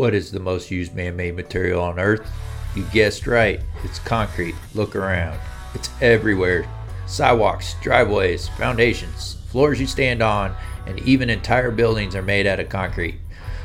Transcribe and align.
What 0.00 0.14
is 0.14 0.30
the 0.30 0.40
most 0.40 0.70
used 0.70 0.94
man 0.94 1.14
made 1.14 1.36
material 1.36 1.82
on 1.82 2.00
Earth? 2.00 2.26
You 2.74 2.84
guessed 2.84 3.26
right, 3.26 3.60
it's 3.84 3.98
concrete. 3.98 4.54
Look 4.74 4.96
around. 4.96 5.38
It's 5.74 5.90
everywhere 6.00 6.66
sidewalks, 7.04 7.74
driveways, 7.82 8.48
foundations, 8.48 9.36
floors 9.48 9.78
you 9.78 9.86
stand 9.86 10.22
on, 10.22 10.56
and 10.86 10.98
even 11.00 11.28
entire 11.28 11.70
buildings 11.70 12.16
are 12.16 12.22
made 12.22 12.46
out 12.46 12.60
of 12.60 12.70
concrete. 12.70 13.16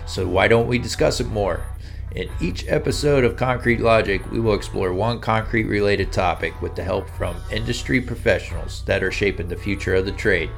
So, 0.08 0.28
why 0.28 0.50
don't 0.50 0.68
we 0.68 0.78
discuss 0.78 1.22
it 1.22 1.28
more? 1.28 1.64
In 2.12 2.30
each 2.42 2.68
episode 2.68 3.24
of 3.24 3.38
Concrete 3.38 3.80
Logic, 3.80 4.22
we 4.30 4.42
will 4.42 4.56
explore 4.56 4.92
one 4.92 5.22
concrete 5.22 5.68
related 5.68 6.12
topic 6.12 6.62
with 6.62 6.76
the 6.76 6.84
help 6.84 7.10
from 7.12 7.38
industry 7.50 8.02
professionals 8.02 8.84
that 8.88 9.04
are 9.04 9.12
shaping 9.12 9.48
the 9.48 9.56
future 9.56 9.96
of 9.96 10.06
the 10.06 10.12
trade. 10.12 10.50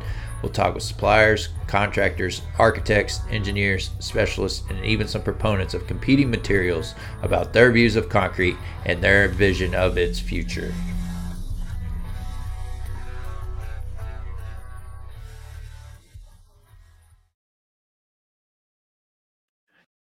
We'll 0.43 0.51
talk 0.51 0.75
with 0.75 0.83
suppliers, 0.83 1.49
contractors, 1.65 2.43
architects, 2.59 3.21
engineers, 3.31 3.89
specialists, 3.99 4.63
and 4.69 4.86
even 4.86 5.07
some 5.07 5.23
proponents 5.23 5.73
of 5.73 5.87
competing 5.87 6.29
materials 6.29 6.93
about 7.23 7.54
their 7.54 7.71
views 7.71 7.96
of 7.96 8.07
concrete 8.07 8.55
and 8.86 9.01
their 9.01 9.27
vision 9.29 9.73
of 9.73 9.97
its 9.97 10.19
future. 10.19 10.71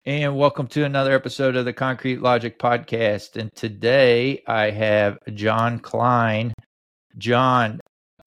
And 0.06 0.38
welcome 0.38 0.68
to 0.68 0.86
another 0.86 1.14
episode 1.14 1.58
of 1.58 1.66
the 1.66 1.74
Concrete 1.74 2.22
Logic 2.22 2.58
Podcast. 2.58 3.36
And 3.36 3.54
today 3.56 4.42
I 4.48 4.70
have 4.70 5.18
John 5.34 5.80
Kline. 5.80 6.54
John, 7.18 7.80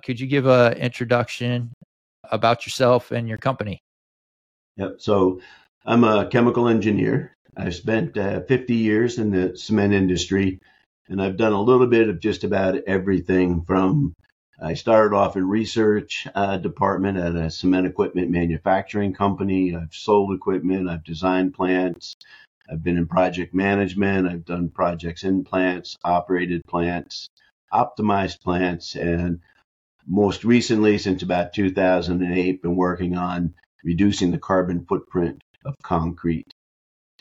could 0.07 0.21
you 0.21 0.29
give 0.29 0.47
an 0.47 0.75
introduction 0.75 1.73
about 2.31 2.65
yourself 2.65 3.11
and 3.11 3.29
your 3.29 3.39
company. 3.39 3.81
Yep. 4.77 4.97
So 4.99 5.41
I'm 5.85 6.05
a 6.05 6.29
chemical 6.29 6.69
engineer. 6.69 7.35
I've 7.57 7.75
spent 7.75 8.17
uh, 8.17 8.41
50 8.43 8.75
years 8.75 9.19
in 9.19 9.31
the 9.31 9.57
cement 9.57 9.93
industry, 9.93 10.61
and 11.09 11.21
I've 11.21 11.37
done 11.37 11.53
a 11.53 11.61
little 11.61 11.89
bit 11.89 12.09
of 12.09 12.21
just 12.21 12.45
about 12.45 12.77
everything 12.87 13.65
from 13.65 14.15
I 14.63 14.75
started 14.75 15.15
off 15.15 15.37
in 15.37 15.47
research 15.47 16.27
uh, 16.35 16.57
department 16.57 17.19
at 17.19 17.35
a 17.35 17.51
cement 17.51 17.87
equipment 17.87 18.31
manufacturing 18.31 19.13
company. 19.13 19.75
I've 19.75 19.93
sold 19.93 20.35
equipment. 20.35 20.89
I've 20.89 21.05
designed 21.05 21.53
plants. 21.53 22.15
I've 22.71 22.83
been 22.83 22.97
in 22.97 23.07
project 23.07 23.55
management. 23.55 24.29
I've 24.29 24.47
done 24.47 24.71
projects 24.71 25.25
in 25.25 25.45
plants, 25.45 25.97
operated 26.05 26.63
plants, 26.67 27.29
optimized 27.73 28.41
plants, 28.41 28.97
and 28.97 29.41
most 30.07 30.45
recently, 30.45 30.99
since 30.99 31.23
about 31.23 31.53
2008, 31.53 32.63
been 32.63 32.77
working 32.77 33.17
on 33.17 33.55
reducing 33.85 34.31
the 34.31 34.39
carbon 34.39 34.85
footprint 34.85 35.43
of 35.65 35.75
concrete. 35.83 36.51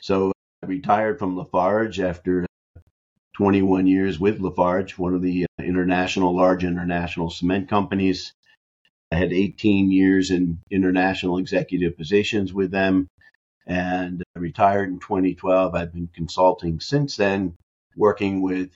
So 0.01 0.31
I 0.63 0.67
retired 0.67 1.19
from 1.19 1.35
Lafarge 1.35 1.99
after 1.99 2.45
21 3.35 3.87
years 3.87 4.19
with 4.19 4.39
Lafarge, 4.39 4.97
one 4.97 5.13
of 5.13 5.21
the 5.21 5.43
uh, 5.43 5.63
international, 5.63 6.35
large 6.35 6.63
international 6.63 7.29
cement 7.29 7.69
companies. 7.69 8.33
I 9.11 9.15
had 9.15 9.33
18 9.33 9.91
years 9.91 10.31
in 10.31 10.59
international 10.71 11.37
executive 11.37 11.97
positions 11.97 12.53
with 12.53 12.71
them 12.71 13.07
and 13.67 14.23
I 14.35 14.39
retired 14.39 14.89
in 14.89 14.99
2012. 14.99 15.75
I've 15.75 15.93
been 15.93 16.09
consulting 16.13 16.79
since 16.79 17.15
then, 17.15 17.55
working 17.95 18.41
with 18.41 18.71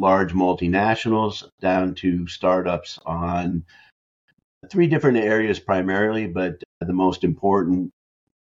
large 0.00 0.32
multinationals 0.32 1.48
down 1.60 1.94
to 1.94 2.26
startups 2.26 2.98
on 3.04 3.64
three 4.70 4.86
different 4.86 5.18
areas 5.18 5.60
primarily, 5.60 6.26
but 6.26 6.62
the 6.80 6.92
most 6.92 7.22
important 7.22 7.90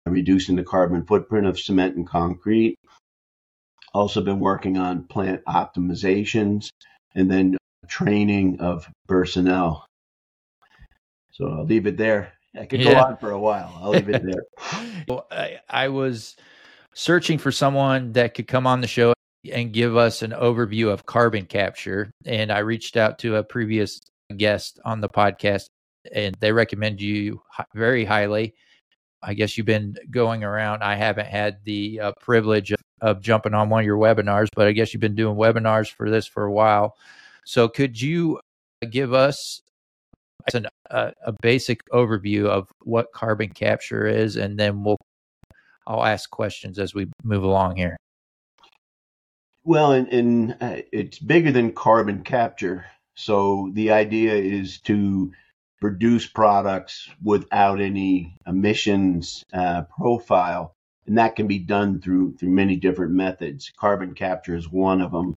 reducing 0.06 0.56
the 0.56 0.64
carbon 0.64 1.06
footprint 1.06 1.48
of 1.48 1.60
cement 1.60 1.96
and 1.96 2.08
concrete. 2.08 2.78
Also 3.94 4.22
been 4.22 4.40
working 4.40 4.78
on 4.78 5.04
plant 5.06 5.42
optimizations 5.46 6.68
and 7.16 7.32
then 7.32 7.58
training 7.88 8.60
of 8.60 8.88
personnel. 9.08 9.86
So 11.32 11.48
I'll 11.48 11.66
leave 11.66 11.88
it 11.88 11.98
there. 11.98 12.34
I 12.60 12.66
could 12.66 12.82
yeah. 12.82 12.94
go 12.94 13.00
on 13.00 13.18
for 13.18 13.32
a 13.32 13.40
while. 13.40 13.74
I'll 13.82 13.92
leave 13.92 14.10
it 14.10 14.24
there. 14.24 14.44
well, 15.08 15.28
I, 15.32 15.60
I 15.70 15.88
was 15.88 16.36
searching 16.94 17.38
for 17.38 17.52
someone 17.52 18.14
that 18.14 18.34
could 18.34 18.48
come 18.48 18.68
on 18.68 18.82
the 18.82 18.88
show 18.88 19.15
and 19.54 19.74
give 19.74 19.96
us 19.96 20.22
an 20.22 20.32
overview 20.32 20.92
of 20.92 21.06
carbon 21.06 21.46
capture. 21.46 22.12
And 22.26 22.52
I 22.52 22.60
reached 22.60 22.98
out 22.98 23.20
to 23.20 23.36
a 23.36 23.44
previous 23.44 24.00
guest 24.38 24.80
on 24.86 25.02
the 25.02 25.10
podcast, 25.10 25.66
and 26.14 26.36
they 26.40 26.52
recommend 26.52 27.02
you 27.02 27.42
very 27.74 28.06
highly. 28.06 28.54
I 29.24 29.34
guess 29.34 29.58
you've 29.58 29.66
been 29.66 29.96
going 30.12 30.44
around. 30.44 30.84
I 30.84 30.96
haven't 30.96 31.28
had 31.28 31.58
the 31.64 32.00
uh, 32.00 32.12
privilege 32.22 32.72
of, 32.72 32.80
of 33.02 33.22
jumping 33.22 33.54
on 33.54 33.70
one 33.70 33.82
of 33.82 33.86
your 33.86 33.98
webinars, 33.98 34.48
but 34.56 34.68
I 34.68 34.72
guess 34.72 34.94
you've 34.94 35.02
been 35.02 35.16
doing 35.16 35.36
webinars 35.36 35.92
for 35.92 36.10
this 36.10 36.28
for 36.28 36.44
a 36.46 36.52
while. 36.52 36.96
So, 37.46 37.68
could 37.68 38.00
you 38.00 38.40
give 38.90 39.14
us 39.14 39.62
an, 40.54 40.68
a, 40.92 41.14
a 41.26 41.34
basic 41.42 41.80
overview 41.92 42.46
of 42.46 42.70
what 42.84 43.12
carbon 43.14 43.50
capture 43.50 44.06
is, 44.06 44.36
and 44.36 44.60
then 44.60 44.84
we'll 44.84 44.98
I'll 45.88 46.06
ask 46.06 46.30
questions 46.30 46.80
as 46.80 46.94
we 46.94 47.08
move 47.24 47.44
along 47.44 47.76
here. 47.76 47.98
Well, 49.68 49.94
and, 49.94 50.08
and 50.10 50.58
uh, 50.62 50.82
it's 50.92 51.18
bigger 51.18 51.52
than 51.52 51.74
carbon 51.74 52.24
capture. 52.24 52.86
So 53.16 53.72
the 53.74 53.92
idea 53.94 54.36
is 54.36 54.80
to 54.82 55.34
produce 55.82 56.28
products 56.28 57.10
without 57.24 57.82
any 57.82 58.38
emissions 58.46 59.44
uh, 59.52 59.84
profile, 59.98 60.76
and 61.08 61.18
that 61.18 61.36
can 61.36 61.48
be 61.48 61.58
done 61.58 62.00
through 62.00 62.36
through 62.38 62.52
many 62.52 62.76
different 62.76 63.14
methods. 63.14 63.72
Carbon 63.76 64.14
capture 64.14 64.56
is 64.56 64.72
one 64.72 65.02
of 65.02 65.12
them. 65.12 65.34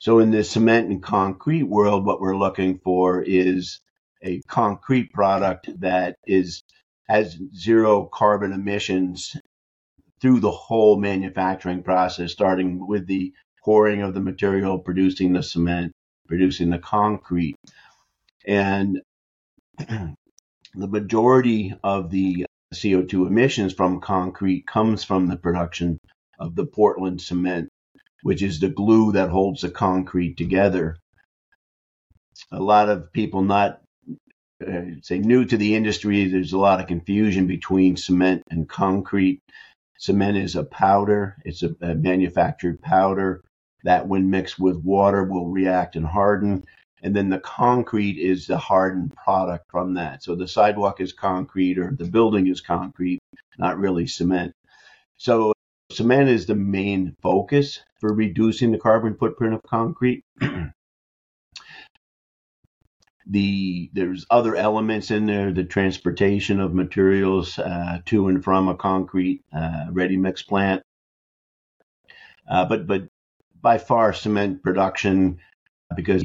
So 0.00 0.18
in 0.18 0.32
the 0.32 0.42
cement 0.42 0.88
and 0.90 1.00
concrete 1.00 1.62
world, 1.62 2.04
what 2.04 2.20
we're 2.20 2.36
looking 2.36 2.80
for 2.80 3.22
is 3.22 3.78
a 4.22 4.40
concrete 4.48 5.12
product 5.12 5.68
that 5.80 6.16
is 6.26 6.64
has 7.08 7.38
zero 7.54 8.06
carbon 8.12 8.52
emissions 8.52 9.36
through 10.20 10.40
the 10.40 10.50
whole 10.50 10.98
manufacturing 10.98 11.84
process, 11.84 12.32
starting 12.32 12.84
with 12.84 13.06
the 13.06 13.32
pouring 13.64 14.02
of 14.02 14.14
the 14.14 14.20
material, 14.20 14.78
producing 14.78 15.32
the 15.32 15.42
cement, 15.42 15.92
producing 16.26 16.70
the 16.70 16.78
concrete. 16.78 17.56
And 18.46 19.02
the 19.78 20.16
majority 20.74 21.74
of 21.82 22.10
the 22.10 22.46
CO2 22.74 23.26
emissions 23.26 23.72
from 23.74 24.00
concrete 24.00 24.66
comes 24.66 25.04
from 25.04 25.28
the 25.28 25.36
production 25.36 25.98
of 26.38 26.56
the 26.56 26.66
Portland 26.66 27.20
cement, 27.20 27.68
which 28.22 28.42
is 28.42 28.58
the 28.58 28.68
glue 28.68 29.12
that 29.12 29.30
holds 29.30 29.60
the 29.60 29.70
concrete 29.70 30.36
together. 30.36 30.96
A 32.50 32.60
lot 32.60 32.88
of 32.88 33.12
people 33.12 33.42
not 33.42 33.80
uh, 34.66 34.82
say 35.02 35.18
new 35.18 35.44
to 35.44 35.56
the 35.56 35.74
industry, 35.74 36.28
there's 36.28 36.52
a 36.52 36.58
lot 36.58 36.80
of 36.80 36.86
confusion 36.86 37.46
between 37.46 37.96
cement 37.96 38.42
and 38.50 38.68
concrete. 38.68 39.40
Cement 39.98 40.36
is 40.36 40.56
a 40.56 40.64
powder, 40.64 41.36
it's 41.44 41.62
a, 41.62 41.74
a 41.80 41.94
manufactured 41.94 42.80
powder 42.80 43.42
that 43.84 44.06
when 44.06 44.30
mixed 44.30 44.58
with 44.58 44.76
water 44.84 45.24
will 45.24 45.48
react 45.48 45.96
and 45.96 46.06
harden. 46.06 46.64
And 47.02 47.16
then 47.16 47.30
the 47.30 47.40
concrete 47.40 48.18
is 48.18 48.46
the 48.46 48.58
hardened 48.58 49.14
product 49.16 49.70
from 49.70 49.94
that. 49.94 50.22
So 50.22 50.34
the 50.34 50.46
sidewalk 50.46 51.00
is 51.00 51.12
concrete 51.12 51.78
or 51.78 51.90
the 51.90 52.04
building 52.04 52.46
is 52.46 52.60
concrete, 52.60 53.18
not 53.58 53.78
really 53.78 54.06
cement. 54.06 54.54
So 55.16 55.52
cement 55.90 56.28
is 56.28 56.46
the 56.46 56.54
main 56.54 57.16
focus 57.20 57.80
for 58.00 58.14
reducing 58.14 58.70
the 58.70 58.78
carbon 58.78 59.16
footprint 59.16 59.54
of 59.54 59.62
concrete. 59.64 60.22
the 63.26 63.90
there's 63.92 64.26
other 64.30 64.56
elements 64.56 65.10
in 65.10 65.26
there 65.26 65.52
the 65.52 65.64
transportation 65.64 66.60
of 66.60 66.74
materials 66.74 67.58
uh, 67.58 67.98
to 68.04 68.28
and 68.28 68.42
from 68.42 68.68
a 68.68 68.74
concrete 68.74 69.42
uh, 69.56 69.86
ready 69.90 70.16
mix 70.16 70.42
plant 70.42 70.82
uh, 72.50 72.64
but 72.64 72.86
but 72.86 73.02
by 73.62 73.78
far 73.78 74.12
cement 74.12 74.62
production 74.62 75.38
because 75.94 76.24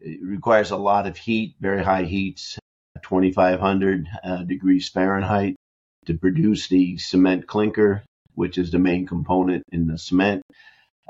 it 0.00 0.20
requires 0.22 0.70
a 0.70 0.76
lot 0.76 1.06
of 1.06 1.16
heat, 1.16 1.56
very 1.60 1.82
high 1.82 2.04
heats, 2.04 2.58
2,500 3.02 4.08
uh, 4.24 4.42
degrees 4.44 4.88
Fahrenheit 4.88 5.56
to 6.06 6.14
produce 6.14 6.68
the 6.68 6.96
cement 6.98 7.46
clinker, 7.46 8.04
which 8.34 8.56
is 8.56 8.70
the 8.70 8.78
main 8.78 9.06
component 9.06 9.64
in 9.72 9.86
the 9.86 9.98
cement. 9.98 10.42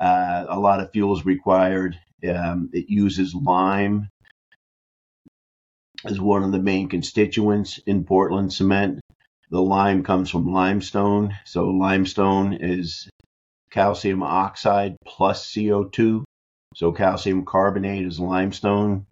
Uh, 0.01 0.47
a 0.49 0.59
lot 0.59 0.81
of 0.81 0.91
fuels 0.93 1.25
required. 1.25 1.99
Um, 2.29 2.71
it 2.73 2.89
uses 2.89 3.35
lime 3.35 4.09
as 6.05 6.21
one 6.21 6.43
of 6.43 6.53
the 6.53 6.59
main 6.59 6.89
constituents 6.89 7.79
in 7.87 8.05
Portland 8.05 8.53
cement. 8.53 9.01
The 9.51 9.63
lime 9.63 10.03
comes 10.03 10.31
from 10.31 10.53
limestone, 10.53 11.37
so 11.45 11.67
limestone 11.67 12.55
is 12.55 13.09
calcium 13.77 14.23
oxide 14.23 14.97
plus 15.05 15.53
CO2. 15.53 16.25
So 16.75 16.93
calcium 16.93 17.45
carbonate 17.45 18.07
is 18.07 18.19
limestone. 18.19 19.07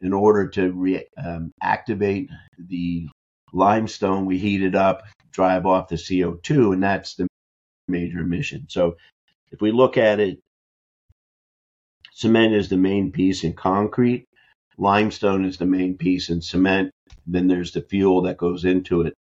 In 0.00 0.14
order 0.14 0.48
to 0.48 0.72
re, 0.72 1.04
um, 1.22 1.52
activate 1.60 2.30
the 2.58 3.08
limestone, 3.52 4.24
we 4.24 4.38
heat 4.38 4.62
it 4.62 4.74
up, 4.74 5.02
drive 5.30 5.66
off 5.66 5.88
the 5.88 5.96
CO2, 5.96 6.72
and 6.72 6.82
that's 6.82 7.16
the 7.16 7.26
major 7.86 8.20
emission. 8.20 8.66
So 8.68 8.96
if 9.50 9.60
we 9.60 9.72
look 9.72 9.98
at 9.98 10.20
it, 10.20 10.38
cement 12.12 12.54
is 12.54 12.70
the 12.70 12.76
main 12.78 13.12
piece 13.12 13.44
in 13.44 13.52
concrete, 13.52 14.24
limestone 14.78 15.44
is 15.44 15.58
the 15.58 15.66
main 15.66 15.98
piece 15.98 16.30
in 16.30 16.40
cement, 16.40 16.92
then 17.26 17.46
there's 17.46 17.72
the 17.72 17.82
fuel 17.82 18.22
that 18.22 18.38
goes 18.38 18.64
into 18.64 19.02
it. 19.02 19.14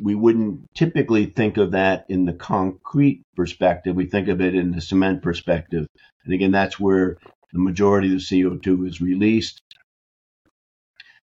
We 0.00 0.14
wouldn't 0.14 0.74
typically 0.74 1.26
think 1.26 1.56
of 1.56 1.72
that 1.72 2.06
in 2.08 2.24
the 2.24 2.32
concrete 2.32 3.22
perspective. 3.34 3.96
We 3.96 4.06
think 4.06 4.28
of 4.28 4.40
it 4.40 4.54
in 4.54 4.72
the 4.72 4.80
cement 4.80 5.22
perspective. 5.22 5.86
And 6.24 6.34
again, 6.34 6.52
that's 6.52 6.78
where 6.80 7.16
the 7.52 7.58
majority 7.58 8.12
of 8.12 8.20
the 8.20 8.42
CO2 8.42 8.88
is 8.88 9.00
released. 9.00 9.60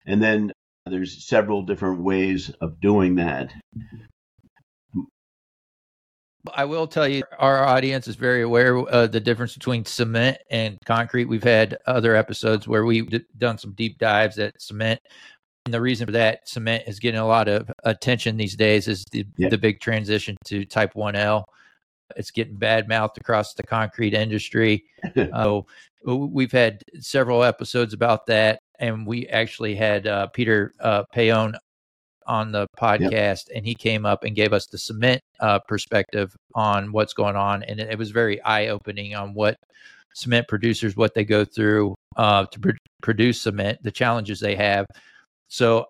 And 0.06 0.22
then 0.22 0.52
there's 0.86 1.26
several 1.26 1.62
different 1.62 2.02
ways 2.02 2.50
of 2.60 2.80
doing 2.80 3.16
that. 3.16 3.52
I 6.54 6.64
will 6.64 6.86
tell 6.86 7.06
you, 7.06 7.24
our 7.38 7.62
audience 7.64 8.08
is 8.08 8.16
very 8.16 8.42
aware 8.42 8.78
of 8.78 9.12
the 9.12 9.20
difference 9.20 9.52
between 9.52 9.84
cement 9.84 10.38
and 10.50 10.78
concrete. 10.86 11.26
We've 11.26 11.42
had 11.42 11.76
other 11.86 12.16
episodes 12.16 12.66
where 12.66 12.86
we've 12.86 13.08
done 13.36 13.58
some 13.58 13.72
deep 13.72 13.98
dives 13.98 14.38
at 14.38 14.60
cement. 14.60 15.00
And 15.68 15.74
the 15.74 15.82
reason 15.82 16.06
for 16.06 16.12
that 16.12 16.48
cement 16.48 16.84
is 16.86 16.98
getting 16.98 17.20
a 17.20 17.26
lot 17.26 17.46
of 17.46 17.70
attention 17.84 18.38
these 18.38 18.56
days 18.56 18.88
is 18.88 19.04
the, 19.12 19.26
yeah. 19.36 19.50
the 19.50 19.58
big 19.58 19.80
transition 19.80 20.34
to 20.46 20.64
type 20.64 20.94
1L. 20.94 21.44
It's 22.16 22.30
getting 22.30 22.56
bad 22.56 22.88
mouthed 22.88 23.18
across 23.18 23.52
the 23.52 23.64
concrete 23.64 24.14
industry. 24.14 24.86
uh, 25.34 25.60
we've 26.06 26.52
had 26.52 26.80
several 27.00 27.44
episodes 27.44 27.92
about 27.92 28.24
that 28.28 28.60
and 28.78 29.06
we 29.06 29.26
actually 29.26 29.74
had 29.74 30.06
uh, 30.06 30.28
Peter 30.28 30.72
uh, 30.80 31.04
Payon 31.14 31.54
on 32.26 32.50
the 32.50 32.66
podcast, 32.80 33.50
and 33.54 33.66
he 33.66 33.74
came 33.74 34.06
up 34.06 34.24
and 34.24 34.34
gave 34.34 34.54
us 34.54 34.68
the 34.68 34.78
cement 34.78 35.20
uh, 35.40 35.58
perspective 35.68 36.34
on 36.54 36.92
what's 36.92 37.12
going 37.12 37.36
on, 37.36 37.62
and 37.64 37.78
it, 37.78 37.98
was 37.98 38.10
very 38.10 38.40
eye 38.40 38.68
opening 38.68 39.14
on 39.14 39.34
what 39.34 39.58
cement 40.14 40.48
producers 40.48 40.96
what 40.96 41.12
they 41.12 41.24
go 41.24 41.44
through 41.44 41.94
uh, 42.16 42.46
to 42.46 42.58
pr- 42.58 42.70
produce 43.02 43.42
cement, 43.42 43.82
the 43.82 43.90
challenges 43.90 44.40
they 44.40 44.56
have. 44.56 44.86
So, 45.48 45.86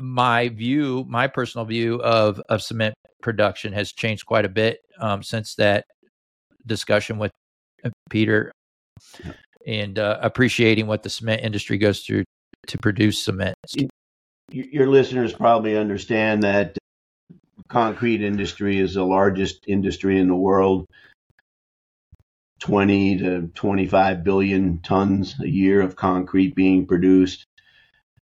my 0.00 0.48
view, 0.48 1.04
my 1.08 1.26
personal 1.26 1.64
view 1.64 2.00
of 2.02 2.40
of 2.48 2.62
cement 2.62 2.94
production 3.22 3.72
has 3.72 3.92
changed 3.92 4.26
quite 4.26 4.44
a 4.44 4.48
bit 4.48 4.78
um, 4.98 5.22
since 5.22 5.54
that 5.56 5.84
discussion 6.66 7.18
with 7.18 7.30
uh, 7.84 7.90
Peter. 8.10 8.52
And 9.66 9.98
uh, 9.98 10.18
appreciating 10.20 10.86
what 10.86 11.02
the 11.02 11.10
cement 11.10 11.42
industry 11.42 11.78
goes 11.78 12.00
through 12.00 12.24
to 12.66 12.78
produce 12.78 13.24
cement. 13.24 13.54
Your 14.50 14.88
listeners 14.88 15.32
probably 15.32 15.76
understand 15.76 16.42
that 16.42 16.76
concrete 17.68 18.22
industry 18.22 18.78
is 18.78 18.94
the 18.94 19.04
largest 19.04 19.64
industry 19.66 20.18
in 20.18 20.28
the 20.28 20.36
world. 20.36 20.86
20 22.60 23.18
to 23.18 23.50
25 23.54 24.22
billion 24.22 24.80
tons 24.82 25.34
a 25.42 25.48
year 25.48 25.80
of 25.80 25.96
concrete 25.96 26.54
being 26.54 26.86
produced. 26.86 27.44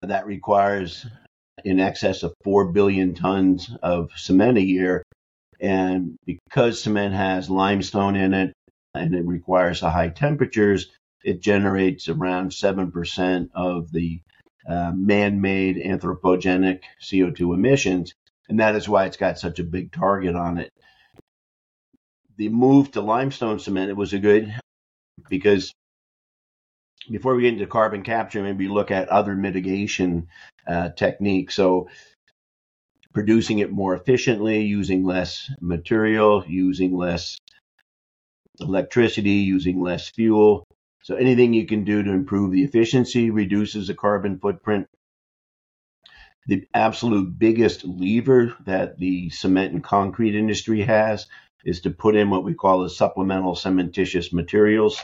That 0.02 0.26
requires 0.26 1.06
in 1.64 1.78
excess 1.78 2.22
of 2.22 2.34
4 2.44 2.72
billion 2.72 3.14
tons 3.14 3.70
of 3.82 4.10
cement 4.16 4.58
a 4.58 4.62
year. 4.62 5.02
And 5.60 6.16
because 6.24 6.82
cement 6.82 7.14
has 7.14 7.50
limestone 7.50 8.16
in 8.16 8.32
it 8.32 8.54
and 8.94 9.14
it 9.14 9.26
requires 9.26 9.80
high 9.80 10.08
temperatures, 10.08 10.90
it 11.22 11.42
generates 11.42 12.08
around 12.08 12.50
7% 12.50 13.50
of 13.54 13.92
the 13.92 14.20
uh, 14.66 14.92
man 14.94 15.40
made 15.40 15.76
anthropogenic 15.76 16.80
CO2 17.02 17.54
emissions. 17.54 18.14
And 18.48 18.60
that 18.60 18.74
is 18.74 18.88
why 18.88 19.04
it's 19.04 19.16
got 19.16 19.38
such 19.38 19.58
a 19.58 19.64
big 19.64 19.92
target 19.92 20.34
on 20.34 20.58
it. 20.58 20.70
The 22.36 22.48
move 22.48 22.92
to 22.92 23.02
limestone 23.02 23.58
cement, 23.58 23.90
it 23.90 23.96
was 23.96 24.14
a 24.14 24.18
good 24.18 24.54
because 25.28 25.72
before 27.08 27.34
we 27.34 27.42
get 27.42 27.54
into 27.54 27.66
carbon 27.66 28.02
capture, 28.02 28.42
maybe 28.42 28.68
look 28.68 28.90
at 28.90 29.08
other 29.08 29.34
mitigation 29.34 30.28
uh, 30.66 30.90
techniques. 30.90 31.54
So, 31.54 31.88
producing 33.12 33.58
it 33.58 33.72
more 33.72 33.94
efficiently, 33.94 34.62
using 34.62 35.04
less 35.04 35.50
material, 35.60 36.44
using 36.46 36.96
less 36.96 37.38
electricity, 38.60 39.30
using 39.30 39.80
less 39.80 40.08
fuel, 40.08 40.64
so 41.02 41.14
anything 41.16 41.54
you 41.54 41.66
can 41.66 41.84
do 41.84 42.02
to 42.02 42.10
improve 42.10 42.52
the 42.52 42.62
efficiency 42.62 43.30
reduces 43.30 43.86
the 43.86 43.94
carbon 43.94 44.38
footprint. 44.38 44.86
The 46.46 46.66
absolute 46.74 47.38
biggest 47.38 47.84
lever 47.84 48.54
that 48.66 48.98
the 48.98 49.30
cement 49.30 49.72
and 49.72 49.82
concrete 49.82 50.34
industry 50.34 50.82
has 50.82 51.26
is 51.64 51.80
to 51.82 51.90
put 51.90 52.16
in 52.16 52.30
what 52.30 52.44
we 52.44 52.54
call 52.54 52.80
the 52.80 52.90
supplemental 52.90 53.54
cementitious 53.54 54.32
materials. 54.32 55.00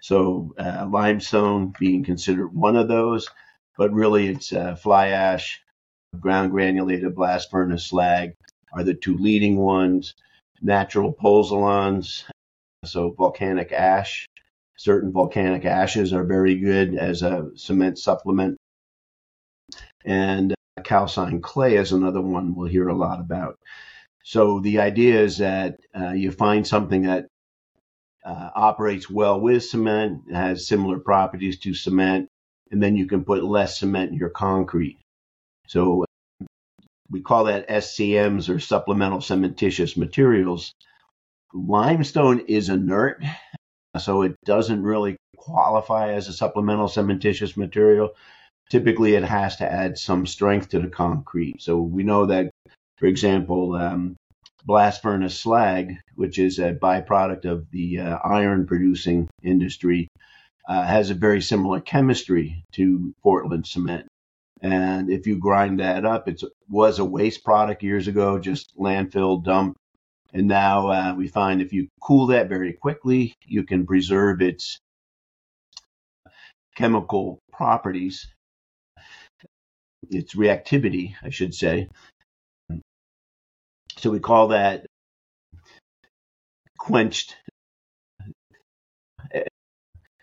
So 0.00 0.54
uh, 0.58 0.86
limestone 0.90 1.72
being 1.78 2.04
considered 2.04 2.54
one 2.54 2.76
of 2.76 2.88
those, 2.88 3.28
but 3.76 3.92
really 3.92 4.28
it's 4.28 4.52
uh, 4.52 4.76
fly 4.76 5.08
ash, 5.08 5.60
ground 6.20 6.50
granulated 6.50 7.14
blast 7.14 7.50
furnace 7.50 7.86
slag 7.86 8.34
are 8.72 8.84
the 8.84 8.94
two 8.94 9.16
leading 9.16 9.56
ones. 9.56 10.14
Natural 10.60 11.12
pozzolans, 11.12 12.24
so 12.84 13.10
volcanic 13.10 13.72
ash 13.72 14.26
Certain 14.78 15.10
volcanic 15.10 15.64
ashes 15.64 16.12
are 16.12 16.22
very 16.22 16.54
good 16.54 16.94
as 16.94 17.22
a 17.22 17.50
cement 17.56 17.98
supplement. 17.98 18.56
And 20.04 20.52
uh, 20.52 20.82
calcined 20.82 21.42
clay 21.42 21.74
is 21.74 21.90
another 21.90 22.20
one 22.20 22.54
we'll 22.54 22.68
hear 22.68 22.86
a 22.86 22.94
lot 22.94 23.18
about. 23.18 23.58
So 24.22 24.60
the 24.60 24.78
idea 24.78 25.20
is 25.20 25.38
that 25.38 25.80
uh, 25.98 26.12
you 26.12 26.30
find 26.30 26.64
something 26.64 27.02
that 27.02 27.26
uh, 28.28 28.50
operates 28.54 29.08
well 29.08 29.40
with 29.40 29.64
cement, 29.64 30.32
has 30.32 30.66
similar 30.68 30.98
properties 30.98 31.58
to 31.60 31.74
cement, 31.74 32.28
and 32.70 32.82
then 32.82 32.96
you 32.96 33.06
can 33.06 33.24
put 33.24 33.42
less 33.42 33.78
cement 33.80 34.12
in 34.12 34.18
your 34.18 34.30
concrete. 34.30 34.98
So 35.66 36.04
we 37.10 37.22
call 37.22 37.44
that 37.44 37.68
SCMs 37.68 38.48
or 38.54 38.60
supplemental 38.60 39.20
cementitious 39.20 39.96
materials. 39.96 40.72
Limestone 41.54 42.40
is 42.40 42.68
inert 42.68 43.22
so 43.98 44.22
it 44.22 44.36
doesn't 44.44 44.82
really 44.82 45.16
qualify 45.36 46.12
as 46.12 46.28
a 46.28 46.32
supplemental 46.32 46.88
cementitious 46.88 47.56
material. 47.56 48.10
Typically, 48.70 49.14
it 49.14 49.24
has 49.24 49.56
to 49.56 49.70
add 49.70 49.96
some 49.96 50.26
strength 50.26 50.70
to 50.70 50.78
the 50.78 50.88
concrete. 50.88 51.62
So 51.62 51.80
we 51.80 52.02
know 52.02 52.26
that, 52.26 52.50
for 52.98 53.06
example, 53.06 53.74
um, 53.74 54.16
blast 54.64 55.02
furnace 55.02 55.38
slag, 55.38 55.96
which 56.14 56.38
is 56.38 56.58
a 56.58 56.74
byproduct 56.74 57.44
of 57.44 57.70
the 57.70 58.00
uh, 58.00 58.18
iron 58.24 58.66
producing 58.66 59.28
industry, 59.42 60.08
uh, 60.68 60.84
has 60.84 61.10
a 61.10 61.14
very 61.14 61.40
similar 61.40 61.80
chemistry 61.80 62.64
to 62.72 63.14
Portland 63.22 63.66
cement. 63.66 64.06
And 64.60 65.10
if 65.10 65.26
you 65.26 65.38
grind 65.38 65.80
that 65.80 66.04
up, 66.04 66.28
it 66.28 66.42
was 66.68 66.98
a 66.98 67.04
waste 67.04 67.44
product 67.44 67.82
years 67.82 68.08
ago, 68.08 68.38
just 68.38 68.76
landfill 68.76 69.42
dump 69.42 69.76
and 70.32 70.46
now 70.46 70.88
uh, 70.88 71.14
we 71.16 71.28
find 71.28 71.60
if 71.60 71.72
you 71.72 71.88
cool 72.00 72.26
that 72.28 72.48
very 72.48 72.72
quickly, 72.72 73.34
you 73.46 73.64
can 73.64 73.86
preserve 73.86 74.42
its 74.42 74.78
chemical 76.76 77.38
properties, 77.52 78.28
its 80.10 80.34
reactivity, 80.34 81.14
I 81.22 81.30
should 81.30 81.54
say. 81.54 81.88
So 83.98 84.10
we 84.10 84.20
call 84.20 84.48
that 84.48 84.86
quenched. 86.78 87.36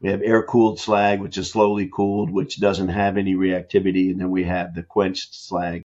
We 0.02 0.12
have 0.12 0.22
air 0.24 0.44
cooled 0.44 0.80
slag, 0.80 1.20
which 1.20 1.38
is 1.38 1.50
slowly 1.50 1.90
cooled, 1.92 2.30
which 2.30 2.60
doesn't 2.60 2.90
have 2.90 3.18
any 3.18 3.36
reactivity. 3.36 4.12
And 4.12 4.20
then 4.20 4.30
we 4.30 4.44
have 4.44 4.76
the 4.76 4.84
quenched 4.84 5.34
slag 5.34 5.82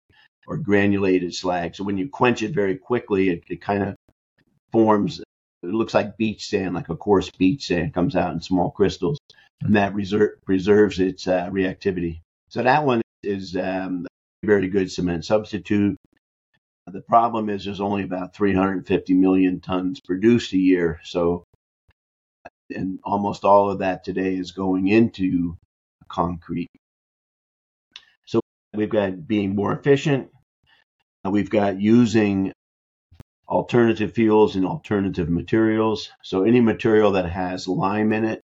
or 0.47 0.56
granulated 0.56 1.35
slag. 1.35 1.75
So 1.75 1.85
when 1.85 1.97
you 1.97 2.09
quench 2.09 2.42
it 2.42 2.54
very 2.54 2.76
quickly, 2.76 3.30
it, 3.30 3.44
it 3.49 3.61
kind 3.62 3.82
of 3.82 3.97
forms. 4.73 5.20
It 5.20 5.70
looks 5.70 5.94
like 5.94 6.16
beach 6.16 6.47
sand, 6.49 6.75
like 6.75 6.88
a 6.90 6.97
coarse 6.97 7.30
beach 7.30 7.66
sand, 7.66 7.94
comes 7.94 8.16
out 8.16 8.32
in 8.32 8.40
small 8.40 8.70
crystals, 8.70 9.18
and 9.62 9.76
that 9.76 9.94
reserve, 9.94 10.42
preserves 10.44 11.00
its 11.00 11.26
uh, 11.26 11.49
reactivity. 11.50 12.20
So 12.49 12.62
that 12.62 12.85
one 12.85 13.02
is 13.23 13.56
um, 13.56 14.06
very 14.44 14.68
good 14.68 14.90
cement 14.90 15.25
substitute. 15.25 15.97
The 16.92 17.02
problem 17.02 17.49
is 17.49 17.64
there's 17.64 17.80
only 17.80 18.02
about 18.02 18.35
350 18.35 19.14
million 19.14 19.61
tons 19.61 20.00
produced 20.00 20.52
a 20.52 20.59
year, 20.59 21.00
so 21.04 21.44
and 22.75 23.00
almost 23.04 23.44
all 23.44 23.70
of 23.70 23.80
that 23.80 24.04
today 24.04 24.35
is 24.35 24.52
going 24.52 24.88
into 24.88 25.56
concrete. 26.09 26.70
So 28.26 28.40
we've 28.75 28.90
got 28.90 29.26
being 29.26 29.54
more 29.54 29.73
efficient. 29.73 30.28
We've 31.25 31.50
got 31.50 31.80
using 31.80 32.52
alternative 33.49 34.12
fuels 34.12 34.56
and 34.56 34.64
alternative 34.64 35.28
materials. 35.28 36.11
So 36.23 36.44
any 36.44 36.61
material 36.61 37.12
that 37.12 37.28
has 37.28 37.66
lime 37.66 38.12
in 38.12 38.25
it, 38.25 38.40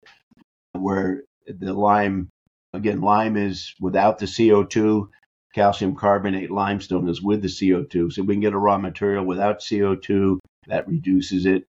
where 0.72 1.22
the 1.46 1.72
lime, 1.72 2.28
again, 2.74 3.00
lime 3.00 3.36
is 3.36 3.74
without 3.80 4.18
the 4.18 4.26
CO2, 4.26 5.08
calcium 5.54 5.96
carbonate 5.96 6.50
limestone 6.50 7.08
is 7.08 7.22
with 7.22 7.42
the 7.42 7.48
CO2. 7.48 8.12
So 8.12 8.22
we 8.22 8.34
can 8.34 8.40
get 8.40 8.52
a 8.52 8.58
raw 8.58 8.78
material 8.78 9.24
without 9.24 9.60
CO2 9.60 10.38
that 10.66 10.88
reduces 10.88 11.46
it. 11.46 11.64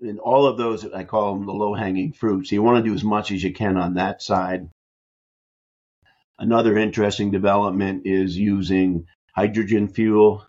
And 0.00 0.18
all 0.18 0.46
of 0.46 0.58
those, 0.58 0.84
I 0.92 1.04
call 1.04 1.34
them 1.34 1.46
the 1.46 1.52
low 1.52 1.74
hanging 1.74 2.12
fruit. 2.12 2.46
So 2.46 2.54
you 2.54 2.62
want 2.62 2.84
to 2.84 2.88
do 2.88 2.94
as 2.94 3.04
much 3.04 3.30
as 3.30 3.42
you 3.42 3.52
can 3.52 3.76
on 3.76 3.94
that 3.94 4.22
side. 4.22 4.68
Another 6.38 6.76
interesting 6.76 7.30
development 7.30 8.02
is 8.06 8.36
using 8.36 9.06
hydrogen 9.34 9.88
fuel. 9.88 10.46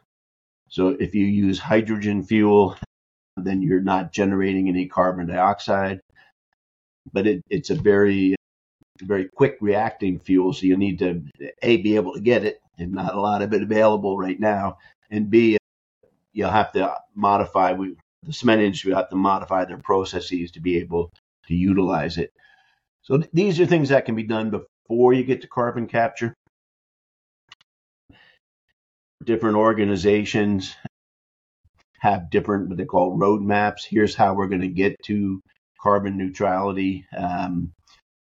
So 0.69 0.89
if 0.89 1.13
you 1.13 1.25
use 1.25 1.59
hydrogen 1.59 2.23
fuel, 2.23 2.75
then 3.37 3.61
you're 3.61 3.81
not 3.81 4.11
generating 4.11 4.67
any 4.67 4.87
carbon 4.87 5.27
dioxide. 5.27 5.99
But 7.13 7.27
it, 7.27 7.43
it's 7.49 7.69
a 7.69 7.75
very 7.75 8.35
very 9.01 9.27
quick 9.27 9.57
reacting 9.61 10.19
fuel, 10.19 10.53
so 10.53 10.65
you 10.65 10.77
need 10.77 10.99
to 10.99 11.21
a 11.61 11.77
be 11.77 11.95
able 11.95 12.13
to 12.13 12.21
get 12.21 12.43
it, 12.45 12.59
and 12.77 12.93
not 12.93 13.15
a 13.15 13.19
lot 13.19 13.41
of 13.41 13.53
it 13.53 13.61
available 13.61 14.17
right 14.17 14.39
now, 14.39 14.77
and 15.11 15.29
b 15.29 15.57
you'll 16.33 16.49
have 16.49 16.71
to 16.73 16.95
modify. 17.15 17.73
We, 17.73 17.95
the 18.23 18.33
cement 18.33 18.61
industry 18.61 18.91
will 18.91 18.97
have 18.97 19.09
to 19.09 19.15
modify 19.15 19.65
their 19.65 19.77
processes 19.77 20.51
to 20.51 20.59
be 20.59 20.77
able 20.79 21.11
to 21.47 21.55
utilize 21.55 22.17
it. 22.17 22.31
So 23.03 23.17
th- 23.17 23.29
these 23.33 23.59
are 23.59 23.65
things 23.65 23.89
that 23.89 24.05
can 24.05 24.15
be 24.15 24.23
done 24.23 24.49
before 24.49 25.13
you 25.13 25.23
get 25.23 25.41
to 25.41 25.47
carbon 25.47 25.87
capture. 25.87 26.33
Different 29.23 29.57
organizations 29.57 30.75
have 31.99 32.29
different 32.29 32.67
what 32.67 32.77
they 32.77 32.85
call 32.85 33.17
roadmaps. 33.17 33.85
Here's 33.87 34.15
how 34.15 34.33
we're 34.33 34.47
going 34.47 34.61
to 34.61 34.67
get 34.67 34.95
to 35.05 35.41
carbon 35.81 36.17
neutrality. 36.17 37.05
Um, 37.15 37.71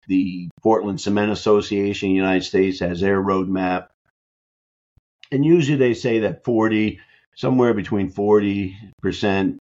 the 0.07 0.49
Portland 0.63 1.01
Cement 1.01 1.33
Association 1.33 2.09
in 2.09 2.15
the 2.15 2.21
United 2.21 2.45
States 2.45 2.81
has 2.81 3.01
their 3.01 3.23
roadmap. 3.23 3.89
And 5.33 5.45
usually 5.45 5.77
they 5.77 5.95
say 5.95 6.21
that 6.21 6.45
40, 6.45 7.01
somewhere 7.37 7.75
between 7.75 8.13
40% 8.13 9.59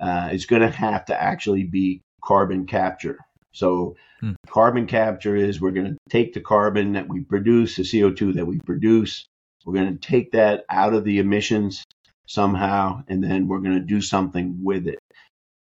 uh, 0.00 0.28
is 0.32 0.46
going 0.46 0.62
to 0.62 0.70
have 0.70 1.06
to 1.06 1.20
actually 1.20 1.64
be 1.64 2.00
carbon 2.22 2.66
capture. 2.66 3.18
So, 3.52 3.96
hmm. 4.20 4.32
carbon 4.48 4.86
capture 4.86 5.36
is 5.36 5.60
we're 5.60 5.70
going 5.70 5.92
to 5.92 5.98
take 6.10 6.34
the 6.34 6.40
carbon 6.40 6.92
that 6.94 7.08
we 7.08 7.20
produce, 7.20 7.76
the 7.76 7.82
CO2 7.82 8.34
that 8.34 8.46
we 8.46 8.58
produce, 8.58 9.26
we're 9.64 9.74
going 9.74 9.96
to 9.96 10.06
take 10.06 10.32
that 10.32 10.64
out 10.68 10.92
of 10.92 11.04
the 11.04 11.20
emissions 11.20 11.84
somehow, 12.26 13.02
and 13.08 13.22
then 13.22 13.48
we're 13.48 13.60
going 13.60 13.78
to 13.78 13.86
do 13.86 14.00
something 14.00 14.58
with 14.62 14.88
it. 14.88 14.98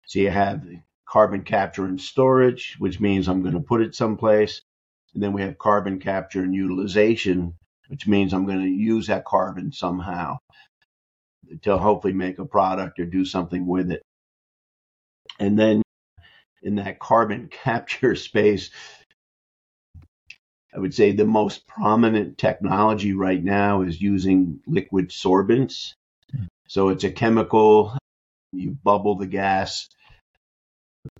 So, 0.06 0.20
you 0.20 0.30
have 0.30 0.64
carbon 1.12 1.42
capture 1.42 1.84
and 1.84 2.00
storage, 2.00 2.76
which 2.78 2.98
means 2.98 3.28
I'm 3.28 3.42
going 3.42 3.52
to 3.52 3.60
put 3.60 3.82
it 3.82 3.94
someplace. 3.94 4.62
And 5.12 5.22
then 5.22 5.34
we 5.34 5.42
have 5.42 5.58
carbon 5.58 6.00
capture 6.00 6.42
and 6.42 6.54
utilization, 6.54 7.52
which 7.88 8.08
means 8.08 8.32
I'm 8.32 8.46
going 8.46 8.62
to 8.62 8.66
use 8.66 9.08
that 9.08 9.26
carbon 9.26 9.72
somehow 9.72 10.38
to 11.62 11.76
hopefully 11.76 12.14
make 12.14 12.38
a 12.38 12.46
product 12.46 12.98
or 12.98 13.04
do 13.04 13.26
something 13.26 13.66
with 13.66 13.90
it. 13.90 14.02
And 15.38 15.58
then 15.58 15.82
in 16.62 16.76
that 16.76 16.98
carbon 16.98 17.48
capture 17.62 18.16
space, 18.16 18.70
I 20.74 20.78
would 20.78 20.94
say 20.94 21.12
the 21.12 21.26
most 21.26 21.66
prominent 21.66 22.38
technology 22.38 23.12
right 23.12 23.44
now 23.44 23.82
is 23.82 24.00
using 24.00 24.60
liquid 24.66 25.10
sorbents. 25.10 25.92
Hmm. 26.34 26.44
So 26.68 26.88
it's 26.88 27.04
a 27.04 27.12
chemical, 27.12 27.98
you 28.52 28.70
bubble 28.82 29.16
the 29.16 29.26
gas, 29.26 29.90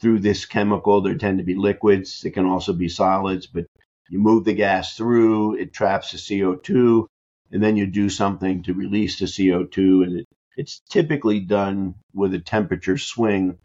through 0.00 0.20
this 0.20 0.44
chemical. 0.44 1.00
There 1.00 1.16
tend 1.16 1.38
to 1.38 1.44
be 1.44 1.54
liquids. 1.54 2.24
It 2.24 2.30
can 2.32 2.46
also 2.46 2.72
be 2.72 2.88
solids, 2.88 3.46
but 3.46 3.66
you 4.10 4.18
move 4.18 4.44
the 4.44 4.54
gas 4.54 4.96
through, 4.96 5.56
it 5.56 5.72
traps 5.72 6.12
the 6.12 6.18
CO2, 6.18 7.06
and 7.50 7.62
then 7.62 7.76
you 7.76 7.86
do 7.86 8.10
something 8.10 8.62
to 8.64 8.74
release 8.74 9.18
the 9.18 9.26
CO2. 9.26 10.04
And 10.04 10.18
it, 10.20 10.26
it's 10.56 10.82
typically 10.90 11.40
done 11.40 11.94
with 12.12 12.34
a 12.34 12.38
temperature 12.38 12.98
swing. 12.98 13.58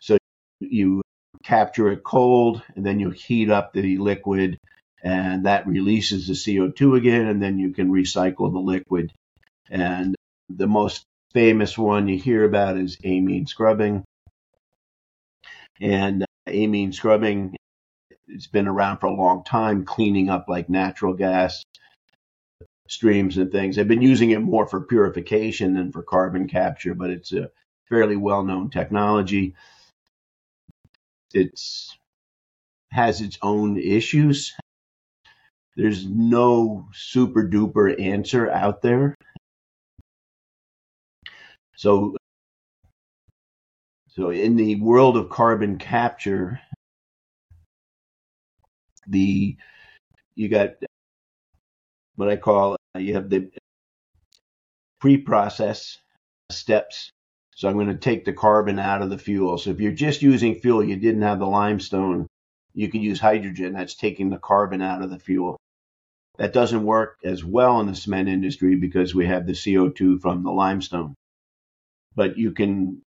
So 0.00 0.16
you 0.60 1.02
capture 1.44 1.90
it 1.90 2.04
cold, 2.04 2.62
and 2.74 2.86
then 2.86 3.00
you 3.00 3.10
heat 3.10 3.50
up 3.50 3.72
the 3.72 3.98
liquid, 3.98 4.58
and 5.02 5.46
that 5.46 5.66
releases 5.66 6.26
the 6.26 6.34
CO2 6.34 6.96
again, 6.96 7.26
and 7.26 7.42
then 7.42 7.58
you 7.58 7.72
can 7.72 7.90
recycle 7.90 8.52
the 8.52 8.60
liquid. 8.60 9.12
And 9.70 10.14
the 10.48 10.66
most 10.66 11.04
famous 11.32 11.76
one 11.76 12.08
you 12.08 12.18
hear 12.18 12.44
about 12.44 12.76
is 12.76 12.98
amine 13.04 13.46
scrubbing. 13.46 14.04
And 15.82 16.22
uh, 16.22 16.26
amine 16.46 16.92
scrubbing 16.92 17.56
has 18.32 18.46
been 18.46 18.68
around 18.68 18.98
for 18.98 19.06
a 19.06 19.14
long 19.14 19.44
time, 19.44 19.84
cleaning 19.84 20.30
up 20.30 20.46
like 20.48 20.70
natural 20.70 21.12
gas 21.12 21.64
streams 22.88 23.36
and 23.36 23.50
things. 23.50 23.78
I've 23.78 23.88
been 23.88 24.00
using 24.02 24.30
it 24.30 24.38
more 24.40 24.66
for 24.66 24.80
purification 24.80 25.74
than 25.74 25.90
for 25.90 26.02
carbon 26.02 26.48
capture, 26.48 26.94
but 26.94 27.10
it's 27.10 27.32
a 27.32 27.50
fairly 27.88 28.16
well 28.16 28.44
known 28.44 28.70
technology. 28.70 29.54
It's 31.34 31.98
has 32.92 33.20
its 33.20 33.38
own 33.42 33.76
issues. 33.76 34.54
There's 35.76 36.06
no 36.06 36.88
super 36.92 37.48
duper 37.48 37.98
answer 38.00 38.50
out 38.50 38.82
there. 38.82 39.16
So 41.74 42.14
so 44.14 44.30
in 44.30 44.56
the 44.56 44.76
world 44.76 45.16
of 45.16 45.30
carbon 45.30 45.78
capture, 45.78 46.60
the 49.06 49.56
you 50.34 50.48
got 50.48 50.70
what 52.16 52.28
I 52.28 52.36
call 52.36 52.76
uh, 52.94 52.98
you 52.98 53.14
have 53.14 53.30
the 53.30 53.50
pre-process 55.00 55.98
steps. 56.50 57.10
So 57.54 57.68
I'm 57.68 57.74
going 57.74 57.88
to 57.88 57.96
take 57.96 58.24
the 58.24 58.32
carbon 58.32 58.78
out 58.78 59.02
of 59.02 59.10
the 59.10 59.18
fuel. 59.18 59.58
So 59.58 59.70
if 59.70 59.80
you're 59.80 59.92
just 59.92 60.22
using 60.22 60.56
fuel, 60.56 60.84
you 60.84 60.96
didn't 60.96 61.22
have 61.22 61.38
the 61.38 61.46
limestone, 61.46 62.26
you 62.74 62.88
could 62.88 63.02
use 63.02 63.20
hydrogen. 63.20 63.72
That's 63.72 63.94
taking 63.94 64.30
the 64.30 64.38
carbon 64.38 64.82
out 64.82 65.02
of 65.02 65.10
the 65.10 65.18
fuel. 65.18 65.58
That 66.38 66.52
doesn't 66.52 66.84
work 66.84 67.18
as 67.24 67.44
well 67.44 67.80
in 67.80 67.86
the 67.86 67.94
cement 67.94 68.28
industry 68.28 68.76
because 68.76 69.14
we 69.14 69.26
have 69.26 69.46
the 69.46 69.52
CO2 69.52 70.20
from 70.20 70.42
the 70.42 70.50
limestone. 70.50 71.14
But 72.14 72.36
you 72.38 72.52
can 72.52 73.02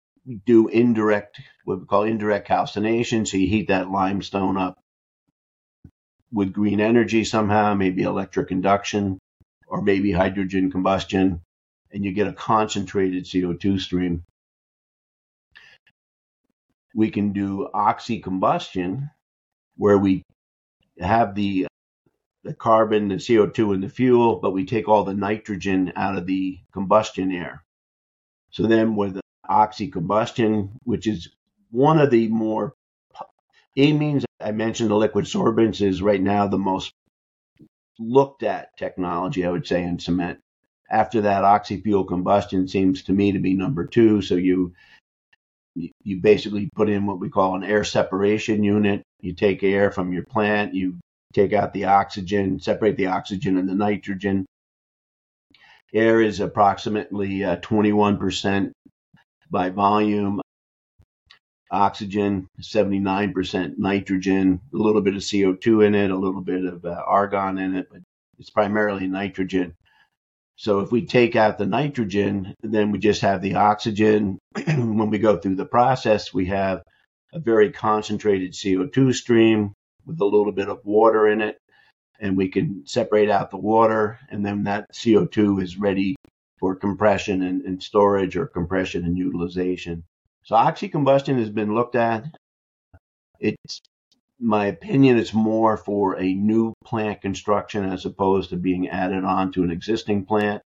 do 0.45 0.67
indirect, 0.67 1.39
what 1.65 1.79
we 1.79 1.85
call 1.85 2.03
indirect 2.03 2.47
calcination. 2.47 3.25
So 3.25 3.37
you 3.37 3.47
heat 3.47 3.67
that 3.67 3.89
limestone 3.89 4.57
up 4.57 4.77
with 6.31 6.53
green 6.53 6.79
energy 6.79 7.23
somehow, 7.23 7.73
maybe 7.73 8.03
electric 8.03 8.51
induction 8.51 9.19
or 9.67 9.81
maybe 9.81 10.11
hydrogen 10.11 10.71
combustion, 10.71 11.41
and 11.91 12.03
you 12.03 12.11
get 12.13 12.27
a 12.27 12.33
concentrated 12.33 13.25
CO2 13.25 13.79
stream. 13.79 14.23
We 16.95 17.09
can 17.09 17.33
do 17.33 17.69
oxy-combustion, 17.73 19.09
where 19.77 19.97
we 19.97 20.21
have 20.99 21.33
the 21.33 21.67
the 22.43 22.53
carbon, 22.53 23.07
the 23.07 23.15
CO2 23.15 23.75
in 23.75 23.81
the 23.81 23.89
fuel, 23.89 24.35
but 24.35 24.51
we 24.51 24.65
take 24.65 24.87
all 24.87 25.05
the 25.05 25.13
nitrogen 25.13 25.93
out 25.95 26.17
of 26.17 26.25
the 26.25 26.59
combustion 26.73 27.31
air. 27.31 27.63
So 28.51 28.67
then 28.67 28.95
with 28.95 29.22
oxy-combustion, 29.53 30.71
which 30.83 31.07
is 31.07 31.29
one 31.71 31.99
of 31.99 32.11
the 32.11 32.27
more 32.27 32.73
amines. 33.77 34.25
I 34.41 34.51
mentioned 34.51 34.89
the 34.89 34.95
liquid 34.95 35.25
sorbents 35.25 35.81
is 35.81 36.01
right 36.01 36.21
now 36.21 36.47
the 36.47 36.57
most 36.57 36.91
looked 37.99 38.43
at 38.43 38.75
technology, 38.77 39.45
I 39.45 39.51
would 39.51 39.67
say, 39.67 39.83
in 39.83 39.99
cement. 39.99 40.39
After 40.89 41.21
that, 41.21 41.43
oxy-fuel 41.43 42.05
combustion 42.05 42.67
seems 42.67 43.03
to 43.03 43.13
me 43.13 43.31
to 43.31 43.39
be 43.39 43.53
number 43.53 43.85
two. 43.85 44.21
So 44.21 44.35
you 44.35 44.73
you 45.75 46.21
basically 46.21 46.69
put 46.75 46.89
in 46.89 47.07
what 47.07 47.19
we 47.19 47.29
call 47.29 47.55
an 47.55 47.63
air 47.63 47.83
separation 47.83 48.63
unit. 48.63 49.01
You 49.21 49.33
take 49.33 49.63
air 49.63 49.91
from 49.91 50.13
your 50.13 50.23
plant, 50.23 50.75
you 50.75 50.99
take 51.33 51.53
out 51.53 51.73
the 51.73 51.85
oxygen, 51.85 52.59
separate 52.59 52.95
the 52.95 53.07
oxygen 53.07 53.57
and 53.57 53.67
the 53.67 53.73
nitrogen. 53.73 54.45
Air 55.93 56.21
is 56.21 56.39
approximately 56.39 57.43
uh, 57.43 57.57
21% 57.57 58.71
by 59.53 59.69
volume. 59.69 60.41
Oxygen, 61.71 62.47
79% 62.61 63.77
nitrogen, 63.77 64.59
a 64.73 64.77
little 64.77 65.01
bit 65.01 65.15
of 65.15 65.21
CO2 65.21 65.85
in 65.85 65.95
it, 65.95 66.11
a 66.11 66.15
little 66.15 66.41
bit 66.41 66.65
of 66.65 66.85
uh, 66.85 67.01
argon 67.07 67.57
in 67.57 67.75
it, 67.75 67.87
but 67.89 68.01
it's 68.37 68.49
primarily 68.49 69.07
nitrogen. 69.07 69.73
So 70.55 70.81
if 70.81 70.91
we 70.91 71.05
take 71.05 71.35
out 71.35 71.57
the 71.57 71.65
nitrogen, 71.65 72.53
then 72.61 72.91
we 72.91 72.99
just 72.99 73.21
have 73.21 73.41
the 73.41 73.55
oxygen. 73.55 74.37
when 74.67 75.09
we 75.09 75.17
go 75.17 75.37
through 75.37 75.55
the 75.55 75.65
process, 75.65 76.33
we 76.33 76.45
have 76.47 76.83
a 77.33 77.39
very 77.39 77.71
concentrated 77.71 78.53
CO2 78.53 79.15
stream 79.15 79.73
with 80.05 80.19
a 80.21 80.25
little 80.25 80.51
bit 80.51 80.69
of 80.69 80.85
water 80.85 81.27
in 81.27 81.41
it. 81.41 81.57
And 82.19 82.37
we 82.37 82.49
can 82.49 82.85
separate 82.85 83.31
out 83.31 83.49
the 83.49 83.57
water, 83.57 84.19
and 84.29 84.45
then 84.45 84.63
that 84.65 84.93
CO2 84.93 85.61
is 85.61 85.77
ready 85.77 86.15
for 86.63 86.75
compression 86.77 87.43
and, 87.43 87.61
and 87.63 87.83
storage 87.83 88.37
or 88.37 88.47
compression 88.47 89.03
and 89.03 89.17
utilization. 89.17 90.01
So 90.45 90.55
oxy-combustion 90.55 91.37
has 91.39 91.49
been 91.49 91.75
looked 91.75 91.97
at. 91.97 92.23
It's 93.37 93.81
my 94.39 94.67
opinion, 94.67 95.17
it's 95.17 95.33
more 95.33 95.75
for 95.75 96.17
a 96.17 96.33
new 96.33 96.71
plant 96.85 97.19
construction 97.19 97.83
as 97.83 98.05
opposed 98.05 98.51
to 98.51 98.55
being 98.55 98.87
added 98.87 99.25
on 99.25 99.51
to 99.51 99.63
an 99.63 99.71
existing 99.71 100.25
plant. 100.25 100.61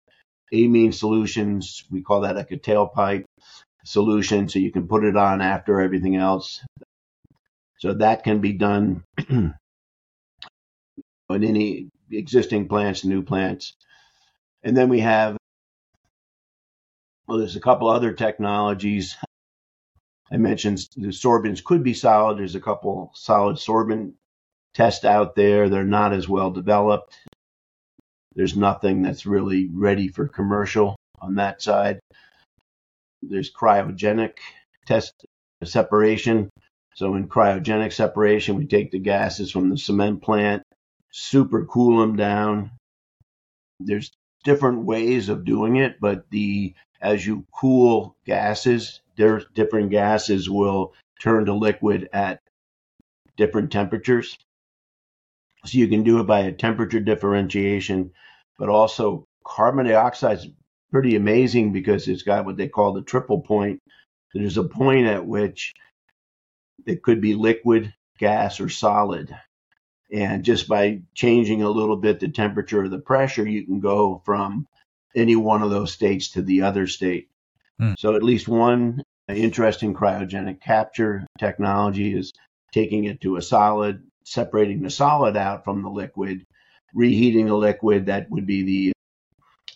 Amine 0.52 0.92
solutions, 0.92 1.82
we 1.90 2.02
call 2.02 2.20
that 2.20 2.36
like 2.36 2.50
a 2.50 2.58
tailpipe 2.58 3.24
solution, 3.86 4.50
so 4.50 4.58
you 4.58 4.72
can 4.72 4.88
put 4.88 5.02
it 5.02 5.16
on 5.16 5.40
after 5.40 5.80
everything 5.80 6.16
else. 6.16 6.62
So 7.78 7.94
that 7.94 8.22
can 8.22 8.42
be 8.42 8.52
done 8.52 9.02
in 9.30 9.54
any 11.30 11.88
existing 12.12 12.68
plants, 12.68 13.02
new 13.02 13.22
plants. 13.22 13.72
And 14.62 14.76
then 14.76 14.90
we 14.90 15.00
have, 15.00 15.38
well, 17.26 17.38
there's 17.38 17.56
a 17.56 17.60
couple 17.60 17.88
other 17.88 18.12
technologies. 18.12 19.16
I 20.30 20.36
mentioned 20.36 20.78
the 20.96 21.08
sorbents 21.08 21.62
could 21.62 21.82
be 21.82 21.94
solid. 21.94 22.38
There's 22.38 22.54
a 22.54 22.60
couple 22.60 23.12
solid 23.14 23.56
sorbent 23.56 24.14
tests 24.74 25.04
out 25.04 25.34
there. 25.34 25.68
They're 25.68 25.84
not 25.84 26.12
as 26.12 26.28
well 26.28 26.50
developed. 26.50 27.16
There's 28.34 28.56
nothing 28.56 29.02
that's 29.02 29.26
really 29.26 29.68
ready 29.72 30.08
for 30.08 30.28
commercial 30.28 30.96
on 31.20 31.36
that 31.36 31.62
side. 31.62 32.00
There's 33.22 33.52
cryogenic 33.52 34.34
test 34.86 35.12
separation. 35.64 36.50
So 36.94 37.14
in 37.14 37.28
cryogenic 37.28 37.92
separation, 37.92 38.56
we 38.56 38.66
take 38.66 38.90
the 38.90 38.98
gases 38.98 39.50
from 39.50 39.70
the 39.70 39.78
cement 39.78 40.22
plant, 40.22 40.62
super 41.12 41.64
cool 41.66 42.00
them 42.00 42.16
down. 42.16 42.70
There's 43.80 44.10
different 44.44 44.84
ways 44.84 45.28
of 45.28 45.44
doing 45.44 45.76
it, 45.76 45.96
but 46.00 46.30
the 46.30 46.74
as 47.00 47.26
you 47.26 47.44
cool 47.52 48.16
gases, 48.24 49.00
there 49.16 49.42
different 49.54 49.90
gases 49.90 50.48
will 50.48 50.94
turn 51.20 51.46
to 51.46 51.54
liquid 51.54 52.08
at 52.12 52.40
different 53.36 53.72
temperatures. 53.72 54.38
So 55.64 55.78
you 55.78 55.88
can 55.88 56.04
do 56.04 56.20
it 56.20 56.24
by 56.24 56.40
a 56.40 56.52
temperature 56.52 57.00
differentiation, 57.00 58.12
but 58.58 58.68
also 58.68 59.26
carbon 59.44 59.86
dioxide 59.86 60.38
is 60.38 60.48
pretty 60.90 61.16
amazing 61.16 61.72
because 61.72 62.08
it's 62.08 62.22
got 62.22 62.44
what 62.44 62.56
they 62.56 62.68
call 62.68 62.92
the 62.92 63.02
triple 63.02 63.40
point. 63.40 63.80
There's 64.34 64.58
a 64.58 64.64
point 64.64 65.06
at 65.06 65.26
which 65.26 65.74
it 66.86 67.02
could 67.02 67.20
be 67.20 67.34
liquid, 67.34 67.92
gas, 68.18 68.60
or 68.60 68.68
solid. 68.68 69.36
And 70.12 70.44
just 70.44 70.68
by 70.68 71.02
changing 71.14 71.62
a 71.62 71.70
little 71.70 71.96
bit 71.96 72.20
the 72.20 72.28
temperature 72.28 72.84
or 72.84 72.88
the 72.88 72.98
pressure, 72.98 73.46
you 73.46 73.64
can 73.64 73.80
go 73.80 74.22
from 74.24 74.66
any 75.16 75.34
one 75.34 75.62
of 75.62 75.70
those 75.70 75.92
states 75.92 76.30
to 76.30 76.42
the 76.42 76.62
other 76.62 76.86
state. 76.86 77.28
Hmm. 77.80 77.94
So 77.98 78.14
at 78.14 78.22
least 78.22 78.46
one 78.46 79.02
interesting 79.28 79.94
cryogenic 79.94 80.60
capture 80.60 81.26
technology 81.38 82.16
is 82.16 82.32
taking 82.72 83.04
it 83.04 83.20
to 83.22 83.36
a 83.36 83.42
solid, 83.42 84.04
separating 84.24 84.82
the 84.82 84.90
solid 84.90 85.36
out 85.36 85.64
from 85.64 85.82
the 85.82 85.90
liquid, 85.90 86.44
reheating 86.94 87.46
the 87.46 87.56
liquid 87.56 88.06
that 88.06 88.30
would 88.30 88.46
be 88.46 88.62
the 88.62 88.92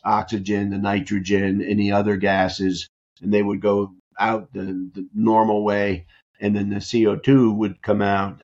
oxygen, 0.04 0.70
the 0.70 0.78
nitrogen, 0.78 1.62
any 1.62 1.90
other 1.90 2.16
gases, 2.16 2.88
and 3.22 3.32
they 3.32 3.42
would 3.42 3.60
go 3.60 3.94
out 4.18 4.52
the, 4.52 4.90
the 4.94 5.08
normal 5.14 5.64
way, 5.64 6.06
and 6.40 6.54
then 6.54 6.70
the 6.70 6.76
CO2 6.76 7.54
would 7.56 7.82
come 7.82 8.02
out. 8.02 8.40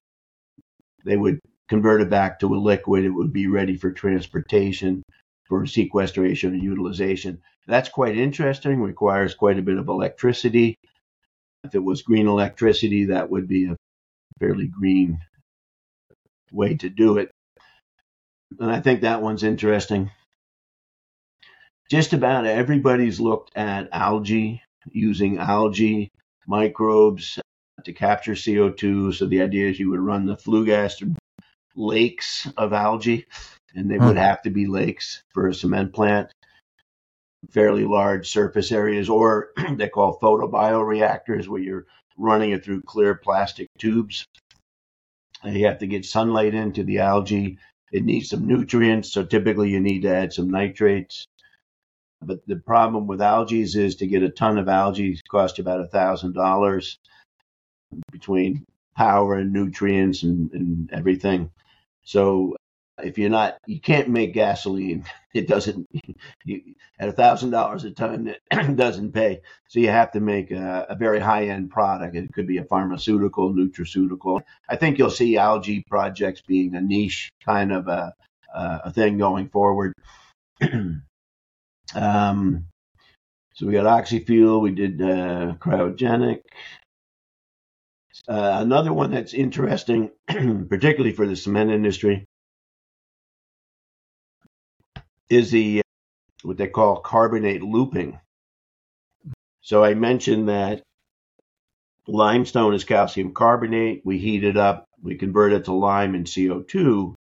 They 1.05 1.17
would 1.17 1.41
convert 1.69 2.03
it 2.03 2.11
back 2.11 2.41
to 2.41 2.55
a 2.55 2.57
liquid. 2.57 3.05
It 3.05 3.11
would 3.11 3.33
be 3.33 3.47
ready 3.47 3.77
for 3.77 3.91
transportation 3.93 5.03
for 5.49 5.67
sequestration 5.67 6.55
and 6.55 6.63
utilization. 6.63 7.41
That's 7.67 7.89
quite 7.89 8.17
interesting, 8.17 8.81
requires 8.81 9.35
quite 9.35 9.59
a 9.59 9.63
bit 9.63 9.79
of 9.79 9.89
electricity. 9.89 10.77
If 11.65 11.75
it 11.75 11.83
was 11.83 12.03
green 12.03 12.27
electricity, 12.27 13.07
that 13.07 13.31
would 13.31 13.49
be 13.49 13.67
a 13.67 13.77
fairly 14.39 14.69
green 14.69 15.19
way 16.53 16.77
to 16.77 16.89
do 16.89 17.19
it. 17.19 17.31
And 18.59 18.71
I 18.71 18.81
think 18.81 19.01
that 19.01 19.23
one's 19.23 19.43
interesting. 19.43 20.11
Just 21.91 22.13
about 22.13 22.47
everybody's 22.47 23.21
looked 23.21 23.57
at 23.57 23.89
algae, 23.93 24.63
using 24.91 25.39
algae 25.39 26.11
microbes 26.47 27.39
to 27.85 27.93
capture 27.93 28.33
CO2. 28.33 29.15
So 29.15 29.27
the 29.27 29.43
idea 29.43 29.69
is 29.69 29.79
you 29.79 29.91
would 29.91 30.01
run 30.01 30.27
the 30.27 30.37
flue 30.37 30.67
gas 30.67 30.97
through 30.97 31.15
lakes 31.75 32.49
of 32.57 32.73
algae 32.73 33.27
and 33.77 33.91
they 33.91 33.99
would 33.99 34.17
hmm. 34.17 34.23
have 34.23 34.43
to 34.43 34.51
be 34.51 34.67
lakes 34.67 35.23
for 35.33 35.47
a 35.47 35.55
cement 35.55 35.93
plant, 35.93 36.33
fairly 37.51 37.85
large 37.85 38.29
surface 38.29 38.73
areas, 38.73 39.09
or 39.09 39.51
they 39.75 39.89
call 39.89 40.19
photobioreactors, 40.19 41.47
where 41.47 41.61
you're 41.61 41.87
running 42.17 42.51
it 42.51 42.65
through 42.65 42.83
clear 42.83 43.15
plastic 43.15 43.69
tubes. 43.79 44.27
And 45.45 45.57
you 45.57 45.67
have 45.67 45.79
to 45.79 45.87
get 45.87 46.07
sunlight 46.07 46.55
into 46.55 46.83
the 46.83 47.01
algae. 47.01 47.59
It 47.93 48.05
needs 48.05 48.31
some 48.31 48.47
nutrients, 48.47 49.13
so 49.13 49.25
typically 49.25 49.71
you 49.71 49.81
need 49.81 50.03
to 50.03 50.15
add 50.15 50.33
some 50.33 50.51
nitrates. 50.51 51.27
But 52.23 52.47
the 52.47 52.57
problem 52.57 53.07
with 53.07 53.21
algae 53.21 53.61
is 53.61 53.97
to 53.97 54.07
get 54.07 54.23
a 54.23 54.31
ton 54.31 54.59
of 54.59 54.69
algae 54.69 55.21
costs 55.29 55.59
you 55.59 55.63
about 55.63 55.83
a 55.83 55.89
thousand 55.89 56.33
dollars 56.33 56.99
between 58.11 58.65
power 58.97 59.35
and 59.35 59.53
nutrients 59.53 60.23
and, 60.23 60.51
and 60.53 60.91
everything. 60.93 61.51
So 62.03 62.56
if 63.03 63.19
you're 63.19 63.31
not, 63.31 63.59
you 63.67 63.81
can't 63.81 64.09
make 64.09 64.35
gasoline. 64.35 65.05
It 65.37 65.49
doesn't. 65.49 65.87
You, 66.47 66.63
at 66.99 67.11
a 67.11 67.13
thousand 67.13 67.51
dollars 67.51 67.85
a 67.85 67.91
ton, 67.91 68.29
it 68.29 68.41
doesn't 68.77 69.13
pay. 69.13 69.43
So 69.69 69.81
you 69.81 69.91
have 69.91 70.13
to 70.13 70.21
make 70.21 70.51
a, 70.51 70.87
a 70.89 70.95
very 70.97 71.21
high 71.21 71.49
end 71.49 71.69
product. 71.71 72.17
It 72.17 72.33
could 72.33 72.47
be 72.47 72.57
a 72.57 72.65
pharmaceutical, 72.65 73.53
nutraceutical. 73.53 74.41
I 74.67 74.77
think 74.77 74.97
you'll 74.97 75.11
see 75.11 75.37
algae 75.37 75.85
projects 75.87 76.41
being 76.41 76.75
a 76.75 76.81
niche 76.81 77.29
kind 77.45 77.71
of 77.71 77.87
a, 77.89 78.15
a 78.55 78.91
thing 78.91 79.19
going 79.19 79.51
forward. 79.51 79.93
um, 81.95 82.67
so 83.53 83.67
we 83.67 83.73
got 83.73 83.85
oxyfuel. 83.85 84.63
We 84.63 84.71
did 84.71 85.03
uh, 85.03 85.55
cryogenic. 85.59 86.41
Uh, 88.29 88.59
another 88.61 88.93
one 88.93 89.11
that's 89.11 89.35
interesting, 89.35 90.11
particularly 90.27 91.13
for 91.13 91.27
the 91.27 91.37
cement 91.37 91.71
industry, 91.71 92.27
is 95.29 95.51
the 95.51 95.81
uh, 95.81 95.83
what 96.43 96.57
they 96.57 96.69
call 96.69 97.01
carbonate 97.01 97.63
looping. 97.63 98.19
So 99.61 99.83
I 99.83 99.95
mentioned 99.95 100.49
that 100.49 100.83
limestone 102.07 102.75
is 102.75 102.85
calcium 102.85 103.33
carbonate. 103.35 104.03
We 104.05 104.19
heat 104.19 104.45
it 104.45 104.57
up, 104.57 104.87
we 105.03 105.17
convert 105.17 105.53
it 105.53 105.65
to 105.65 105.73
lime 105.73 106.15
and 106.15 106.27
CO2. 106.27 107.15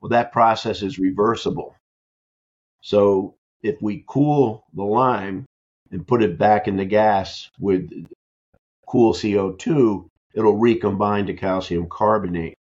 Well, 0.00 0.10
that 0.10 0.32
process 0.32 0.82
is 0.82 0.98
reversible. 0.98 1.74
So 2.82 3.36
if 3.62 3.80
we 3.80 4.04
cool 4.06 4.64
the 4.74 4.84
lime 4.84 5.46
and 5.90 6.06
put 6.06 6.22
it 6.22 6.38
back 6.38 6.68
in 6.68 6.76
the 6.76 6.84
gas 6.84 7.50
with 7.58 7.90
cool 8.86 9.12
CO2, 9.12 10.08
it'll 10.34 10.58
recombine 10.58 11.26
to 11.26 11.34
calcium 11.34 11.88
carbonate. 11.88 12.54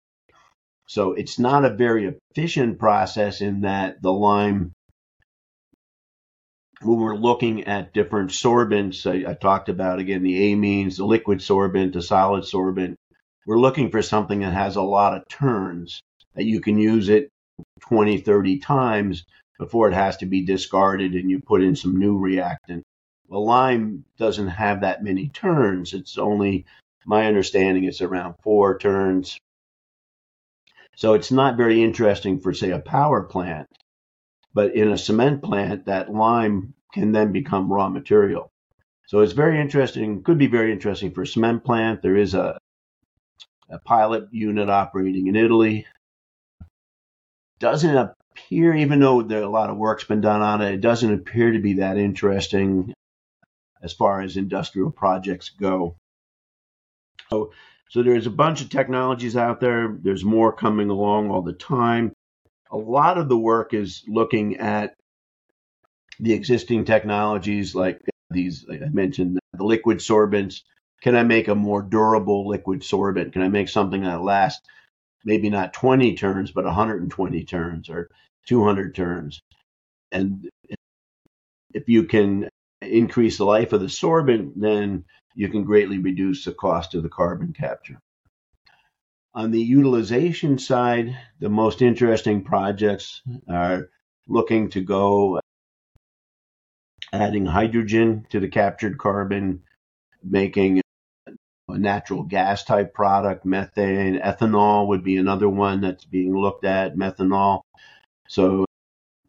So 0.87 1.13
it's 1.13 1.39
not 1.39 1.65
a 1.65 1.75
very 1.75 2.07
efficient 2.07 2.79
process 2.79 3.41
in 3.41 3.63
that 3.63 4.03
the 4.03 4.13
lime, 4.13 4.73
when 6.83 6.99
we're 6.99 7.17
looking 7.17 7.65
at 7.65 7.95
different 7.95 8.31
sorbents, 8.31 9.07
I, 9.07 9.31
I 9.31 9.35
talked 9.35 9.69
about 9.69 10.01
again 10.01 10.23
the 10.23 10.53
amines, 10.53 10.97
the 10.97 11.05
liquid 11.05 11.39
sorbent, 11.39 11.93
the 11.93 12.03
solid 12.03 12.45
sorbent. 12.45 12.97
We're 13.47 13.59
looking 13.59 13.91
for 13.91 14.03
something 14.03 14.41
that 14.41 14.53
has 14.53 14.77
a 14.77 14.83
lot 14.83 15.17
of 15.17 15.29
turns 15.29 16.01
that 16.35 16.45
you 16.45 16.61
can 16.61 16.79
use 16.79 17.09
it 17.09 17.29
20, 17.81 18.19
30 18.19 18.59
times 18.59 19.25
before 19.59 19.89
it 19.89 19.95
has 19.95 20.17
to 20.19 20.27
be 20.27 20.45
discarded 20.45 21.15
and 21.15 21.31
you 21.31 21.41
put 21.41 21.63
in 21.63 21.77
some 21.77 21.97
new 21.97 22.19
reactant. 22.19 22.83
The 23.29 23.39
lime 23.39 24.05
doesn't 24.19 24.49
have 24.49 24.81
that 24.83 25.03
many 25.03 25.29
turns. 25.29 25.95
It's 25.95 26.19
only, 26.19 26.67
my 27.07 27.27
understanding, 27.27 27.85
it's 27.85 28.03
around 28.03 28.35
four 28.43 28.79
turns, 28.79 29.39
so 31.03 31.15
it's 31.15 31.33
not 31.33 31.57
very 31.57 31.83
interesting 31.83 32.39
for, 32.39 32.55
say, 32.55 32.71
a 32.71 32.79
power 32.79 33.25
plant. 33.25 33.67
But 34.55 34.77
in 34.77 34.89
a 34.89 34.97
cement 34.97 35.43
plant, 35.43 35.87
that 35.87 36.15
lime 36.15 36.75
can 36.95 37.11
then 37.11 37.33
become 37.33 37.73
raw 37.73 37.89
material. 37.89 38.53
So 39.09 39.19
it's 39.19 39.33
very 39.33 39.61
interesting, 39.61 40.23
could 40.23 40.39
be 40.39 40.47
very 40.47 40.71
interesting 40.71 41.11
for 41.11 41.23
a 41.23 41.27
cement 41.27 41.65
plant. 41.65 42.03
There 42.03 42.17
is 42.17 42.35
a, 42.35 42.57
a 43.69 43.81
pilot 43.81 44.29
unit 44.31 44.71
operating 44.71 45.27
in 45.27 45.35
Italy. 45.35 45.87
Doesn't 47.59 47.97
appear, 47.97 48.73
even 48.73 49.01
though 49.01 49.23
there 49.23 49.43
a 49.43 49.49
lot 49.49 49.71
of 49.71 49.79
work's 49.79 50.05
been 50.05 50.21
done 50.21 50.41
on 50.41 50.63
it, 50.63 50.75
it 50.75 50.81
doesn't 50.81 51.13
appear 51.13 51.51
to 51.51 51.59
be 51.59 51.73
that 51.75 51.99
interesting 51.99 52.95
as 53.83 53.93
far 53.93 54.21
as 54.21 54.37
industrial 54.37 54.93
projects 54.93 55.49
go. 55.49 55.97
So 57.29 57.51
so 57.93 58.03
there's 58.03 58.27
a 58.27 58.31
bunch 58.31 58.63
of 58.63 58.71
technologies 58.71 59.37
out 59.37 59.61
there. 59.61 59.95
There's 60.01 60.25
more 60.25 60.51
coming 60.51 60.89
along 60.89 61.31
all 61.31 61.43
the 61.43 61.53
time. 61.53 62.15
A 62.71 62.77
lot 62.79 63.19
of 63.19 63.29
the 63.29 63.37
work 63.37 63.75
is 63.75 64.03
looking 64.09 64.57
at 64.57 64.95
the 66.19 66.33
existing 66.33 66.87
technologies 66.87 67.75
like 67.75 68.01
these, 68.31 68.65
like 68.67 68.81
I 68.81 68.89
mentioned, 68.89 69.39
the 69.53 69.65
liquid 69.65 69.99
sorbents. 69.99 70.63
Can 71.03 71.15
I 71.15 71.23
make 71.23 71.49
a 71.49 71.55
more 71.55 71.83
durable 71.83 72.49
liquid 72.49 72.81
sorbent? 72.81 73.35
Can 73.35 73.43
I 73.43 73.49
make 73.49 73.69
something 73.69 74.05
that 74.05 74.23
lasts 74.23 74.67
maybe 75.23 75.51
not 75.51 75.75
20 75.75 76.15
turns, 76.15 76.51
but 76.51 76.65
120 76.65 77.45
turns 77.45 77.91
or 77.91 78.09
200 78.47 78.95
turns. 78.95 79.43
And 80.11 80.49
if 81.75 81.91
you 81.91 82.05
can 82.05 82.49
increase 82.81 83.37
the 83.37 83.45
life 83.45 83.75
of 83.75 83.83
the 83.83 83.87
sorbent, 83.89 84.55
then 84.57 85.05
you 85.35 85.49
can 85.49 85.65
greatly 85.65 85.99
reduce 85.99 86.45
the 86.45 86.53
cost 86.53 86.95
of 86.95 87.03
the 87.03 87.09
carbon 87.09 87.53
capture. 87.53 87.99
On 89.35 89.51
the 89.51 89.61
utilization 89.61 90.59
side, 90.59 91.17
the 91.41 91.49
most 91.49 91.81
interesting 91.81 92.45
projects 92.45 93.23
are 93.49 93.89
looking 94.29 94.69
to 94.71 94.81
go 94.83 95.41
adding 97.13 97.47
hydrogen 97.47 98.27
to 98.31 98.41
the 98.41 98.49
captured 98.49 98.99
carbon, 98.99 99.63
making 100.23 100.81
a 101.29 101.79
natural 101.79 102.23
gas 102.23 102.65
type 102.65 102.95
product, 102.95 103.45
methane, 103.45 104.19
ethanol 104.19 104.89
would 104.89 105.05
be 105.05 105.17
another 105.17 105.49
one 105.49 105.81
that's 105.81 106.05
being 106.05 106.35
looked 106.37 106.65
at, 106.65 106.97
methanol. 106.97 107.63
So 108.29 108.65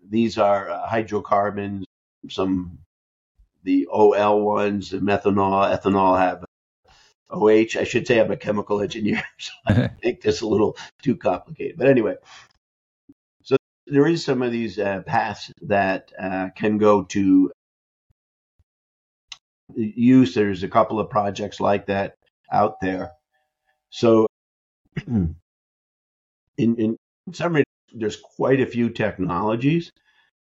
these 0.09 0.37
are 0.37 0.69
uh, 0.69 0.87
hydrocarbons, 0.87 1.85
some 2.29 2.79
the 3.63 3.87
OL 3.91 4.41
ones, 4.41 4.89
the 4.89 4.99
methanol, 4.99 5.77
ethanol 5.77 6.17
have 6.19 6.45
OH. 7.29 7.79
I 7.79 7.83
should 7.83 8.07
say 8.07 8.19
I'm 8.19 8.31
a 8.31 8.37
chemical 8.37 8.81
engineer, 8.81 9.23
so 9.37 9.51
I 9.67 9.87
think 10.01 10.21
this 10.21 10.41
a 10.41 10.47
little 10.47 10.77
too 11.01 11.15
complicated. 11.15 11.77
But 11.77 11.87
anyway, 11.87 12.15
so 13.43 13.55
there 13.87 14.07
is 14.07 14.23
some 14.23 14.41
of 14.41 14.51
these 14.51 14.79
uh, 14.79 15.01
paths 15.05 15.51
that 15.63 16.11
uh, 16.19 16.49
can 16.55 16.77
go 16.77 17.03
to 17.03 17.51
use. 19.75 20.33
There's 20.33 20.63
a 20.63 20.69
couple 20.69 20.99
of 20.99 21.09
projects 21.09 21.59
like 21.59 21.87
that 21.87 22.15
out 22.51 22.79
there. 22.81 23.11
So 23.89 24.27
in, 25.07 25.35
in 26.57 26.97
summary, 27.31 27.63
there's 27.93 28.17
quite 28.17 28.59
a 28.59 28.65
few 28.65 28.89
technologies. 28.89 29.91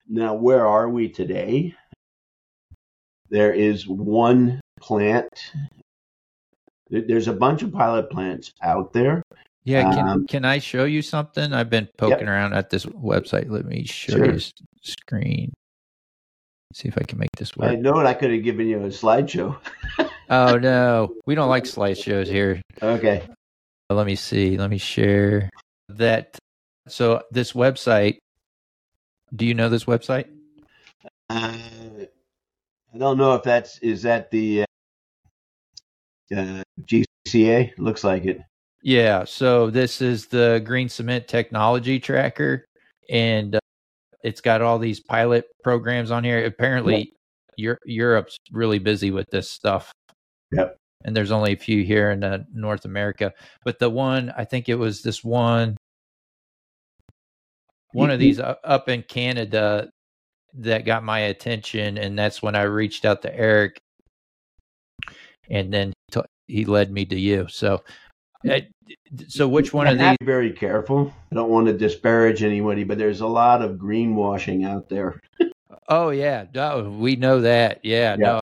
Now, 0.08 0.34
where 0.34 0.66
are 0.66 0.88
we 0.88 1.08
today? 1.08 1.74
There 3.30 3.52
is 3.52 3.86
one 3.86 4.60
plant. 4.80 5.28
There's 6.90 7.28
a 7.28 7.32
bunch 7.32 7.62
of 7.62 7.72
pilot 7.72 8.10
plants 8.10 8.52
out 8.62 8.92
there. 8.92 9.22
Yeah, 9.64 9.82
can 9.94 10.08
um, 10.08 10.26
can 10.26 10.44
I 10.44 10.58
show 10.58 10.84
you 10.84 11.02
something? 11.02 11.52
I've 11.52 11.70
been 11.70 11.88
poking 11.96 12.20
yep. 12.20 12.28
around 12.28 12.54
at 12.54 12.70
this 12.70 12.86
website. 12.86 13.50
Let 13.50 13.66
me 13.66 13.84
show 13.84 14.16
sure. 14.16 14.32
you 14.32 14.40
screen. 14.82 15.52
Let's 16.70 16.80
see 16.80 16.88
if 16.88 16.96
I 16.98 17.02
can 17.02 17.18
make 17.18 17.30
this 17.36 17.56
work. 17.56 17.70
I 17.70 17.74
know 17.74 17.98
I 17.98 18.14
could 18.14 18.32
have 18.32 18.42
given 18.42 18.68
you 18.68 18.78
a 18.78 18.88
slideshow. 18.88 19.58
oh 20.30 20.56
no, 20.56 21.14
we 21.26 21.34
don't 21.34 21.50
like 21.50 21.64
slideshows 21.64 22.26
here. 22.26 22.62
Okay. 22.82 23.28
Let 23.90 24.06
me 24.06 24.16
see. 24.16 24.56
Let 24.56 24.70
me 24.70 24.78
share 24.78 25.50
that. 25.90 26.38
So 26.88 27.22
this 27.30 27.52
website. 27.52 28.18
Do 29.34 29.46
you 29.46 29.54
know 29.54 29.68
this 29.68 29.84
website? 29.84 30.26
Uh, 31.28 31.56
I 32.92 32.98
don't 32.98 33.18
know 33.18 33.34
if 33.34 33.42
that's 33.42 33.78
is 33.78 34.02
that 34.02 34.30
the 34.30 34.62
uh, 34.62 36.36
uh, 36.36 36.62
GCA. 36.82 37.72
Looks 37.78 38.04
like 38.04 38.24
it. 38.24 38.40
Yeah. 38.82 39.24
So 39.24 39.70
this 39.70 40.00
is 40.00 40.26
the 40.26 40.62
Green 40.64 40.88
Cement 40.88 41.28
Technology 41.28 42.00
Tracker, 42.00 42.64
and 43.08 43.56
uh, 43.56 43.60
it's 44.22 44.40
got 44.40 44.62
all 44.62 44.78
these 44.78 45.00
pilot 45.00 45.44
programs 45.62 46.10
on 46.10 46.24
here. 46.24 46.44
Apparently, 46.44 47.12
yep. 47.56 47.78
Europe's 47.84 48.36
really 48.52 48.78
busy 48.78 49.10
with 49.10 49.26
this 49.30 49.50
stuff. 49.50 49.92
Yep. 50.52 50.76
And 51.04 51.16
there's 51.16 51.30
only 51.30 51.52
a 51.52 51.56
few 51.56 51.82
here 51.84 52.10
in 52.10 52.22
uh, 52.22 52.44
North 52.52 52.84
America, 52.84 53.32
but 53.64 53.78
the 53.78 53.88
one 53.88 54.32
I 54.36 54.44
think 54.44 54.68
it 54.68 54.74
was 54.74 55.00
this 55.00 55.24
one, 55.24 55.76
one 57.92 58.10
of 58.10 58.18
these 58.18 58.38
up 58.38 58.88
in 58.88 59.02
Canada 59.02 59.88
that 60.54 60.84
got 60.84 61.04
my 61.04 61.20
attention, 61.20 61.98
and 61.98 62.18
that's 62.18 62.42
when 62.42 62.54
I 62.54 62.62
reached 62.62 63.04
out 63.04 63.22
to 63.22 63.34
Eric, 63.34 63.80
and 65.48 65.72
then 65.72 65.92
t- 66.10 66.20
he 66.46 66.64
led 66.64 66.90
me 66.90 67.04
to 67.06 67.18
you. 67.18 67.46
So, 67.48 67.82
uh, 68.48 68.60
so 69.28 69.48
which 69.48 69.72
one 69.72 69.86
of 69.86 69.98
these? 69.98 70.16
Be 70.20 70.26
very 70.26 70.52
careful. 70.52 71.12
I 71.30 71.34
don't 71.34 71.50
want 71.50 71.66
to 71.66 71.72
disparage 71.72 72.42
anybody, 72.42 72.84
but 72.84 72.98
there's 72.98 73.20
a 73.20 73.26
lot 73.26 73.62
of 73.62 73.76
greenwashing 73.76 74.66
out 74.66 74.88
there. 74.88 75.20
oh 75.88 76.10
yeah, 76.10 76.46
no, 76.54 76.94
we 76.98 77.16
know 77.16 77.40
that. 77.42 77.80
Yeah, 77.84 78.16
yeah. 78.18 78.24
no, 78.24 78.40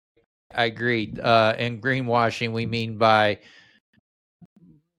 I 0.53 0.65
agree. 0.65 1.13
Uh, 1.21 1.53
and 1.57 1.81
greenwashing, 1.81 2.51
we 2.51 2.65
mean 2.65 2.97
by 2.97 3.39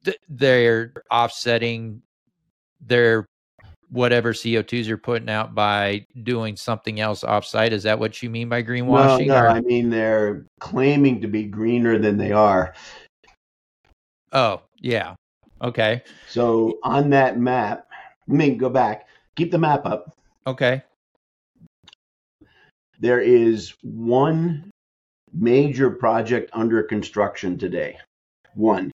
th- 0.04 0.18
they're 0.28 0.92
offsetting 1.10 2.02
their 2.80 3.26
whatever 3.92 4.32
CO2s 4.32 4.86
you're 4.86 4.96
putting 4.96 5.28
out 5.28 5.54
by 5.54 6.04
doing 6.22 6.56
something 6.56 6.98
else 6.98 7.22
offsite. 7.22 7.72
Is 7.72 7.82
that 7.82 7.98
what 7.98 8.22
you 8.22 8.30
mean 8.30 8.48
by 8.48 8.62
greenwashing? 8.62 9.26
No, 9.26 9.34
no 9.34 9.46
I 9.46 9.60
mean 9.60 9.90
they're 9.90 10.46
claiming 10.60 11.20
to 11.20 11.28
be 11.28 11.44
greener 11.44 11.98
than 11.98 12.16
they 12.16 12.32
are. 12.32 12.74
Oh, 14.32 14.62
yeah. 14.80 15.14
Okay. 15.60 16.02
So 16.28 16.78
on 16.82 17.10
that 17.10 17.38
map, 17.38 17.86
let 18.26 18.36
me 18.36 18.50
go 18.54 18.70
back. 18.70 19.06
Keep 19.36 19.50
the 19.50 19.58
map 19.58 19.84
up. 19.84 20.16
Okay. 20.46 20.82
There 22.98 23.20
is 23.20 23.74
one 23.82 24.70
major 25.34 25.90
project 25.90 26.50
under 26.54 26.82
construction 26.82 27.58
today. 27.58 27.98
One 28.54 28.91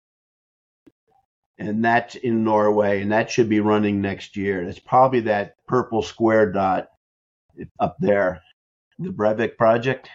and 1.60 1.84
that's 1.84 2.16
in 2.16 2.44
Norway, 2.44 3.02
and 3.02 3.12
that 3.12 3.32
should 3.32 3.50
be 3.50 3.60
running 3.60 4.02
next 4.02 4.38
year. 4.38 4.64
It's 4.64 4.80
probably 4.80 5.22
that 5.22 5.56
purple 5.68 6.02
square 6.02 6.52
dot 6.52 6.90
up 7.80 7.96
there, 8.00 8.42
the 9.00 9.10
Brevik 9.10 9.58
project. 9.58 10.10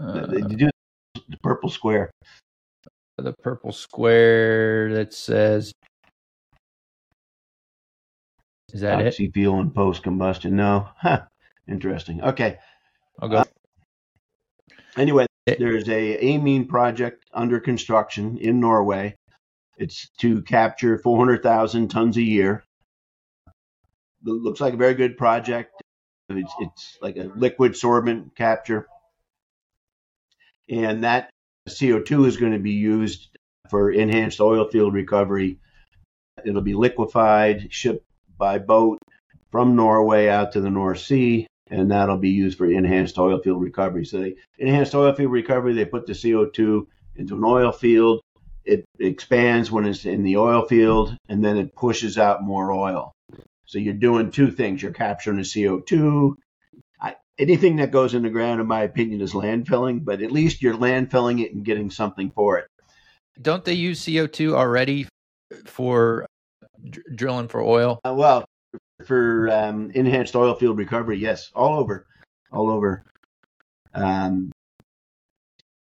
Uh, 0.00 0.26
they 0.26 0.40
do 0.40 0.70
the 1.28 1.36
purple 1.42 1.68
square. 1.68 2.10
The 3.18 3.34
purple 3.42 3.72
square 3.72 4.92
that 4.94 5.14
says, 5.14 5.72
"Is 8.72 8.80
that 8.80 9.06
Oxy 9.06 9.26
it?" 9.26 9.34
fuel 9.34 9.60
and 9.60 9.72
post 9.74 10.02
combustion. 10.02 10.56
No, 10.56 10.88
huh. 10.96 11.22
Interesting. 11.68 12.22
Okay, 12.22 12.58
I'll 13.20 13.28
go. 13.28 13.36
Uh, 13.36 13.44
anyway, 14.96 15.26
there's 15.46 15.88
a 15.88 16.34
amine 16.34 16.66
project 16.66 17.24
under 17.32 17.60
construction 17.60 18.36
in 18.38 18.58
Norway 18.58 19.14
it's 19.78 20.08
to 20.18 20.42
capture 20.42 20.98
400,000 20.98 21.88
tons 21.88 22.16
a 22.16 22.22
year. 22.22 22.64
It 23.46 24.30
looks 24.30 24.60
like 24.60 24.74
a 24.74 24.78
very 24.78 24.94
good 24.94 25.16
project. 25.16 25.82
It's, 26.30 26.52
it's 26.60 26.98
like 27.02 27.16
a 27.16 27.30
liquid 27.36 27.72
sorbent 27.72 28.34
capture. 28.34 28.86
And 30.68 31.04
that 31.04 31.30
CO2 31.68 32.26
is 32.26 32.36
going 32.36 32.52
to 32.52 32.58
be 32.58 32.72
used 32.72 33.28
for 33.68 33.90
enhanced 33.90 34.40
oil 34.40 34.68
field 34.68 34.94
recovery. 34.94 35.58
It'll 36.44 36.62
be 36.62 36.74
liquefied, 36.74 37.72
shipped 37.72 38.04
by 38.38 38.58
boat 38.58 38.98
from 39.50 39.76
Norway 39.76 40.28
out 40.28 40.52
to 40.52 40.60
the 40.60 40.70
North 40.70 41.00
Sea, 41.00 41.46
and 41.70 41.90
that'll 41.90 42.18
be 42.18 42.30
used 42.30 42.58
for 42.58 42.66
enhanced 42.66 43.18
oil 43.18 43.40
field 43.40 43.62
recovery. 43.62 44.04
So, 44.04 44.20
they 44.20 44.36
enhanced 44.58 44.94
oil 44.94 45.14
field 45.14 45.32
recovery, 45.32 45.74
they 45.74 45.84
put 45.84 46.06
the 46.06 46.12
CO2 46.12 46.86
into 47.16 47.36
an 47.36 47.44
oil 47.44 47.72
field, 47.72 48.20
it 48.64 48.84
expands 48.98 49.70
when 49.70 49.84
it's 49.84 50.04
in 50.04 50.22
the 50.22 50.36
oil 50.36 50.66
field 50.66 51.16
and 51.28 51.44
then 51.44 51.56
it 51.56 51.74
pushes 51.74 52.18
out 52.18 52.42
more 52.42 52.72
oil. 52.72 53.12
So 53.66 53.78
you're 53.78 53.94
doing 53.94 54.30
two 54.30 54.50
things. 54.50 54.82
You're 54.82 54.92
capturing 54.92 55.38
the 55.38 55.42
CO2. 55.42 56.34
I, 57.00 57.16
anything 57.38 57.76
that 57.76 57.90
goes 57.90 58.14
in 58.14 58.22
the 58.22 58.30
ground, 58.30 58.60
in 58.60 58.66
my 58.66 58.82
opinion, 58.82 59.20
is 59.20 59.32
landfilling, 59.32 60.04
but 60.04 60.22
at 60.22 60.32
least 60.32 60.62
you're 60.62 60.76
landfilling 60.76 61.42
it 61.42 61.54
and 61.54 61.64
getting 61.64 61.90
something 61.90 62.30
for 62.30 62.58
it. 62.58 62.66
Don't 63.40 63.64
they 63.64 63.72
use 63.72 64.04
CO2 64.04 64.52
already 64.52 65.08
for 65.64 66.26
dr- 66.88 67.16
drilling 67.16 67.48
for 67.48 67.62
oil? 67.62 68.00
Uh, 68.04 68.14
well, 68.16 68.44
for 69.04 69.50
um, 69.50 69.90
enhanced 69.94 70.36
oil 70.36 70.54
field 70.54 70.78
recovery, 70.78 71.18
yes, 71.18 71.50
all 71.54 71.78
over, 71.78 72.06
all 72.52 72.70
over. 72.70 73.04
Um, 73.92 74.52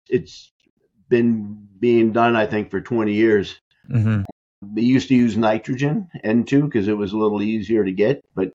it's 0.09 0.51
been 1.09 1.67
being 1.79 2.11
done, 2.11 2.35
I 2.35 2.45
think, 2.45 2.71
for 2.71 2.81
20 2.81 3.13
years. 3.13 3.59
Mm-hmm. 3.89 4.23
They 4.73 4.81
used 4.81 5.07
to 5.09 5.15
use 5.15 5.37
nitrogen 5.37 6.09
N2 6.25 6.65
because 6.65 6.87
it 6.87 6.97
was 6.97 7.13
a 7.13 7.17
little 7.17 7.41
easier 7.41 7.83
to 7.83 7.91
get, 7.91 8.23
but 8.35 8.51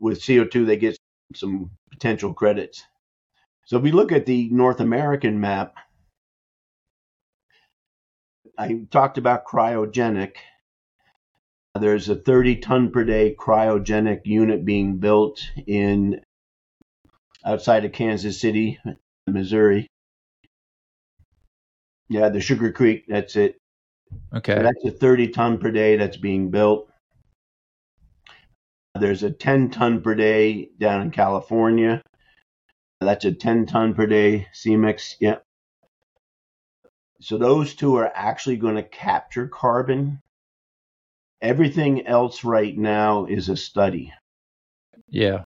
with 0.00 0.20
CO2, 0.20 0.66
they 0.66 0.76
get 0.76 0.96
some 1.34 1.70
potential 1.90 2.34
credits. 2.34 2.84
So 3.66 3.76
if 3.76 3.82
we 3.82 3.92
look 3.92 4.10
at 4.12 4.26
the 4.26 4.48
North 4.50 4.80
American 4.80 5.40
map, 5.40 5.74
I 8.58 8.86
talked 8.90 9.16
about 9.18 9.46
cryogenic. 9.46 10.32
There's 11.78 12.08
a 12.08 12.16
30 12.16 12.56
ton 12.56 12.90
per 12.90 13.04
day 13.04 13.34
cryogenic 13.38 14.22
unit 14.24 14.64
being 14.64 14.98
built 14.98 15.40
in 15.66 16.20
outside 17.44 17.84
of 17.84 17.92
Kansas 17.92 18.40
City, 18.40 18.78
Missouri. 19.26 19.88
Yeah, 22.12 22.28
the 22.28 22.40
Sugar 22.42 22.70
Creek. 22.70 23.04
That's 23.08 23.36
it. 23.36 23.56
Okay. 24.36 24.54
So 24.54 24.62
that's 24.62 24.84
a 24.84 24.90
30 24.90 25.28
ton 25.28 25.56
per 25.56 25.70
day 25.70 25.96
that's 25.96 26.18
being 26.18 26.50
built. 26.50 26.90
There's 29.00 29.22
a 29.22 29.30
10 29.30 29.70
ton 29.70 30.02
per 30.02 30.14
day 30.14 30.68
down 30.78 31.00
in 31.00 31.10
California. 31.10 32.02
That's 33.00 33.24
a 33.24 33.32
10 33.32 33.64
ton 33.64 33.94
per 33.94 34.06
day 34.06 34.46
CEMEX. 34.54 35.14
Yeah. 35.20 35.38
So 37.22 37.38
those 37.38 37.74
two 37.74 37.96
are 37.96 38.12
actually 38.14 38.56
going 38.58 38.74
to 38.76 38.82
capture 38.82 39.48
carbon. 39.48 40.20
Everything 41.40 42.06
else 42.06 42.44
right 42.44 42.76
now 42.76 43.24
is 43.24 43.48
a 43.48 43.56
study. 43.56 44.12
Yeah. 45.08 45.44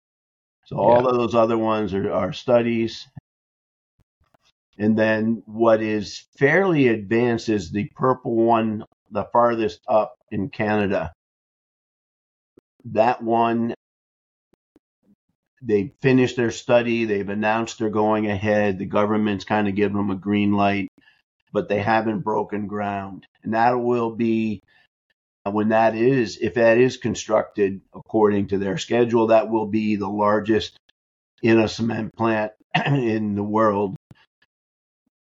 So 0.65 0.79
all 0.79 1.03
Yeah. 1.03 1.09
of 1.11 1.15
those 1.17 1.35
other 1.37 1.57
ones 1.57 1.95
are, 1.95 2.11
are 2.11 2.33
studies. 2.33 3.07
And 4.79 4.99
then 4.99 5.43
what 5.47 5.81
is 5.83 6.25
fairly 6.39 6.89
advanced 6.89 7.49
is 7.49 7.71
the 7.71 7.91
purple 7.95 8.35
one, 8.35 8.85
the 9.11 9.25
farthest 9.33 9.81
up 9.89 10.17
in 10.31 10.51
Canada. 10.51 11.13
That 12.87 13.23
one, 13.23 13.75
they 15.63 15.95
finished 16.03 16.37
their 16.37 16.51
study. 16.51 17.05
They've 17.05 17.29
announced 17.29 17.79
they're 17.79 17.91
going 17.91 18.31
ahead. 18.31 18.79
The 18.79 18.87
government's 18.87 19.45
kind 19.45 19.67
of 19.67 19.75
giving 19.75 19.97
them 19.97 20.11
a 20.11 20.17
green 20.17 20.53
light, 20.53 20.89
but 21.53 21.69
they 21.69 21.81
haven't 21.81 22.21
broken 22.21 22.67
ground. 22.67 23.27
And 23.43 23.55
that 23.55 23.73
will 23.73 24.11
be 24.11 24.63
uh, 25.47 25.51
when 25.51 25.71
that 25.71 25.95
is, 25.95 26.39
if 26.39 26.55
that 26.55 26.77
is 26.77 26.99
constructed 26.99 27.81
according 27.95 28.49
to 28.49 28.59
their 28.59 28.77
schedule, 28.77 29.29
that 29.29 29.49
will 29.49 29.67
be 29.67 29.97
the 29.97 30.09
largest 30.09 30.77
in 31.43 31.59
a 31.59 31.69
cement 31.69 32.15
plant 32.15 32.53
in 32.87 33.35
the 33.35 33.43
world 33.43 33.97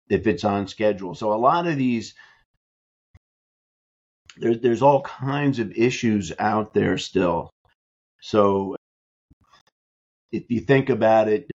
if 0.08 0.26
it's 0.26 0.44
on 0.44 0.68
schedule. 0.68 1.14
So 1.14 1.32
a 1.32 1.34
lot 1.36 1.66
of 1.66 1.76
these 1.76 2.14
there's 4.38 4.60
there's 4.60 4.82
all 4.82 5.02
kinds 5.02 5.58
of 5.58 5.72
issues 5.72 6.32
out 6.38 6.74
there 6.74 6.98
still. 6.98 7.50
So 8.20 8.76
if 10.32 10.44
you 10.48 10.60
think 10.60 10.90
about 10.90 11.28
it, 11.28 11.50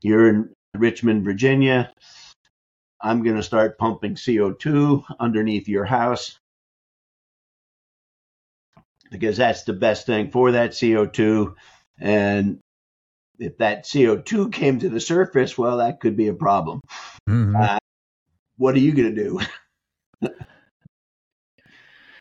you're 0.00 0.28
in 0.28 0.52
Richmond, 0.74 1.24
Virginia. 1.24 1.92
I'm 3.00 3.24
going 3.24 3.36
to 3.36 3.42
start 3.42 3.78
pumping 3.78 4.14
CO2 4.14 5.04
underneath 5.18 5.68
your 5.68 5.84
house 5.84 6.38
because 9.10 9.36
that's 9.36 9.64
the 9.64 9.72
best 9.72 10.06
thing 10.06 10.30
for 10.30 10.52
that 10.52 10.70
CO2. 10.70 11.54
And 12.00 12.60
if 13.38 13.58
that 13.58 13.84
CO2 13.84 14.52
came 14.52 14.78
to 14.80 14.88
the 14.88 15.00
surface, 15.00 15.56
well, 15.56 15.78
that 15.78 16.00
could 16.00 16.16
be 16.16 16.28
a 16.28 16.34
problem. 16.34 16.80
Mhm. 17.28 17.60
Uh, 17.60 17.78
what 18.56 18.74
are 18.74 18.80
you 18.80 18.92
going 18.92 19.14
to 19.14 19.24
do? 19.24 19.40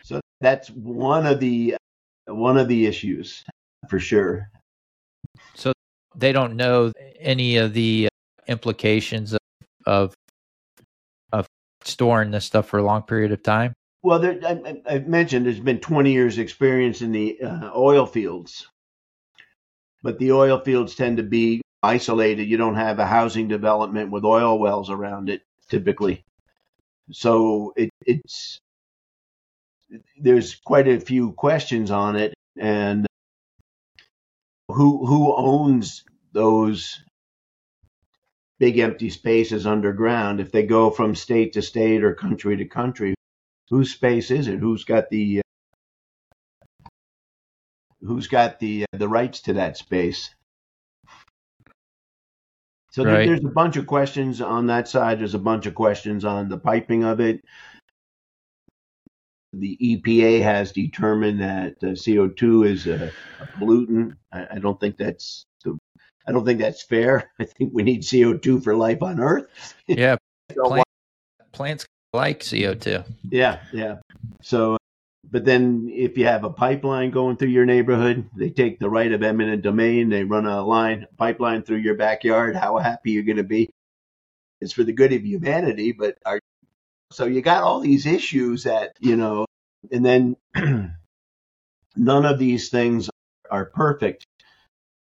so 0.04 0.20
that's 0.40 0.70
one 0.70 1.26
of 1.26 1.40
the 1.40 1.76
one 2.28 2.58
of 2.58 2.68
the 2.68 2.86
issues 2.86 3.44
for 3.90 4.00
sure. 4.00 4.50
So 5.56 5.74
they 6.16 6.32
don't 6.32 6.56
know 6.56 6.92
any 7.20 7.58
of 7.58 7.74
the 7.74 8.08
implications 8.48 9.34
of 9.34 9.40
of, 9.88 10.14
of 11.34 11.48
storing 11.84 12.32
this 12.32 12.46
stuff 12.46 12.68
for 12.68 12.78
a 12.78 12.84
long 12.84 13.02
period 13.02 13.32
of 13.32 13.42
time. 13.44 13.74
Well, 14.04 14.20
there, 14.20 14.40
I, 14.46 14.82
I've 14.86 15.08
mentioned 15.08 15.46
there's 15.46 15.60
been 15.60 15.80
20 15.80 16.12
years 16.12 16.38
experience 16.38 17.02
in 17.02 17.12
the 17.12 17.40
uh, 17.42 17.72
oil 17.76 18.06
fields, 18.06 18.68
but 20.04 20.20
the 20.20 20.32
oil 20.32 20.60
fields 20.60 20.96
tend 20.96 21.18
to 21.18 21.24
be 21.24 21.62
isolated. 21.84 22.48
You 22.50 22.58
don't 22.58 22.76
have 22.76 23.00
a 23.00 23.06
housing 23.06 23.48
development 23.48 24.12
with 24.12 24.26
oil 24.26 24.60
wells 24.60 24.90
around 24.90 25.30
it 25.30 25.42
typically, 25.70 26.24
so 27.12 27.74
it, 27.76 27.90
it's 28.06 28.60
there's 30.20 30.56
quite 30.56 30.88
a 30.88 31.00
few 31.00 31.34
questions 31.34 31.92
on 31.92 32.16
it, 32.16 32.34
and 32.60 33.08
who 34.70 35.06
who 35.06 35.36
owns 35.36 36.04
those 36.34 37.02
big 38.60 38.80
empty 38.80 39.10
spaces 39.10 39.66
underground? 39.66 40.40
If 40.40 40.52
they 40.52 40.64
go 40.64 40.92
from 40.92 41.16
state 41.16 41.54
to 41.54 41.62
state 41.62 42.04
or 42.04 42.14
country 42.14 42.58
to 42.58 42.66
country, 42.66 43.16
whose 43.70 43.92
space 43.94 44.32
is 44.32 44.48
it? 44.48 44.60
Who's 44.60 44.86
got 44.86 45.10
the 45.10 45.41
who's 48.02 48.28
got 48.28 48.60
the 48.60 48.84
uh, 48.84 48.98
the 48.98 49.08
rights 49.08 49.42
to 49.42 49.54
that 49.54 49.78
space? 49.78 50.34
So 52.92 53.06
Right. 53.06 53.26
there's 53.26 53.44
a 53.46 53.50
bunch 53.50 53.78
of 53.78 53.88
questions 53.88 54.42
on 54.42 54.68
that 54.68 54.88
side. 54.88 55.20
There's 55.20 55.34
a 55.36 55.40
bunch 55.40 55.66
of 55.66 55.76
questions 55.76 56.26
on 56.26 56.50
the 56.50 56.58
piping 56.58 57.04
of 57.06 57.22
it. 57.22 57.42
The 59.54 59.78
EPA 59.82 60.42
has 60.44 60.72
determined 60.72 61.40
that 61.42 61.74
uh, 61.84 61.88
CO2 61.88 62.68
is 62.68 62.88
a, 62.88 63.12
a 63.40 63.46
pollutant. 63.58 64.16
I, 64.32 64.48
I 64.56 64.60
don't 64.60 64.80
think 64.80 64.98
that's 64.98 65.46
the, 65.64 65.78
I 66.28 66.32
don't 66.32 66.46
think 66.46 66.60
that's 66.60 66.84
fair. 66.84 67.32
I 67.40 67.46
think 67.46 67.72
we 67.74 67.84
need 67.84 68.02
CO2 68.02 68.64
for 68.64 68.76
life 68.76 69.02
on 69.02 69.20
Earth. 69.20 69.48
Yeah, 69.88 70.18
So 70.54 70.64
plant, 70.68 70.88
plants 71.54 71.86
like 72.14 72.46
CO 72.46 72.74
two. 72.74 73.04
Yeah, 73.30 73.60
yeah. 73.72 73.98
So, 74.42 74.76
but 75.30 75.46
then 75.46 75.90
if 75.92 76.18
you 76.18 76.26
have 76.26 76.44
a 76.44 76.50
pipeline 76.50 77.12
going 77.12 77.38
through 77.38 77.50
your 77.50 77.66
neighborhood, 77.66 78.30
they 78.36 78.50
take 78.50 78.80
the 78.80 78.90
right 78.90 79.12
of 79.12 79.24
eminent 79.24 79.62
domain, 79.62 80.10
they 80.10 80.24
run 80.24 80.46
a 80.46 80.64
line, 80.64 81.08
pipeline 81.18 81.64
through 81.64 81.78
your 81.78 81.96
backyard. 81.96 82.56
How 82.56 82.78
happy 82.78 83.12
you're 83.12 83.24
going 83.24 83.38
to 83.38 83.44
be? 83.44 83.70
It's 84.60 84.74
for 84.74 84.84
the 84.84 84.94
good 84.94 85.14
of 85.14 85.26
humanity, 85.26 85.92
but 85.92 86.18
are 86.26 86.40
so 87.12 87.26
you 87.26 87.42
got 87.42 87.64
all 87.64 87.82
these 87.82 88.06
issues 88.06 88.64
that 88.64 88.96
you 89.00 89.16
know, 89.16 89.46
and 89.92 90.06
then 90.06 90.36
none 91.96 92.26
of 92.26 92.40
these 92.40 92.70
things 92.70 93.10
are 93.50 93.66
perfect. 93.66 94.26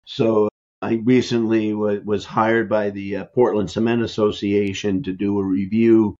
So 0.06 0.50
I 0.82 0.96
recently 0.96 1.74
was 1.74 2.26
hired 2.26 2.70
by 2.70 2.90
the 2.90 3.18
uh, 3.18 3.26
Portland 3.26 3.70
Cement 3.70 4.02
Association 4.02 5.04
to 5.04 5.14
do 5.14 5.40
a 5.40 5.44
review 5.44 6.16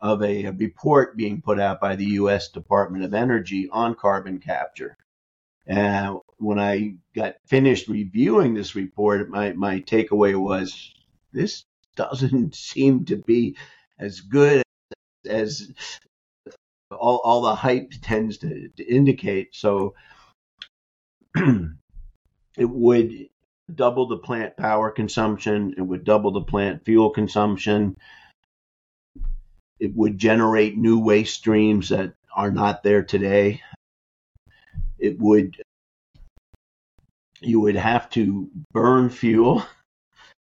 of 0.00 0.22
a, 0.22 0.44
a 0.44 0.52
report 0.52 1.16
being 1.16 1.42
put 1.42 1.60
out 1.60 1.80
by 1.80 1.96
the 1.96 2.06
U.S. 2.06 2.48
Department 2.48 3.04
of 3.04 3.14
Energy 3.14 3.68
on 3.70 3.94
carbon 3.94 4.38
capture. 4.38 4.96
And 5.66 6.18
when 6.38 6.58
I 6.58 6.94
got 7.14 7.36
finished 7.46 7.88
reviewing 7.88 8.54
this 8.54 8.74
report, 8.74 9.28
my, 9.28 9.52
my 9.52 9.80
takeaway 9.80 10.34
was 10.34 10.92
this 11.32 11.64
doesn't 11.96 12.54
seem 12.56 13.04
to 13.06 13.16
be 13.16 13.56
as 13.98 14.20
good 14.20 14.62
as 15.28 15.70
all, 16.90 17.20
all 17.22 17.42
the 17.42 17.54
hype 17.54 17.92
tends 18.02 18.38
to, 18.38 18.68
to 18.76 18.84
indicate. 18.84 19.54
So 19.54 19.94
it 21.36 21.70
would 22.58 23.28
double 23.72 24.08
the 24.08 24.16
plant 24.16 24.56
power 24.56 24.90
consumption, 24.90 25.74
it 25.76 25.82
would 25.82 26.04
double 26.04 26.32
the 26.32 26.40
plant 26.40 26.84
fuel 26.84 27.10
consumption 27.10 27.96
it 29.80 29.96
would 29.96 30.18
generate 30.18 30.76
new 30.76 30.98
waste 31.00 31.34
streams 31.34 31.88
that 31.88 32.12
are 32.36 32.50
not 32.50 32.82
there 32.82 33.02
today. 33.02 33.62
It 34.98 35.18
would, 35.18 35.56
you 37.40 37.60
would 37.60 37.76
have 37.76 38.10
to 38.10 38.50
burn 38.72 39.08
fuel 39.08 39.64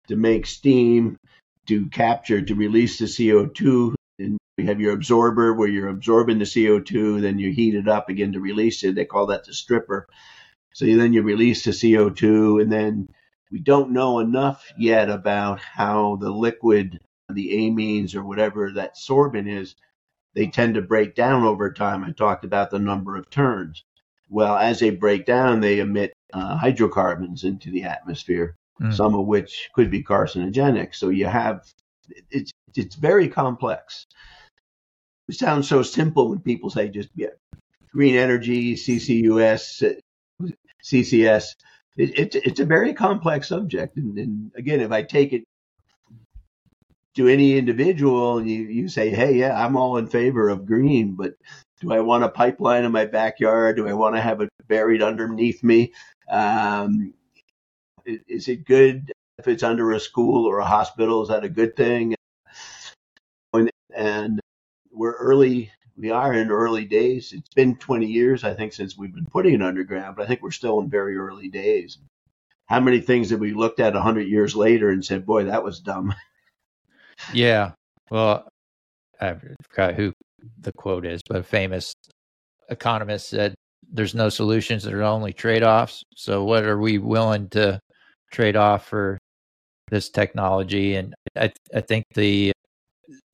to 0.10 0.18
make 0.18 0.46
steam, 0.46 1.18
to 1.68 1.88
capture, 1.88 2.42
to 2.42 2.54
release 2.54 3.00
the 3.00 3.06
CO2. 3.06 3.96
And 4.20 4.38
you 4.58 4.66
have 4.66 4.82
your 4.82 4.94
absorber 4.94 5.54
where 5.54 5.70
you're 5.70 5.88
absorbing 5.88 6.40
the 6.40 6.46
CO2, 6.46 7.22
then 7.22 7.40
you 7.40 7.52
heat 7.52 7.76
it 7.76 7.88
up 7.88 8.10
again 8.10 8.34
to 8.34 8.42
release 8.42 8.84
it. 8.84 8.96
They 8.96 9.06
call 9.06 9.28
that 9.28 9.46
the 9.46 9.54
stripper. 9.54 10.06
So 10.74 10.86
then 10.86 11.14
you 11.14 11.24
release 11.24 11.64
the 11.64 11.72
CO2, 11.72 12.62
and 12.62 12.72
then 12.72 13.08
we 13.52 13.60
don't 13.60 13.92
know 13.92 14.20
enough 14.20 14.72
yet 14.78 15.10
about 15.10 15.62
how 15.62 16.18
the 16.18 16.30
liquid 16.30 17.00
the 17.30 17.52
amines 17.54 18.16
or 18.16 18.24
whatever 18.24 18.72
that 18.74 18.96
sorbent 18.98 19.48
is, 19.48 19.76
they 20.36 20.48
tend 20.48 20.76
to 20.76 20.82
break 20.82 21.16
down 21.16 21.44
over 21.44 21.72
time. 21.72 22.04
I 22.04 22.12
talked 22.12 22.46
about 22.46 22.72
the 22.72 22.80
number 22.80 23.16
of 23.16 23.30
turns. 23.30 23.84
Well, 24.30 24.56
as 24.56 24.80
they 24.80 24.92
break 24.92 25.26
down, 25.26 25.60
they 25.60 25.80
emit 25.80 26.14
uh, 26.34 26.58
hydrocarbons 26.58 27.44
into 27.44 27.72
the 27.72 27.84
atmosphere, 27.84 28.56
Mm. 28.82 28.94
some 28.94 29.14
of 29.16 29.26
which 29.26 29.70
could 29.74 29.92
be 29.92 30.04
carcinogenic. 30.04 30.96
So 30.96 31.10
you 31.10 31.26
have 31.26 31.66
it's 32.32 32.52
it's 32.76 32.96
very 32.96 33.28
complex. 33.28 34.06
It 35.28 35.36
sounds 35.36 35.68
so 35.68 35.84
simple 35.84 36.30
when 36.30 36.40
people 36.40 36.70
say 36.70 36.88
just 36.90 37.10
yeah, 37.16 37.36
green 37.92 38.16
energy, 38.16 38.76
CCUS, 38.76 39.84
CCS. 40.84 41.44
It, 41.98 42.18
it's 42.18 42.36
it's 42.36 42.60
a 42.62 42.66
very 42.66 42.94
complex 42.94 43.50
subject, 43.50 43.98
and, 43.98 44.18
and 44.18 44.52
again, 44.56 44.80
if 44.80 44.92
I 44.92 45.04
take 45.04 45.34
it 45.34 45.44
to 47.20 47.28
any 47.28 47.58
individual 47.58 48.42
you, 48.42 48.62
you 48.62 48.88
say, 48.88 49.10
hey, 49.10 49.34
yeah, 49.34 49.62
I'm 49.62 49.76
all 49.76 49.98
in 49.98 50.08
favor 50.08 50.48
of 50.48 50.66
green, 50.66 51.16
but 51.16 51.34
do 51.82 51.92
I 51.92 52.00
want 52.00 52.24
a 52.24 52.30
pipeline 52.30 52.86
in 52.86 52.94
my 52.94 53.08
backyard? 53.08 53.76
Do 53.76 53.90
I 53.90 53.94
want 53.94 54.16
to 54.16 54.22
have 54.22 54.40
it 54.40 54.48
buried 54.70 55.02
underneath 55.02 55.62
me? 55.62 55.92
Um, 56.32 57.14
is 58.06 58.48
it 58.48 58.66
good 58.66 59.12
if 59.38 59.50
it's 59.50 59.64
under 59.64 59.92
a 59.92 60.00
school 60.00 60.46
or 60.46 60.60
a 60.60 60.66
hospital? 60.66 61.22
Is 61.22 61.28
that 61.28 61.44
a 61.44 61.50
good 61.50 61.76
thing? 61.76 62.16
And, 63.54 63.70
and 63.94 64.40
we're 64.90 65.18
early, 65.18 65.74
we 65.98 66.12
are 66.12 66.34
in 66.34 66.50
early 66.52 66.86
days. 66.86 67.34
It's 67.34 67.54
been 67.54 67.76
20 67.76 68.06
years, 68.06 68.46
I 68.46 68.54
think, 68.54 68.72
since 68.72 68.98
we've 68.98 69.14
been 69.14 69.26
putting 69.26 69.56
it 69.56 69.62
underground, 69.62 70.16
but 70.16 70.24
I 70.24 70.28
think 70.28 70.42
we're 70.42 70.52
still 70.52 70.80
in 70.80 70.90
very 70.90 71.18
early 71.18 71.50
days. 71.50 71.98
How 72.68 72.80
many 72.80 73.02
things 73.02 73.32
have 73.32 73.42
we 73.42 73.54
looked 73.54 73.82
at 73.82 73.94
100 73.94 74.22
years 74.22 74.56
later 74.56 74.90
and 74.90 75.04
said, 75.04 75.26
boy, 75.26 75.44
that 75.46 75.66
was 75.66 75.82
dumb? 75.82 76.16
Yeah. 77.34 77.72
Well, 78.12 78.48
I 79.22 79.36
forgot 79.70 79.96
who 79.96 80.14
the 80.62 80.72
quote 80.74 81.06
is, 81.06 81.22
but 81.28 81.38
a 81.38 81.44
famous 81.44 81.94
economist 82.70 83.30
said, 83.30 83.56
there's 83.92 84.16
no 84.16 84.30
solutions, 84.30 84.84
there 84.84 85.00
are 85.00 85.04
only 85.04 85.34
trade 85.34 85.64
offs. 85.64 86.04
So, 86.16 86.44
what 86.44 86.64
are 86.66 86.80
we 86.80 87.00
willing 87.00 87.50
to 87.50 87.80
trade 88.32 88.56
off 88.56 88.88
for 88.88 89.18
this 89.90 90.10
technology? 90.10 90.96
And 90.96 91.16
I, 91.36 91.52
I 91.74 91.82
think 91.82 92.06
the 92.16 92.52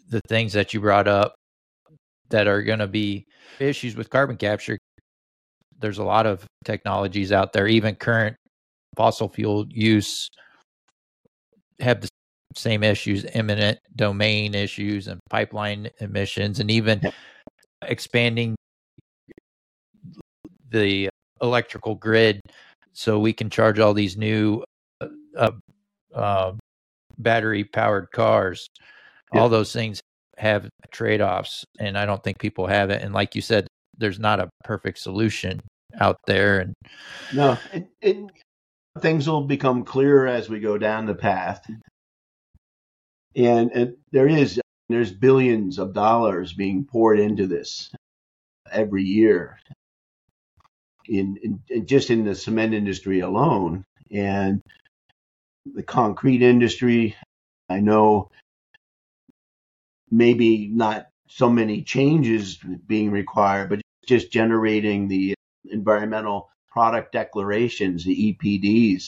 the 0.10 0.22
things 0.30 0.54
that 0.54 0.74
you 0.74 0.80
brought 0.82 1.08
up 1.08 1.36
that 2.30 2.48
are 2.48 2.64
going 2.64 2.80
to 2.80 2.88
be 2.88 3.26
issues 3.60 3.96
with 3.96 4.10
carbon 4.10 4.38
capture. 4.38 4.78
There's 5.80 6.00
a 6.00 6.04
lot 6.04 6.26
of 6.26 6.46
technologies 6.64 7.32
out 7.32 7.54
there, 7.54 7.68
even 7.68 7.96
current 7.96 8.36
fossil 8.96 9.30
fuel 9.30 9.66
use 9.70 10.30
have 11.80 12.02
the 12.02 12.08
same 12.56 12.84
issues, 12.84 13.26
eminent 13.34 13.80
domain 13.96 14.56
issues 14.56 15.08
and 15.08 15.20
pipeline 15.30 15.90
emissions, 16.00 16.60
and 16.60 16.72
even 16.72 17.02
expanding 17.82 18.56
the 20.70 21.10
electrical 21.42 21.96
grid 21.96 22.42
so 22.94 23.20
we 23.20 23.34
can 23.34 23.50
charge 23.50 23.80
all 23.80 23.94
these 23.94 24.18
new 24.18 24.64
uh, 25.38 25.52
uh, 26.14 26.52
battery 27.18 27.64
powered 27.64 28.12
cars. 28.12 28.68
Yeah. 29.34 29.42
All 29.42 29.50
those 29.50 29.74
things 29.74 30.00
have 30.38 30.70
trade 30.92 31.22
offs, 31.22 31.64
and 31.80 31.98
I 31.98 32.06
don't 32.06 32.24
think 32.24 32.40
people 32.40 32.68
have 32.68 32.90
it. 32.90 33.02
And 33.02 33.14
like 33.14 33.36
you 33.36 33.42
said, 33.42 33.68
there's 33.98 34.20
not 34.20 34.40
a 34.40 34.50
perfect 34.64 35.00
solution 35.00 35.60
out 36.00 36.18
there. 36.28 36.60
And 36.60 36.74
no, 37.34 37.58
it, 37.74 37.88
it, 38.02 38.18
things 39.00 39.28
will 39.28 39.44
become 39.44 39.84
clearer 39.84 40.28
as 40.28 40.50
we 40.50 40.60
go 40.60 40.78
down 40.78 41.06
the 41.06 41.16
path. 41.16 41.66
And, 43.36 43.72
and 43.72 43.98
there 44.12 44.28
is 44.28 44.60
there's 44.90 45.12
billions 45.12 45.80
of 45.80 45.94
dollars 45.94 46.54
being 46.54 46.86
poured 46.86 47.20
into 47.20 47.48
this 47.48 47.92
every 48.72 49.04
year 49.04 49.58
in, 51.08 51.38
in, 51.44 51.60
in 51.70 51.86
just 51.88 52.10
in 52.10 52.24
the 52.24 52.36
cement 52.36 52.74
industry 52.74 53.20
alone 53.22 53.84
and 54.12 54.62
the 55.66 55.84
concrete 55.84 56.42
industry 56.42 57.16
i 57.70 57.80
know 57.80 58.30
maybe 60.12 60.68
not 60.68 61.08
so 61.28 61.50
many 61.50 61.82
changes 61.82 62.58
being 62.88 63.12
required, 63.12 63.70
but 63.70 63.82
just 64.08 64.32
generating 64.32 65.08
the 65.08 65.34
environmental 65.72 66.50
product 66.72 67.12
declarations, 67.12 68.04
the 68.04 68.34
EPDs. 68.34 69.08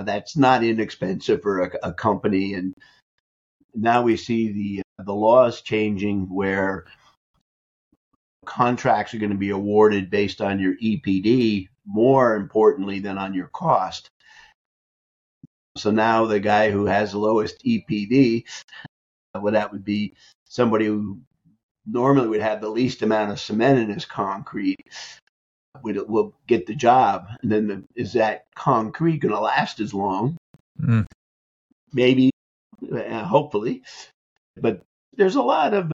That's 0.00 0.36
not 0.36 0.64
inexpensive 0.64 1.42
for 1.42 1.64
a, 1.64 1.70
a 1.84 1.92
company. 1.92 2.54
And 2.54 2.74
now 3.74 4.02
we 4.02 4.16
see 4.16 4.52
the 4.52 4.82
the 5.04 5.14
laws 5.14 5.60
changing 5.60 6.32
where 6.32 6.86
contracts 8.46 9.14
are 9.14 9.18
going 9.18 9.32
to 9.32 9.36
be 9.36 9.50
awarded 9.50 10.10
based 10.10 10.40
on 10.40 10.58
your 10.58 10.74
EPD 10.76 11.68
more 11.86 12.36
importantly 12.36 13.00
than 13.00 13.18
on 13.18 13.34
your 13.34 13.48
cost. 13.48 14.08
So 15.76 15.90
now 15.90 16.26
the 16.26 16.40
guy 16.40 16.70
who 16.70 16.86
has 16.86 17.12
the 17.12 17.18
lowest 17.18 17.64
EPD 17.64 18.44
well, 19.40 19.52
that 19.52 19.72
would 19.72 19.84
be 19.84 20.14
somebody 20.44 20.86
who 20.86 21.20
normally 21.86 22.28
would 22.28 22.40
have 22.40 22.60
the 22.60 22.68
least 22.68 23.02
amount 23.02 23.32
of 23.32 23.40
cement 23.40 23.78
in 23.78 23.90
his 23.90 24.04
concrete 24.04 24.86
would 25.82 26.08
will 26.08 26.34
get 26.46 26.66
the 26.66 26.74
job. 26.74 27.26
And 27.42 27.50
then 27.50 27.66
the, 27.66 27.84
is 27.96 28.12
that 28.12 28.46
concrete 28.54 29.18
going 29.18 29.34
to 29.34 29.40
last 29.40 29.80
as 29.80 29.92
long? 29.92 30.36
Mm. 30.80 31.06
Maybe, 31.92 32.30
hopefully, 32.92 33.82
but 34.56 34.82
there's 35.16 35.36
a 35.36 35.42
lot 35.42 35.74
of 35.74 35.92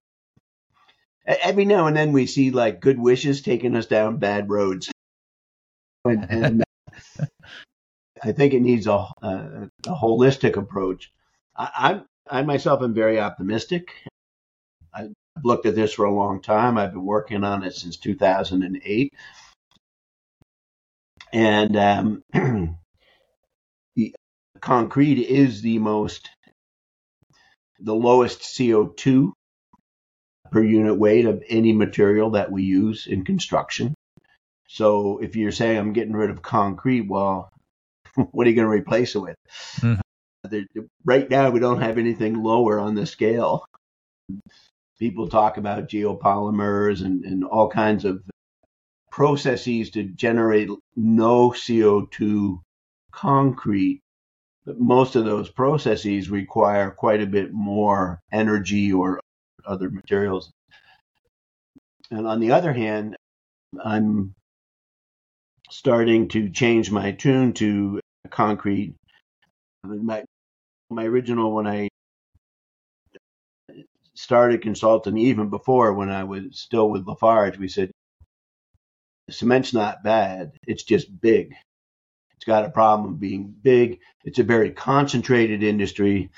every 1.27 1.65
now 1.65 1.87
and 1.87 1.97
then 1.97 2.13
we 2.13 2.27
see 2.27 2.51
like 2.51 2.81
good 2.81 2.99
wishes 2.99 3.43
taking 3.43 3.77
us 3.77 3.87
down 3.87 4.19
bad 4.19 4.51
roads, 4.51 4.91
and, 6.05 6.27
and 6.31 6.65
I 8.23 8.33
think 8.33 8.55
it 8.55 8.61
needs 8.63 8.87
a, 8.87 8.93
a, 8.93 9.71
a 9.87 9.95
holistic 9.95 10.57
approach. 10.57 11.13
I, 11.57 11.71
I'm 11.77 12.07
I 12.31 12.43
myself 12.43 12.83
am 12.83 12.95
very 12.95 13.21
optimistic. 13.21 13.93
I've 14.95 15.13
looked 15.45 15.67
at 15.67 15.75
this 15.75 15.95
for 15.95 16.05
a 16.05 16.15
long 16.15 16.43
time. 16.43 16.79
I've 16.79 16.93
been 16.93 17.05
working 17.05 17.45
on 17.45 17.65
it 17.65 17.75
since 17.75 17.97
2008. 17.97 19.13
And 21.33 21.77
um, 21.77 22.25
concrete 24.61 25.19
is 25.25 25.63
the 25.63 25.79
most, 25.79 26.29
the 27.83 27.95
lowest 27.95 28.41
CO2 28.41 29.33
per 30.51 30.63
unit 30.63 30.99
weight 30.99 31.27
of 31.27 31.43
any 31.49 31.73
material 31.73 32.31
that 32.31 32.51
we 32.51 32.63
use 32.63 33.07
in 33.07 33.25
construction. 33.25 33.95
So 34.69 35.19
if 35.19 35.37
you're 35.37 35.53
saying 35.53 35.79
I'm 35.79 35.93
getting 35.93 36.15
rid 36.15 36.31
of 36.31 36.43
concrete, 36.43 37.09
well, 37.09 37.51
what 38.15 38.47
are 38.47 38.51
you 38.51 38.57
going 38.57 38.69
to 38.69 38.73
replace 38.73 39.15
it 39.15 39.21
with? 39.21 39.37
Mm-hmm 39.79 40.01
right 41.05 41.29
now, 41.31 41.51
we 41.51 41.61
don't 41.61 41.83
have 41.83 41.99
anything 41.99 42.43
lower 42.43 42.79
on 42.79 42.95
the 42.95 43.07
scale. 43.07 43.65
People 44.99 45.29
talk 45.29 45.57
about 45.57 45.89
geopolymers 45.89 47.05
and, 47.05 47.25
and 47.25 47.45
all 47.45 47.69
kinds 47.69 48.05
of 48.05 48.23
processes 49.11 49.91
to 49.91 50.05
generate 50.05 50.69
no 50.97 51.51
CO2 51.51 52.61
concrete. 53.13 54.01
Most 54.67 55.17
of 55.17 55.25
those 55.25 55.51
processes 55.51 56.31
require 56.31 56.91
quite 56.91 57.23
a 57.23 57.27
bit 57.27 57.53
more 57.53 58.21
energy 58.33 58.93
or 58.93 59.21
other 59.65 59.91
materials. 59.91 60.51
And 62.11 62.27
on 62.27 62.41
the 62.41 62.53
other 62.53 62.73
hand, 62.73 63.17
I'm 63.83 64.35
starting 65.71 66.29
to 66.29 66.51
change 66.51 66.91
my 66.91 67.13
tune 67.13 67.53
to 67.55 68.01
concrete. 68.31 68.95
My 69.85 70.25
my 70.91 71.05
original 71.05 71.55
when 71.55 71.67
I 71.67 71.89
started 74.15 74.63
consulting, 74.63 75.17
even 75.17 75.49
before 75.49 75.95
when 75.95 76.11
I 76.11 76.25
was 76.25 76.43
still 76.59 76.91
with 76.91 77.07
Lafarge, 77.07 77.59
we 77.59 77.69
said 77.69 77.91
cement's 79.31 79.73
not 79.73 80.03
bad. 80.03 80.53
It's 80.67 80.83
just 80.83 81.21
big. 81.21 81.55
It's 82.41 82.47
got 82.47 82.65
a 82.65 82.71
problem 82.71 83.17
being 83.17 83.55
big. 83.63 83.99
It's 84.25 84.39
a 84.39 84.45
very 84.45 84.71
concentrated 84.71 85.63
industry. 85.63 86.31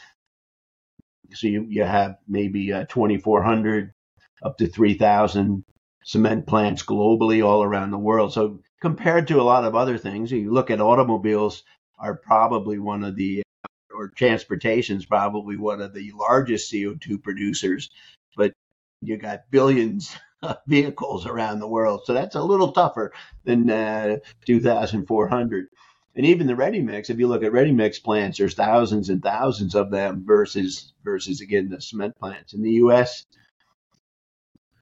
So 1.32 1.46
you, 1.46 1.64
you 1.68 1.84
have 1.84 2.16
maybe 2.26 2.72
uh, 2.72 2.86
2,400 2.88 3.92
up 4.42 4.58
to 4.58 4.66
3,000 4.66 5.64
cement 6.02 6.48
plants 6.48 6.82
globally 6.82 7.46
all 7.46 7.62
around 7.62 7.92
the 7.92 7.98
world. 7.98 8.32
So 8.32 8.58
compared 8.80 9.28
to 9.28 9.40
a 9.40 9.44
lot 9.44 9.64
of 9.64 9.76
other 9.76 9.96
things, 9.96 10.32
you 10.32 10.52
look 10.52 10.72
at 10.72 10.80
automobiles 10.80 11.62
are 12.00 12.16
probably 12.16 12.80
one 12.80 13.04
of 13.04 13.14
the 13.14 13.44
or 13.94 14.08
transportation 14.08 14.96
is 14.96 15.06
probably 15.06 15.56
one 15.56 15.80
of 15.80 15.94
the 15.94 16.10
largest 16.16 16.72
CO2 16.72 17.22
producers, 17.22 17.90
but 18.36 18.52
you 19.02 19.18
got 19.18 19.48
billions 19.52 20.16
of 20.42 20.56
vehicles 20.66 21.26
around 21.26 21.60
the 21.60 21.68
world. 21.68 22.00
So 22.06 22.12
that's 22.12 22.34
a 22.34 22.42
little 22.42 22.72
tougher 22.72 23.12
than 23.44 23.70
uh, 23.70 24.16
2,400. 24.46 25.68
And 26.14 26.26
even 26.26 26.46
the 26.46 26.56
ready 26.56 26.82
mix, 26.82 27.08
if 27.08 27.18
you 27.18 27.26
look 27.26 27.42
at 27.42 27.52
ready 27.52 27.72
mix 27.72 27.98
plants, 27.98 28.38
there's 28.38 28.54
thousands 28.54 29.08
and 29.08 29.22
thousands 29.22 29.74
of 29.74 29.90
them 29.90 30.24
versus 30.26 30.92
versus 31.02 31.40
again 31.40 31.70
the 31.70 31.80
cement 31.80 32.16
plants. 32.18 32.52
In 32.52 32.62
the 32.62 32.72
US, 32.72 33.24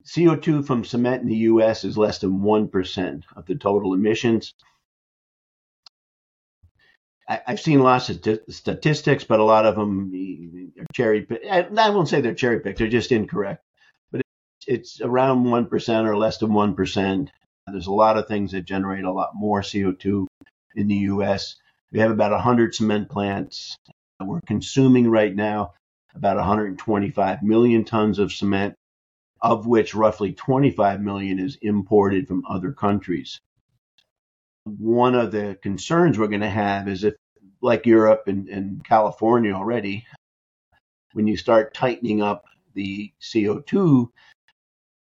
CO2 0.03 0.65
from 0.65 0.83
cement 0.83 1.21
in 1.21 1.29
the 1.29 1.35
US 1.35 1.85
is 1.85 1.97
less 1.97 2.19
than 2.19 2.41
1% 2.41 3.23
of 3.35 3.45
the 3.45 3.55
total 3.55 3.93
emissions. 3.93 4.53
I, 7.29 7.39
have 7.45 7.61
seen 7.61 7.79
lots 7.79 8.09
of 8.09 8.21
t- 8.21 8.39
statistics, 8.49 9.23
but 9.23 9.39
a 9.39 9.45
lot 9.45 9.65
of 9.65 9.75
them 9.75 10.11
are 10.77 10.85
cherry 10.93 11.21
picked. 11.21 11.45
I, 11.45 11.89
won't 11.89 12.09
say 12.09 12.19
they're 12.19 12.33
cherry 12.33 12.59
picked; 12.59 12.79
they're 12.79 12.89
just 12.89 13.13
incorrect. 13.13 13.63
But 14.11 14.21
it's, 14.67 14.67
it's 14.67 15.01
around 15.01 15.45
one 15.45 15.67
percent 15.67 16.09
or 16.09 16.17
less 16.17 16.39
than 16.39 16.53
one 16.53 16.75
percent. 16.75 17.31
There's 17.67 17.87
a 17.87 17.93
lot 17.93 18.17
of 18.17 18.27
things 18.27 18.51
that 18.51 18.65
generate 18.65 19.05
a 19.05 19.13
lot 19.13 19.29
more 19.33 19.61
CO2 19.61 20.25
in 20.75 20.87
the 20.87 20.95
U.S. 20.95 21.55
We 21.91 21.99
have 21.99 22.11
about 22.11 22.31
100 22.31 22.75
cement 22.75 23.09
plants. 23.09 23.75
We're 24.19 24.41
consuming 24.41 25.09
right 25.09 25.35
now 25.35 25.73
about 26.15 26.37
125 26.37 27.43
million 27.43 27.85
tons 27.85 28.19
of 28.19 28.31
cement, 28.31 28.75
of 29.41 29.65
which 29.65 29.95
roughly 29.95 30.33
25 30.33 31.01
million 31.01 31.39
is 31.39 31.57
imported 31.61 32.27
from 32.27 32.43
other 32.47 32.71
countries 32.71 33.39
one 34.63 35.15
of 35.15 35.31
the 35.31 35.57
concerns 35.61 36.17
we're 36.17 36.27
going 36.27 36.41
to 36.41 36.49
have 36.49 36.87
is 36.87 37.03
if, 37.03 37.15
like 37.61 37.85
Europe 37.85 38.23
and, 38.27 38.47
and 38.49 38.83
California 38.83 39.53
already, 39.53 40.05
when 41.13 41.27
you 41.27 41.37
start 41.37 41.73
tightening 41.73 42.21
up 42.21 42.45
the 42.73 43.11
CO2 43.21 44.07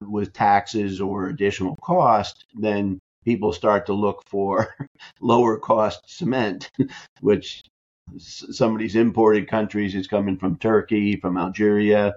with 0.02 0.32
taxes 0.32 1.00
or 1.00 1.28
additional 1.28 1.76
cost, 1.76 2.46
then 2.54 2.98
people 3.24 3.52
start 3.52 3.86
to 3.86 3.92
look 3.92 4.22
for 4.26 4.74
lower 5.20 5.58
cost 5.58 6.02
cement, 6.06 6.70
which 7.20 7.62
some 8.18 8.72
of 8.72 8.78
these 8.78 8.96
imported 8.96 9.48
countries 9.48 9.94
is 9.94 10.06
coming 10.06 10.36
from 10.36 10.56
Turkey, 10.56 11.16
from 11.16 11.36
Algeria, 11.36 12.14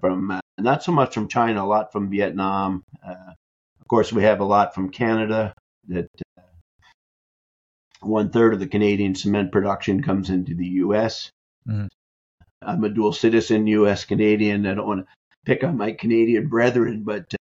from 0.00 0.30
uh, 0.30 0.40
not 0.58 0.82
so 0.82 0.92
much 0.92 1.14
from 1.14 1.28
China, 1.28 1.64
a 1.64 1.66
lot 1.66 1.92
from 1.92 2.10
Vietnam. 2.10 2.82
Uh, 3.06 3.32
of 3.80 3.88
course, 3.88 4.12
we 4.12 4.22
have 4.22 4.40
a 4.40 4.44
lot 4.44 4.74
from 4.74 4.90
Canada. 4.90 5.54
That 5.88 6.08
uh, 6.38 6.42
one 8.00 8.30
third 8.30 8.54
of 8.54 8.60
the 8.60 8.66
Canadian 8.66 9.14
cement 9.14 9.52
production 9.52 10.02
comes 10.02 10.30
into 10.30 10.54
the 10.54 10.66
U.S. 10.66 11.30
Mm-hmm. 11.68 11.86
I'm 12.62 12.84
a 12.84 12.90
dual 12.90 13.12
citizen, 13.12 13.66
U.S. 13.66 14.04
Canadian. 14.04 14.66
I 14.66 14.74
don't 14.74 14.86
want 14.86 15.06
to 15.06 15.12
pick 15.46 15.64
on 15.64 15.76
my 15.78 15.92
Canadian 15.92 16.48
brethren, 16.48 17.02
but 17.04 17.32
uh, 17.32 17.36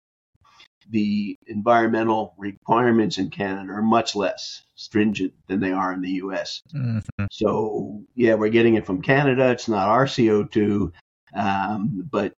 the 0.91 1.37
environmental 1.47 2.35
requirements 2.39 3.18
in 3.18 3.30
Canada 3.30 3.72
are 3.72 3.82
much 3.82 4.14
less 4.14 4.62
stringent 4.74 5.32
than 5.47 5.61
they 5.61 5.72
are 5.72 5.93
in 5.93 6.01
the 6.01 6.11
U.S. 6.12 6.62
Mm-hmm. 6.74 7.24
So, 7.30 8.03
yeah, 8.14 8.35
we're 8.35 8.49
getting 8.51 8.74
it 8.74 8.87
from 8.87 9.03
Canada. 9.03 9.51
It's 9.51 9.68
not 9.68 9.89
our 9.89 10.07
CO2, 10.07 10.93
um, 11.35 12.09
but 12.11 12.35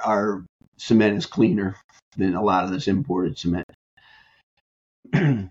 our 0.00 0.44
cement 0.76 1.16
is 1.16 1.26
cleaner 1.26 1.76
than 2.16 2.34
a 2.34 2.42
lot 2.42 2.64
of 2.64 2.70
this 2.70 2.88
imported 2.88 3.38
cement. 3.38 3.66
so 5.14 5.48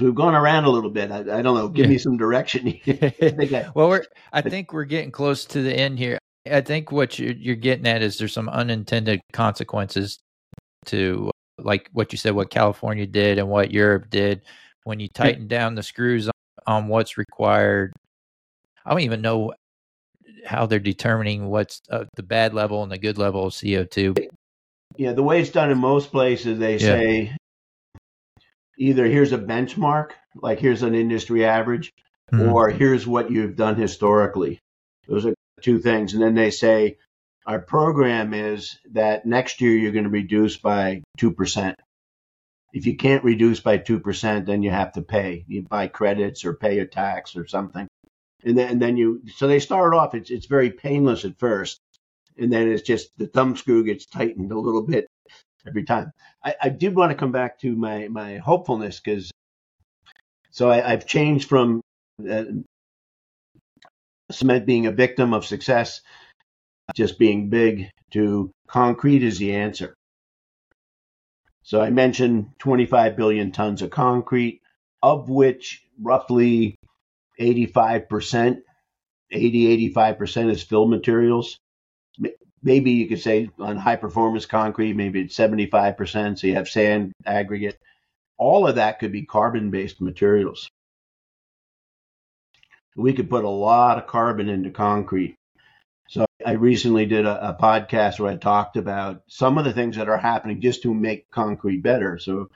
we've 0.00 0.14
gone 0.14 0.34
around 0.34 0.64
a 0.64 0.70
little 0.70 0.90
bit. 0.90 1.10
I, 1.10 1.18
I 1.18 1.42
don't 1.42 1.56
know. 1.56 1.68
Give 1.68 1.86
yeah. 1.86 1.92
me 1.92 1.98
some 1.98 2.16
direction. 2.16 2.80
well, 3.74 3.88
we're. 3.88 4.04
I 4.32 4.40
think 4.42 4.72
we're 4.72 4.84
getting 4.84 5.10
close 5.10 5.44
to 5.46 5.62
the 5.62 5.74
end 5.74 5.98
here. 5.98 6.18
I 6.50 6.62
think 6.62 6.90
what 6.90 7.18
you're, 7.18 7.32
you're 7.32 7.56
getting 7.56 7.86
at 7.86 8.02
is 8.02 8.16
there's 8.16 8.32
some 8.32 8.48
unintended 8.48 9.20
consequences 9.32 10.18
to, 10.86 11.30
like 11.58 11.88
what 11.92 12.12
you 12.12 12.18
said, 12.18 12.34
what 12.34 12.50
California 12.50 13.06
did 13.06 13.38
and 13.38 13.48
what 13.48 13.70
Europe 13.70 14.10
did 14.10 14.42
when 14.84 15.00
you 15.00 15.08
tighten 15.08 15.46
down 15.46 15.74
the 15.74 15.82
screws 15.82 16.28
on, 16.28 16.32
on 16.66 16.88
what's 16.88 17.18
required. 17.18 17.92
I 18.84 18.90
don't 18.90 19.00
even 19.00 19.20
know 19.20 19.52
how 20.44 20.66
they're 20.66 20.78
determining 20.78 21.48
what's 21.48 21.82
uh, 21.90 22.04
the 22.16 22.22
bad 22.22 22.54
level 22.54 22.82
and 22.82 22.90
the 22.90 22.98
good 22.98 23.18
level 23.18 23.46
of 23.46 23.52
CO2. 23.52 24.28
Yeah, 24.96 25.12
the 25.12 25.22
way 25.22 25.40
it's 25.40 25.50
done 25.50 25.70
in 25.70 25.78
most 25.78 26.10
places, 26.10 26.58
they 26.58 26.72
yeah. 26.72 26.78
say 26.78 27.36
either 28.78 29.04
here's 29.06 29.32
a 29.32 29.38
benchmark, 29.38 30.12
like 30.34 30.58
here's 30.58 30.82
an 30.82 30.94
industry 30.94 31.44
average, 31.44 31.92
mm-hmm. 32.32 32.50
or 32.50 32.70
here's 32.70 33.06
what 33.06 33.30
you've 33.30 33.56
done 33.56 33.76
historically. 33.76 34.58
Those 35.06 35.26
are 35.26 35.34
two 35.60 35.78
things. 35.78 36.14
And 36.14 36.22
then 36.22 36.34
they 36.34 36.50
say 36.50 36.96
our 37.46 37.60
program 37.60 38.34
is 38.34 38.78
that 38.92 39.26
next 39.26 39.60
year 39.60 39.76
you're 39.76 39.92
going 39.92 40.04
to 40.04 40.10
reduce 40.10 40.56
by 40.56 41.02
2%. 41.18 41.74
If 42.72 42.86
you 42.86 42.96
can't 42.96 43.24
reduce 43.24 43.60
by 43.60 43.78
2%, 43.78 44.46
then 44.46 44.62
you 44.62 44.70
have 44.70 44.92
to 44.92 45.02
pay. 45.02 45.44
You 45.48 45.62
buy 45.62 45.88
credits 45.88 46.44
or 46.44 46.54
pay 46.54 46.78
a 46.78 46.86
tax 46.86 47.36
or 47.36 47.46
something 47.46 47.88
and 48.44 48.56
then 48.56 48.70
and 48.70 48.82
then 48.82 48.96
you 48.96 49.22
so 49.34 49.46
they 49.46 49.58
start 49.58 49.94
off 49.94 50.14
it's 50.14 50.30
it's 50.30 50.46
very 50.46 50.70
painless 50.70 51.24
at 51.24 51.38
first 51.38 51.80
and 52.38 52.52
then 52.52 52.68
it's 52.68 52.82
just 52.82 53.10
the 53.18 53.26
thumb 53.26 53.56
screw 53.56 53.84
gets 53.84 54.06
tightened 54.06 54.52
a 54.52 54.58
little 54.58 54.82
bit 54.82 55.06
every 55.66 55.84
time 55.84 56.10
i, 56.44 56.54
I 56.62 56.68
did 56.68 56.94
want 56.94 57.10
to 57.10 57.16
come 57.18 57.32
back 57.32 57.60
to 57.60 57.74
my 57.74 58.08
my 58.08 58.38
hopefulness 58.38 59.00
because 59.00 59.30
so 60.52 60.68
I, 60.68 60.80
have 60.80 61.06
changed 61.06 61.48
from 61.48 61.80
uh, 62.28 62.44
cement 64.32 64.66
being 64.66 64.86
a 64.86 64.92
victim 64.92 65.32
of 65.32 65.46
success 65.46 66.00
just 66.94 67.18
being 67.18 67.48
big 67.48 67.90
to 68.12 68.50
concrete 68.68 69.22
is 69.22 69.38
the 69.38 69.54
answer 69.54 69.94
so 71.62 71.80
i 71.80 71.90
mentioned 71.90 72.50
25 72.58 73.16
billion 73.16 73.52
tons 73.52 73.82
of 73.82 73.90
concrete 73.90 74.60
of 75.02 75.28
which 75.28 75.82
roughly 76.00 76.76
85%, 77.40 78.62
80, 79.30 79.92
85% 79.94 80.50
is 80.50 80.62
fill 80.62 80.86
materials. 80.86 81.58
Maybe 82.62 82.90
you 82.92 83.08
could 83.08 83.20
say 83.20 83.48
on 83.58 83.78
high 83.78 83.96
performance 83.96 84.44
concrete, 84.44 84.94
maybe 84.94 85.22
it's 85.22 85.36
75%. 85.36 86.38
So 86.38 86.46
you 86.46 86.54
have 86.54 86.68
sand, 86.68 87.12
aggregate. 87.24 87.78
All 88.36 88.66
of 88.66 88.76
that 88.76 88.98
could 88.98 89.12
be 89.12 89.24
carbon 89.24 89.70
based 89.70 90.00
materials. 90.00 90.68
We 92.96 93.14
could 93.14 93.30
put 93.30 93.44
a 93.44 93.48
lot 93.48 93.96
of 93.98 94.06
carbon 94.06 94.48
into 94.48 94.70
concrete. 94.70 95.36
I 96.44 96.52
recently 96.52 97.06
did 97.06 97.26
a, 97.26 97.50
a, 97.50 97.54
podcast 97.54 98.18
where 98.18 98.32
I 98.32 98.36
talked 98.36 98.76
about 98.76 99.22
some 99.26 99.58
of 99.58 99.64
the 99.64 99.72
things 99.72 99.96
that 99.96 100.08
are 100.08 100.18
happening 100.18 100.60
just 100.60 100.82
to 100.82 100.94
make 100.94 101.30
concrete 101.30 101.82
better. 101.82 102.18
So 102.18 102.50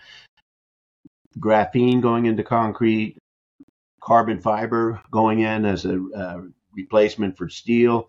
graphene 1.38 2.00
going 2.00 2.26
into 2.26 2.42
concrete, 2.42 3.18
carbon 4.00 4.40
fiber 4.40 5.00
going 5.10 5.40
in 5.40 5.64
as 5.64 5.84
a 5.84 6.02
uh, 6.16 6.40
replacement 6.72 7.36
for 7.36 7.48
steel, 7.48 8.08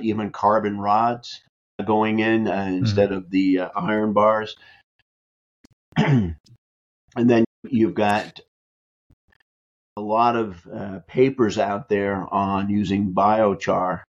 even 0.00 0.30
carbon 0.30 0.78
rods 0.78 1.40
going 1.84 2.20
in 2.20 2.46
uh, 2.46 2.52
mm-hmm. 2.52 2.74
instead 2.78 3.12
of 3.12 3.30
the 3.30 3.60
uh, 3.60 3.68
iron 3.74 4.12
bars. 4.12 4.56
and 5.96 6.36
then 7.16 7.44
you've 7.68 7.94
got 7.94 8.40
a 9.96 10.00
lot 10.00 10.36
of 10.36 10.66
uh, 10.72 10.98
papers 11.06 11.58
out 11.58 11.88
there 11.88 12.16
on 12.32 12.68
using 12.68 13.12
biochar. 13.12 14.02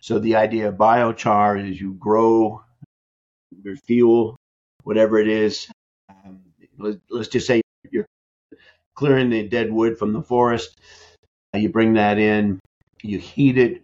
So 0.00 0.18
the 0.18 0.36
idea 0.36 0.68
of 0.68 0.76
biochar 0.76 1.68
is 1.68 1.80
you 1.80 1.94
grow 1.94 2.62
your 3.62 3.76
fuel, 3.76 4.36
whatever 4.84 5.18
it 5.18 5.28
is. 5.28 5.70
Um, 6.08 6.40
let, 6.78 6.98
us 7.12 7.28
just 7.28 7.46
say 7.46 7.62
you're 7.90 8.06
clearing 8.94 9.30
the 9.30 9.48
dead 9.48 9.72
wood 9.72 9.98
from 9.98 10.12
the 10.12 10.22
forest. 10.22 10.78
You 11.54 11.68
bring 11.70 11.94
that 11.94 12.18
in, 12.18 12.60
you 13.02 13.18
heat 13.18 13.58
it 13.58 13.82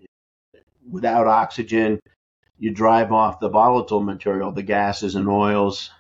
without 0.89 1.27
oxygen, 1.27 1.99
you 2.59 2.71
drive 2.71 3.11
off 3.11 3.41
the 3.41 3.49
volatile 3.49 4.03
material, 4.03 4.53
the 4.53 4.63
gases 4.63 5.15
and 5.15 5.29
oils. 5.29 5.91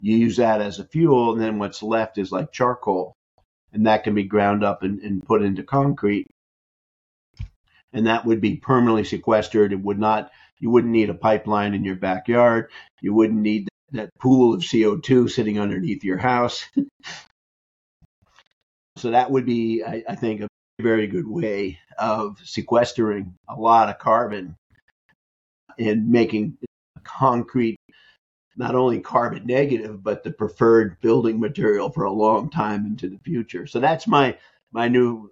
You 0.00 0.16
use 0.16 0.36
that 0.36 0.60
as 0.60 0.78
a 0.78 0.84
fuel, 0.84 1.32
and 1.32 1.40
then 1.40 1.58
what's 1.58 1.82
left 1.82 2.18
is 2.18 2.32
like 2.32 2.52
charcoal, 2.52 3.14
and 3.72 3.86
that 3.86 4.04
can 4.04 4.14
be 4.14 4.24
ground 4.24 4.64
up 4.64 4.82
and, 4.82 5.00
and 5.00 5.24
put 5.24 5.42
into 5.42 5.62
concrete. 5.62 6.26
And 7.94 8.06
that 8.06 8.26
would 8.26 8.42
be 8.42 8.56
permanently 8.56 9.04
sequestered. 9.04 9.72
It 9.72 9.80
would 9.80 9.98
not, 9.98 10.30
you 10.58 10.68
wouldn't 10.68 10.92
need 10.92 11.08
a 11.08 11.14
pipeline 11.14 11.72
in 11.72 11.84
your 11.84 11.96
backyard. 11.96 12.70
You 13.00 13.14
wouldn't 13.14 13.40
need 13.40 13.68
that 13.92 14.10
pool 14.20 14.52
of 14.52 14.60
CO2 14.60 15.30
sitting 15.30 15.58
underneath 15.58 16.04
your 16.04 16.18
house. 16.18 16.64
So 18.96 19.10
that 19.10 19.30
would 19.30 19.44
be, 19.44 19.82
I, 19.82 20.04
I 20.08 20.14
think, 20.14 20.40
a 20.40 20.48
very 20.80 21.08
good 21.08 21.26
way 21.26 21.78
of 21.98 22.38
sequestering 22.44 23.34
a 23.48 23.54
lot 23.54 23.88
of 23.88 23.98
carbon 23.98 24.56
and 25.78 26.08
making 26.08 26.56
concrete 27.02 27.76
not 28.56 28.74
only 28.74 29.00
carbon 29.00 29.46
negative 29.46 30.02
but 30.02 30.22
the 30.22 30.30
preferred 30.30 31.00
building 31.00 31.40
material 31.40 31.90
for 31.90 32.04
a 32.04 32.12
long 32.12 32.50
time 32.50 32.86
into 32.86 33.08
the 33.08 33.18
future. 33.18 33.66
So 33.66 33.80
that's 33.80 34.06
my 34.06 34.38
my 34.72 34.88
new 34.88 35.30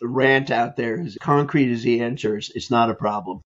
rant 0.00 0.50
out 0.50 0.76
there 0.76 1.00
is 1.00 1.16
concrete 1.20 1.70
is 1.70 1.82
the 1.82 2.00
answer. 2.00 2.36
It's 2.36 2.70
not 2.70 2.90
a 2.90 2.94
problem. 2.94 3.40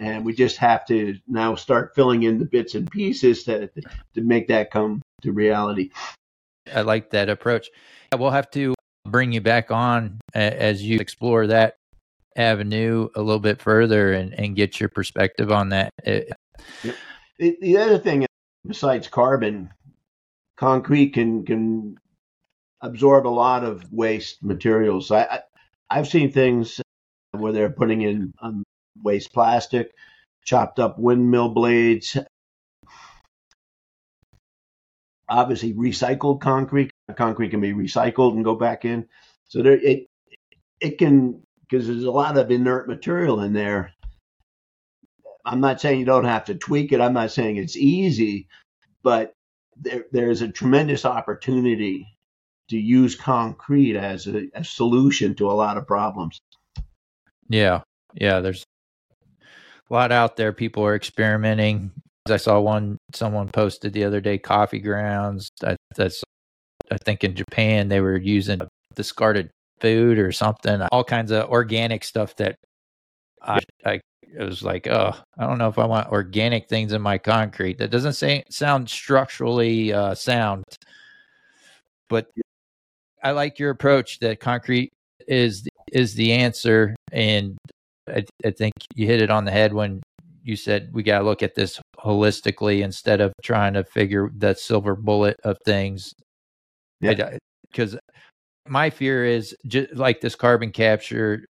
And 0.00 0.24
we 0.24 0.34
just 0.34 0.58
have 0.58 0.84
to 0.86 1.16
now 1.26 1.54
start 1.54 1.94
filling 1.94 2.24
in 2.24 2.38
the 2.38 2.44
bits 2.44 2.74
and 2.74 2.90
pieces 2.90 3.44
to 3.44 3.68
to 4.14 4.20
make 4.20 4.48
that 4.48 4.70
come 4.70 5.00
to 5.22 5.32
reality. 5.32 5.90
I 6.74 6.82
like 6.82 7.10
that 7.10 7.30
approach. 7.30 7.68
We'll 8.16 8.30
have 8.30 8.50
to 8.50 8.74
bring 9.06 9.32
you 9.32 9.40
back 9.40 9.70
on 9.70 10.20
as 10.34 10.82
you 10.82 10.98
explore 10.98 11.46
that 11.46 11.76
avenue 12.36 13.08
a 13.16 13.22
little 13.22 13.40
bit 13.40 13.60
further 13.60 14.12
and, 14.12 14.32
and 14.34 14.54
get 14.54 14.78
your 14.78 14.88
perspective 14.88 15.50
on 15.50 15.70
that. 15.70 15.90
Uh, 16.06 16.20
the, 17.38 17.56
the 17.60 17.76
other 17.76 17.98
thing, 17.98 18.26
besides 18.66 19.08
carbon, 19.08 19.70
concrete 20.56 21.10
can 21.10 21.44
can 21.44 21.96
absorb 22.80 23.26
a 23.26 23.28
lot 23.28 23.64
of 23.64 23.92
waste 23.92 24.42
materials. 24.42 25.10
I, 25.10 25.22
I 25.22 25.40
have 25.96 26.08
seen 26.08 26.32
things 26.32 26.80
where 27.32 27.52
they're 27.52 27.70
putting 27.70 28.02
in 28.02 28.32
um, 28.42 28.64
waste 29.02 29.32
plastic, 29.32 29.92
chopped 30.44 30.78
up 30.78 30.98
windmill 30.98 31.50
blades, 31.50 32.16
obviously 35.28 35.74
recycled 35.74 36.40
concrete. 36.40 36.90
Concrete 37.16 37.50
can 37.50 37.60
be 37.60 37.72
recycled 37.74 38.34
and 38.34 38.44
go 38.44 38.54
back 38.56 38.84
in. 38.84 39.06
So 39.48 39.62
there, 39.62 39.74
it 39.78 40.06
it 40.80 40.98
can 40.98 41.42
because 41.68 41.86
there's 41.86 42.04
a 42.04 42.10
lot 42.10 42.38
of 42.38 42.50
inert 42.50 42.88
material 42.88 43.40
in 43.42 43.52
there. 43.52 43.92
I'm 45.44 45.60
not 45.60 45.80
saying 45.80 46.00
you 46.00 46.06
don't 46.06 46.24
have 46.24 46.46
to 46.46 46.56
tweak 46.56 46.92
it. 46.92 47.00
I'm 47.00 47.14
not 47.14 47.32
saying 47.32 47.56
it's 47.56 47.76
easy, 47.76 48.48
but 49.02 49.34
there 49.76 50.06
there's 50.12 50.42
a 50.42 50.48
tremendous 50.48 51.04
opportunity 51.06 52.06
to 52.68 52.78
use 52.78 53.14
concrete 53.14 53.96
as 53.96 54.26
a, 54.26 54.48
a 54.54 54.64
solution 54.64 55.34
to 55.36 55.50
a 55.50 55.52
lot 55.52 55.76
of 55.76 55.86
problems. 55.86 56.38
Yeah, 57.48 57.80
yeah. 58.14 58.40
There's 58.40 58.64
a 59.42 59.94
lot 59.94 60.12
out 60.12 60.36
there. 60.36 60.52
People 60.52 60.84
are 60.84 60.94
experimenting 60.94 61.92
I 62.30 62.36
saw 62.36 62.60
one 62.60 62.98
someone 63.14 63.48
posted 63.48 63.92
the 63.92 64.04
other 64.04 64.20
day 64.20 64.38
coffee 64.38 64.80
grounds. 64.80 65.50
I, 65.64 65.76
that's 65.96 66.22
I 66.90 66.96
think 66.98 67.24
in 67.24 67.34
Japan 67.34 67.88
they 67.88 68.00
were 68.00 68.16
using 68.16 68.60
discarded 68.94 69.50
food 69.80 70.18
or 70.18 70.32
something, 70.32 70.80
all 70.92 71.04
kinds 71.04 71.30
of 71.30 71.48
organic 71.50 72.04
stuff 72.04 72.36
that 72.36 72.56
I, 73.42 73.60
I 73.84 74.00
it 74.22 74.42
was 74.42 74.62
like, 74.62 74.86
oh, 74.86 75.14
I 75.38 75.46
don't 75.46 75.58
know 75.58 75.68
if 75.68 75.78
I 75.78 75.86
want 75.86 76.10
organic 76.10 76.68
things 76.68 76.92
in 76.92 77.00
my 77.00 77.18
concrete. 77.18 77.78
That 77.78 77.90
doesn't 77.90 78.14
say 78.14 78.44
sound 78.50 78.90
structurally 78.90 79.92
uh, 79.92 80.14
sound, 80.14 80.64
but 82.08 82.28
I 83.22 83.32
like 83.32 83.58
your 83.58 83.70
approach 83.70 84.18
that 84.20 84.40
concrete 84.40 84.90
is 85.26 85.66
is 85.92 86.14
the 86.14 86.32
answer, 86.32 86.94
and 87.12 87.56
I, 88.08 88.24
I 88.44 88.50
think 88.50 88.74
you 88.94 89.06
hit 89.06 89.22
it 89.22 89.30
on 89.30 89.44
the 89.44 89.50
head 89.50 89.72
when 89.72 90.02
you 90.42 90.56
said 90.56 90.90
we 90.92 91.02
got 91.02 91.18
to 91.18 91.24
look 91.24 91.42
at 91.42 91.54
this 91.54 91.80
holistically 91.98 92.82
instead 92.82 93.20
of 93.20 93.32
trying 93.42 93.74
to 93.74 93.84
figure 93.84 94.30
that 94.36 94.58
silver 94.58 94.94
bullet 94.94 95.36
of 95.44 95.56
things. 95.64 96.12
Yeah, 97.00 97.36
Because 97.70 97.96
my 98.66 98.90
fear 98.90 99.24
is 99.24 99.54
just 99.66 99.94
like 99.94 100.20
this 100.20 100.34
carbon 100.34 100.72
capture 100.72 101.44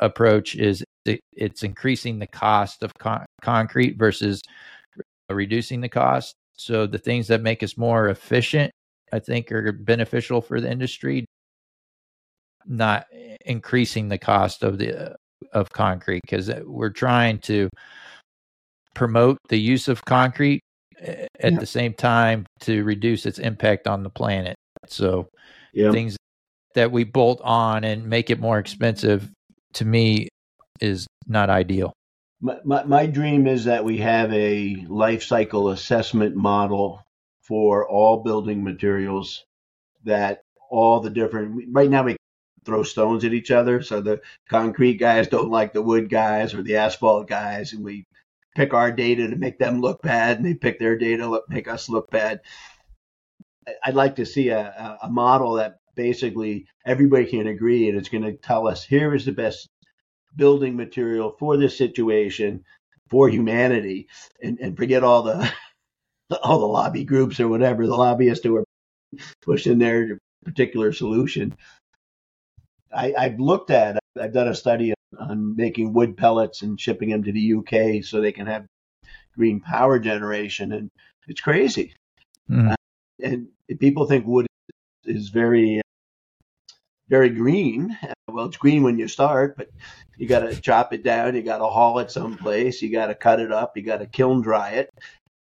approach 0.00 0.54
is 0.54 0.84
it's 1.04 1.62
increasing 1.62 2.18
the 2.18 2.26
cost 2.26 2.82
of 2.82 2.92
con- 2.98 3.26
concrete 3.42 3.96
versus 3.96 4.42
reducing 5.30 5.80
the 5.80 5.88
cost. 5.88 6.34
So 6.56 6.86
the 6.86 6.98
things 6.98 7.28
that 7.28 7.42
make 7.42 7.62
us 7.62 7.76
more 7.76 8.08
efficient, 8.08 8.72
I 9.12 9.18
think, 9.18 9.52
are 9.52 9.72
beneficial 9.72 10.40
for 10.40 10.60
the 10.60 10.70
industry, 10.70 11.24
not 12.66 13.06
increasing 13.44 14.08
the 14.08 14.18
cost 14.18 14.62
of 14.62 14.78
the 14.78 15.12
uh, 15.12 15.14
of 15.52 15.70
concrete 15.70 16.22
because 16.22 16.50
uh, 16.50 16.62
we're 16.64 16.90
trying 16.90 17.38
to 17.38 17.68
promote 18.94 19.38
the 19.48 19.58
use 19.58 19.88
of 19.88 20.04
concrete 20.04 20.60
at 21.00 21.28
yeah. 21.40 21.58
the 21.58 21.66
same 21.66 21.92
time 21.92 22.46
to 22.60 22.82
reduce 22.84 23.26
its 23.26 23.38
impact 23.38 23.86
on 23.86 24.02
the 24.02 24.10
planet. 24.10 24.56
So 24.88 25.28
yeah. 25.72 25.92
things 25.92 26.16
that 26.74 26.90
we 26.90 27.04
bolt 27.04 27.40
on 27.44 27.84
and 27.84 28.06
make 28.06 28.30
it 28.30 28.40
more 28.40 28.58
expensive 28.58 29.30
to 29.74 29.84
me 29.84 30.28
is 30.80 31.06
not 31.26 31.50
ideal. 31.50 31.92
My, 32.40 32.58
my, 32.64 32.84
my 32.84 33.06
dream 33.06 33.46
is 33.46 33.64
that 33.64 33.84
we 33.84 33.98
have 33.98 34.32
a 34.32 34.84
life 34.88 35.22
cycle 35.22 35.70
assessment 35.70 36.36
model 36.36 37.02
for 37.46 37.88
all 37.88 38.22
building 38.22 38.62
materials 38.62 39.44
that 40.04 40.42
all 40.70 41.00
the 41.00 41.10
different 41.10 41.64
right 41.70 41.90
now 41.90 42.02
we 42.02 42.16
throw 42.64 42.82
stones 42.82 43.24
at 43.24 43.32
each 43.32 43.50
other 43.50 43.82
so 43.82 44.00
the 44.00 44.20
concrete 44.48 44.94
guys 44.94 45.28
don't 45.28 45.50
like 45.50 45.72
the 45.72 45.82
wood 45.82 46.10
guys 46.10 46.54
or 46.54 46.62
the 46.62 46.76
asphalt 46.76 47.28
guys 47.28 47.72
and 47.72 47.84
we 47.84 48.04
pick 48.56 48.72
our 48.72 48.90
data 48.90 49.28
to 49.28 49.36
make 49.36 49.58
them 49.58 49.80
look 49.80 50.02
bad, 50.02 50.38
and 50.38 50.46
they 50.46 50.54
pick 50.54 50.78
their 50.78 50.96
data 50.96 51.24
to 51.24 51.42
make 51.48 51.68
us 51.68 51.88
look 51.88 52.10
bad. 52.10 52.40
I'd 53.84 53.94
like 53.94 54.16
to 54.16 54.26
see 54.26 54.48
a, 54.48 54.98
a 55.02 55.10
model 55.10 55.54
that 55.54 55.76
basically 55.94 56.66
everybody 56.84 57.26
can 57.26 57.46
agree, 57.46 57.88
and 57.88 57.98
it's 57.98 58.08
going 58.08 58.24
to 58.24 58.32
tell 58.32 58.66
us 58.66 58.82
here 58.82 59.14
is 59.14 59.26
the 59.26 59.32
best 59.32 59.68
building 60.34 60.74
material 60.74 61.36
for 61.38 61.56
this 61.56 61.76
situation 61.76 62.64
for 63.10 63.28
humanity, 63.28 64.08
and, 64.42 64.58
and 64.58 64.76
forget 64.76 65.04
all 65.04 65.22
the 65.22 65.52
all 66.42 66.60
the 66.60 66.66
lobby 66.66 67.04
groups 67.04 67.40
or 67.40 67.48
whatever 67.48 67.86
the 67.86 67.94
lobbyists 67.94 68.44
who 68.44 68.56
are 68.56 68.64
pushing 69.42 69.78
their 69.78 70.18
particular 70.44 70.92
solution. 70.92 71.56
I, 72.92 73.14
I've 73.16 73.40
looked 73.40 73.70
at, 73.70 73.98
I've 74.20 74.32
done 74.32 74.48
a 74.48 74.54
study 74.54 74.94
on 75.18 75.56
making 75.56 75.92
wood 75.92 76.16
pellets 76.16 76.62
and 76.62 76.80
shipping 76.80 77.10
them 77.10 77.22
to 77.24 77.32
the 77.32 77.54
UK 77.54 78.04
so 78.04 78.20
they 78.20 78.32
can 78.32 78.46
have 78.46 78.66
green 79.36 79.60
power 79.60 79.98
generation, 79.98 80.72
and 80.72 80.90
it's 81.28 81.40
crazy. 81.40 81.94
Mm. 82.50 82.72
Uh, 82.72 82.76
and 83.22 83.48
people 83.78 84.06
think 84.06 84.26
wood 84.26 84.46
is 85.04 85.28
very, 85.28 85.80
very 87.08 87.28
green. 87.28 87.96
Well, 88.28 88.46
it's 88.46 88.56
green 88.56 88.82
when 88.82 88.98
you 88.98 89.08
start, 89.08 89.56
but 89.56 89.68
you 90.16 90.26
got 90.26 90.40
to 90.40 90.60
chop 90.60 90.92
it 90.92 91.04
down. 91.04 91.34
You 91.34 91.42
got 91.42 91.58
to 91.58 91.66
haul 91.66 91.98
it 91.98 92.10
someplace. 92.10 92.82
You 92.82 92.90
got 92.90 93.06
to 93.06 93.14
cut 93.14 93.40
it 93.40 93.52
up. 93.52 93.76
You 93.76 93.82
got 93.82 93.98
to 93.98 94.06
kiln 94.06 94.42
dry 94.42 94.70
it, 94.70 94.90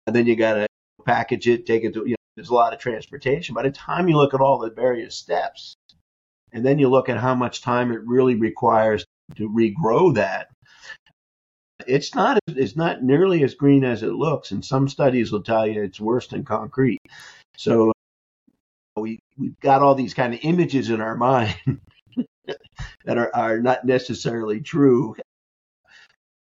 and 0.07 0.15
then 0.15 0.27
you 0.27 0.35
got 0.35 0.55
to 0.55 0.67
package 1.05 1.47
it, 1.47 1.65
take 1.65 1.83
it 1.83 1.93
to. 1.93 2.01
You 2.01 2.11
know, 2.11 2.15
there's 2.35 2.49
a 2.49 2.53
lot 2.53 2.73
of 2.73 2.79
transportation. 2.79 3.55
By 3.55 3.63
the 3.63 3.71
time 3.71 4.07
you 4.07 4.17
look 4.17 4.33
at 4.33 4.41
all 4.41 4.59
the 4.59 4.71
various 4.71 5.15
steps, 5.15 5.75
and 6.51 6.65
then 6.65 6.79
you 6.79 6.89
look 6.89 7.09
at 7.09 7.17
how 7.17 7.35
much 7.35 7.61
time 7.61 7.91
it 7.91 8.05
really 8.05 8.35
requires 8.35 9.05
to 9.35 9.49
regrow 9.49 10.15
that, 10.15 10.47
it's 11.87 12.15
not 12.15 12.39
it's 12.47 12.75
not 12.75 13.03
nearly 13.03 13.43
as 13.43 13.55
green 13.55 13.83
as 13.83 14.03
it 14.03 14.13
looks, 14.13 14.51
and 14.51 14.63
some 14.63 14.87
studies 14.87 15.31
will 15.31 15.43
tell 15.43 15.67
you 15.67 15.83
it's 15.83 15.99
worse 15.99 16.27
than 16.27 16.43
concrete. 16.43 17.01
So 17.57 17.91
we 18.95 19.19
we've 19.37 19.59
got 19.59 19.81
all 19.81 19.95
these 19.95 20.13
kind 20.13 20.33
of 20.33 20.39
images 20.43 20.89
in 20.89 21.01
our 21.01 21.15
mind 21.17 21.55
that 22.45 23.17
are, 23.17 23.31
are 23.33 23.59
not 23.59 23.85
necessarily 23.85 24.61
true, 24.61 25.15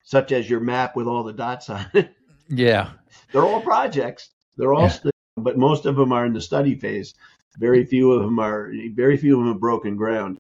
such 0.04 0.32
as 0.32 0.50
your 0.50 0.60
map 0.60 0.96
with 0.96 1.08
all 1.08 1.24
the 1.24 1.34
dots 1.34 1.70
on 1.70 1.86
it. 1.94 2.14
Yeah, 2.50 2.92
they're 3.32 3.46
all 3.46 3.62
projects. 3.62 4.30
They're 4.58 4.74
all, 4.74 4.88
yeah. 4.88 5.12
but 5.38 5.58
most 5.58 5.86
of 5.86 5.96
them 5.96 6.12
are 6.12 6.26
in 6.26 6.34
the 6.34 6.42
study 6.42 6.76
phase. 6.76 7.14
Very 7.58 7.86
few 7.86 8.12
of 8.12 8.22
them 8.22 8.40
are. 8.40 8.72
Very 8.94 9.18
few 9.18 9.36
of 9.36 9.40
them 9.40 9.54
have 9.54 9.60
broken 9.60 9.96
ground. 9.96 10.40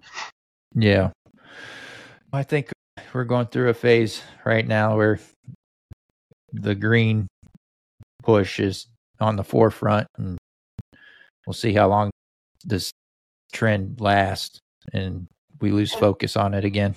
Yeah. 0.73 1.11
I 2.31 2.43
think 2.43 2.71
we're 3.13 3.23
going 3.23 3.47
through 3.47 3.69
a 3.69 3.73
phase 3.73 4.21
right 4.45 4.67
now 4.67 4.95
where 4.95 5.19
the 6.53 6.75
green 6.75 7.27
push 8.23 8.59
is 8.59 8.87
on 9.19 9.35
the 9.35 9.43
forefront 9.43 10.07
and 10.17 10.37
we'll 11.45 11.53
see 11.53 11.73
how 11.73 11.87
long 11.87 12.11
this 12.63 12.91
trend 13.51 13.99
lasts 13.99 14.59
and 14.93 15.27
we 15.61 15.71
lose 15.71 15.93
focus 15.93 16.37
on 16.37 16.53
it 16.53 16.65
again. 16.65 16.95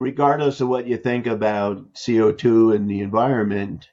Regardless 0.00 0.60
of 0.60 0.68
what 0.68 0.86
you 0.86 0.96
think 0.96 1.26
about 1.26 1.92
CO2 1.94 2.74
and 2.74 2.88
the 2.90 3.00
environment, 3.00 3.88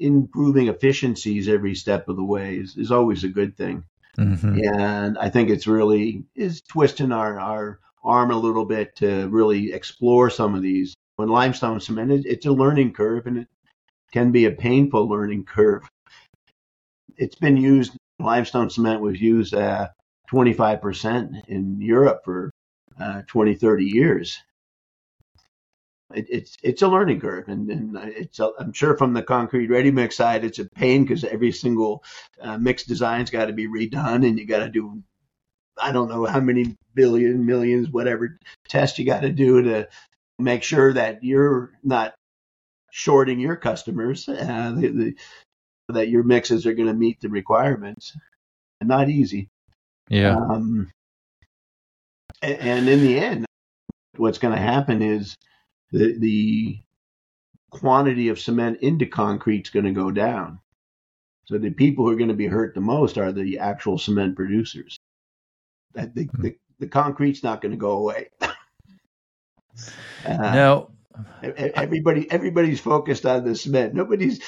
improving 0.00 0.68
efficiencies 0.68 1.48
every 1.48 1.74
step 1.74 2.08
of 2.08 2.16
the 2.16 2.24
way 2.24 2.56
is, 2.56 2.76
is 2.76 2.90
always 2.90 3.22
a 3.22 3.28
good 3.28 3.56
thing. 3.56 3.84
Mm-hmm. 4.18 4.58
And 4.74 5.18
I 5.18 5.28
think 5.28 5.50
it's 5.50 5.66
really 5.66 6.24
is 6.34 6.62
twisting 6.62 7.12
our, 7.12 7.38
our 7.38 7.78
arm 8.02 8.30
a 8.30 8.38
little 8.38 8.64
bit 8.64 8.96
to 8.96 9.28
really 9.28 9.72
explore 9.72 10.30
some 10.30 10.54
of 10.54 10.62
these. 10.62 10.94
When 11.16 11.28
limestone 11.28 11.80
cement, 11.80 12.24
it's 12.24 12.46
a 12.46 12.50
learning 12.50 12.94
curve 12.94 13.26
and 13.26 13.38
it 13.38 13.48
can 14.10 14.32
be 14.32 14.46
a 14.46 14.50
painful 14.50 15.06
learning 15.06 15.44
curve. 15.44 15.82
It's 17.16 17.36
been 17.36 17.58
used, 17.58 17.92
limestone 18.18 18.70
cement 18.70 19.02
was 19.02 19.20
used 19.20 19.54
uh, 19.54 19.88
25% 20.32 21.44
in 21.46 21.80
Europe 21.80 22.22
for 22.24 22.50
uh, 22.98 23.22
20, 23.26 23.54
30 23.54 23.84
years. 23.84 24.38
It, 26.14 26.26
it's 26.28 26.56
it's 26.62 26.82
a 26.82 26.88
learning 26.88 27.20
curve, 27.20 27.48
and, 27.48 27.70
and 27.70 27.96
it's 27.96 28.40
a, 28.40 28.50
I'm 28.58 28.72
sure 28.72 28.96
from 28.96 29.12
the 29.12 29.22
concrete 29.22 29.68
ready 29.68 29.90
mix 29.90 30.16
side, 30.16 30.44
it's 30.44 30.58
a 30.58 30.64
pain 30.64 31.04
because 31.04 31.24
every 31.24 31.52
single 31.52 32.02
uh, 32.40 32.58
mix 32.58 32.84
design's 32.84 33.30
got 33.30 33.46
to 33.46 33.52
be 33.52 33.68
redone, 33.68 34.26
and 34.26 34.38
you 34.38 34.46
got 34.46 34.60
to 34.60 34.68
do 34.68 35.02
I 35.80 35.92
don't 35.92 36.08
know 36.08 36.24
how 36.26 36.40
many 36.40 36.76
billion, 36.94 37.46
millions, 37.46 37.88
whatever 37.90 38.38
tests 38.68 38.98
you 38.98 39.06
got 39.06 39.20
to 39.20 39.30
do 39.30 39.62
to 39.62 39.88
make 40.38 40.62
sure 40.62 40.92
that 40.92 41.24
you're 41.24 41.72
not 41.82 42.14
shorting 42.90 43.40
your 43.40 43.56
customers, 43.56 44.28
uh, 44.28 44.72
the, 44.76 44.88
the, 44.88 45.14
that 45.88 46.08
your 46.08 46.22
mixes 46.22 46.66
are 46.66 46.74
going 46.74 46.88
to 46.88 46.94
meet 46.94 47.20
the 47.20 47.28
requirements. 47.28 48.16
Not 48.82 49.08
easy. 49.08 49.48
Yeah. 50.08 50.36
Um, 50.36 50.90
and, 52.42 52.58
and 52.58 52.88
in 52.88 53.00
the 53.00 53.18
end, 53.18 53.46
what's 54.16 54.38
going 54.38 54.54
to 54.54 54.60
happen 54.60 55.02
is 55.02 55.36
the 55.92 56.18
the 56.18 56.80
quantity 57.70 58.28
of 58.28 58.40
cement 58.40 58.80
into 58.80 59.06
concrete 59.06 59.66
is 59.66 59.70
going 59.70 59.86
to 59.86 59.92
go 59.92 60.10
down. 60.10 60.60
So 61.44 61.58
the 61.58 61.70
people 61.70 62.04
who 62.04 62.12
are 62.12 62.16
going 62.16 62.28
to 62.28 62.34
be 62.34 62.46
hurt 62.46 62.74
the 62.74 62.80
most 62.80 63.18
are 63.18 63.32
the 63.32 63.58
actual 63.58 63.98
cement 63.98 64.36
producers. 64.36 64.98
That 65.94 66.14
the, 66.14 66.24
hmm. 66.24 66.42
the, 66.42 66.56
the 66.78 66.86
concrete's 66.86 67.42
not 67.42 67.60
going 67.60 67.72
to 67.72 67.78
go 67.78 67.92
away. 67.92 68.28
uh, 68.40 68.54
no, 70.26 70.90
everybody 71.42 72.30
everybody's 72.30 72.80
focused 72.80 73.26
on 73.26 73.44
the 73.44 73.54
cement. 73.54 73.94
Nobody's. 73.94 74.40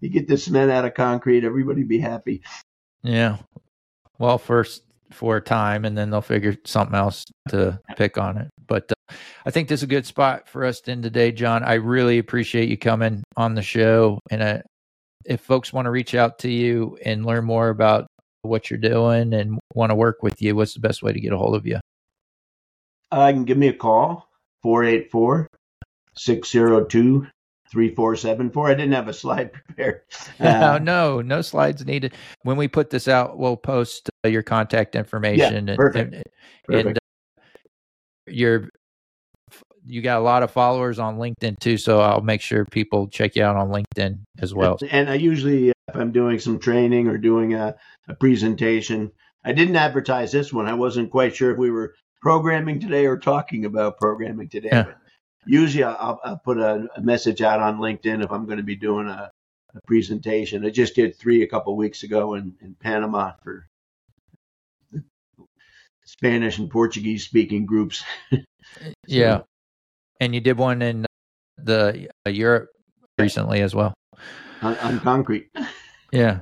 You 0.00 0.08
get 0.08 0.26
the 0.26 0.38
cement 0.38 0.70
out 0.70 0.84
of 0.84 0.94
concrete, 0.94 1.44
everybody 1.44 1.84
be 1.84 1.98
happy. 1.98 2.42
Yeah. 3.02 3.36
Well, 4.18 4.38
first 4.38 4.82
for 5.12 5.36
a 5.36 5.40
time, 5.40 5.84
and 5.84 5.96
then 5.96 6.10
they'll 6.10 6.22
figure 6.22 6.56
something 6.64 6.96
else 6.96 7.24
to 7.50 7.78
pick 7.96 8.18
on 8.18 8.38
it. 8.38 8.48
But 8.66 8.90
uh, 8.90 8.94
I 9.46 9.50
think 9.50 9.68
this 9.68 9.80
is 9.80 9.84
a 9.84 9.88
good 9.88 10.06
spot 10.06 10.48
for 10.48 10.64
us 10.64 10.80
to 10.82 10.92
end 10.92 11.02
today, 11.02 11.32
John. 11.32 11.62
I 11.64 11.74
really 11.74 12.18
appreciate 12.18 12.68
you 12.68 12.76
coming 12.78 13.22
on 13.36 13.54
the 13.54 13.62
show. 13.62 14.18
And 14.30 14.42
uh, 14.42 14.58
if 15.24 15.40
folks 15.40 15.72
want 15.72 15.86
to 15.86 15.90
reach 15.90 16.14
out 16.14 16.38
to 16.40 16.50
you 16.50 16.98
and 17.04 17.24
learn 17.26 17.44
more 17.44 17.68
about 17.68 18.06
what 18.42 18.70
you're 18.70 18.78
doing 18.78 19.32
and 19.34 19.58
want 19.74 19.90
to 19.90 19.94
work 19.94 20.22
with 20.22 20.40
you, 20.42 20.56
what's 20.56 20.74
the 20.74 20.80
best 20.80 21.02
way 21.02 21.12
to 21.12 21.20
get 21.20 21.32
a 21.32 21.38
hold 21.38 21.54
of 21.54 21.66
you? 21.66 21.78
Uh, 23.10 23.30
can 23.30 23.44
give 23.44 23.58
me 23.58 23.68
a 23.68 23.74
call, 23.74 24.28
484 24.62 25.46
602 26.16 27.26
three 27.70 27.94
four 27.94 28.14
seven 28.16 28.50
four. 28.50 28.68
I 28.68 28.74
didn't 28.74 28.92
have 28.92 29.08
a 29.08 29.14
slide 29.14 29.50
prepared. 29.66 30.02
Uh, 30.40 30.78
no, 30.82 31.22
no 31.22 31.40
slides 31.40 31.84
needed. 31.86 32.14
When 32.42 32.56
we 32.56 32.68
put 32.68 32.90
this 32.90 33.08
out, 33.08 33.38
we'll 33.38 33.56
post 33.56 34.10
uh, 34.24 34.28
your 34.28 34.42
contact 34.42 34.94
information 34.96 35.66
Yeah, 35.66 35.72
and, 35.72 35.76
perfect. 35.76 36.14
and, 36.14 36.24
Perfect. 36.64 36.86
and 36.88 36.96
uh, 36.98 37.42
your 38.26 38.68
you 39.86 40.02
got 40.02 40.18
a 40.18 40.22
lot 40.22 40.42
of 40.42 40.50
followers 40.50 40.98
on 40.98 41.18
LinkedIn 41.18 41.58
too, 41.58 41.76
so 41.76 42.00
I'll 42.00 42.20
make 42.20 42.40
sure 42.40 42.64
people 42.64 43.08
check 43.08 43.36
you 43.36 43.44
out 43.44 43.56
on 43.56 43.70
LinkedIn 43.70 44.20
as 44.38 44.54
well. 44.54 44.78
And 44.90 45.08
I 45.10 45.14
usually, 45.14 45.70
uh, 45.70 45.74
if 45.88 45.96
I'm 45.96 46.12
doing 46.12 46.38
some 46.38 46.58
training 46.58 47.08
or 47.08 47.18
doing 47.18 47.54
a, 47.54 47.74
a 48.08 48.14
presentation, 48.14 49.10
I 49.44 49.52
didn't 49.52 49.76
advertise 49.76 50.32
this 50.32 50.52
one. 50.52 50.66
I 50.66 50.74
wasn't 50.74 51.10
quite 51.10 51.34
sure 51.34 51.50
if 51.50 51.58
we 51.58 51.70
were 51.70 51.94
programming 52.20 52.80
today 52.80 53.06
or 53.06 53.18
talking 53.18 53.64
about 53.64 53.98
programming 53.98 54.48
today. 54.48 54.68
Yeah. 54.70 54.82
But 54.84 54.96
usually, 55.46 55.84
I'll, 55.84 56.20
I'll 56.24 56.40
put 56.44 56.58
a, 56.58 56.86
a 56.96 57.00
message 57.00 57.42
out 57.42 57.60
on 57.60 57.78
LinkedIn 57.78 58.22
if 58.24 58.30
I'm 58.30 58.46
going 58.46 58.58
to 58.58 58.62
be 58.64 58.76
doing 58.76 59.08
a, 59.08 59.30
a 59.74 59.80
presentation. 59.86 60.64
I 60.64 60.70
just 60.70 60.94
did 60.94 61.16
three 61.16 61.42
a 61.42 61.48
couple 61.48 61.76
weeks 61.76 62.04
ago 62.04 62.34
in, 62.34 62.54
in 62.60 62.76
Panama 62.80 63.32
for 63.42 63.66
Spanish 66.04 66.58
and 66.58 66.70
Portuguese 66.70 67.24
speaking 67.24 67.66
groups. 67.66 68.04
Yeah, 69.06 69.40
and 70.22 70.36
you 70.36 70.40
did 70.40 70.56
one 70.56 70.80
in 70.82 71.04
the 71.58 72.08
uh, 72.24 72.30
Europe 72.30 72.70
recently 73.18 73.60
as 73.60 73.74
well. 73.74 73.92
on, 74.62 74.76
on 74.78 75.00
concrete. 75.00 75.50
Yeah. 76.14 76.40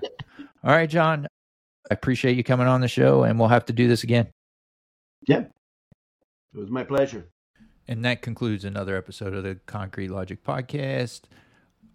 All 0.65 0.73
right, 0.73 0.91
John. 0.91 1.29
I 1.89 1.95
appreciate 1.95 2.37
you 2.37 2.43
coming 2.43 2.67
on 2.67 2.81
the 2.81 2.89
show, 2.89 3.23
and 3.23 3.39
we'll 3.39 3.47
have 3.47 3.67
to 3.67 3.73
do 3.73 3.87
this 3.87 4.03
again. 4.03 4.27
Yeah. 5.29 5.45
It 6.53 6.59
was 6.59 6.71
my 6.71 6.83
pleasure. 6.83 7.29
And 7.87 8.05
that 8.05 8.21
concludes 8.21 8.65
another 8.65 8.97
episode 8.97 9.33
of 9.33 9.45
the 9.45 9.61
Concrete 9.67 10.09
Logic 10.09 10.43
Podcast. 10.43 11.21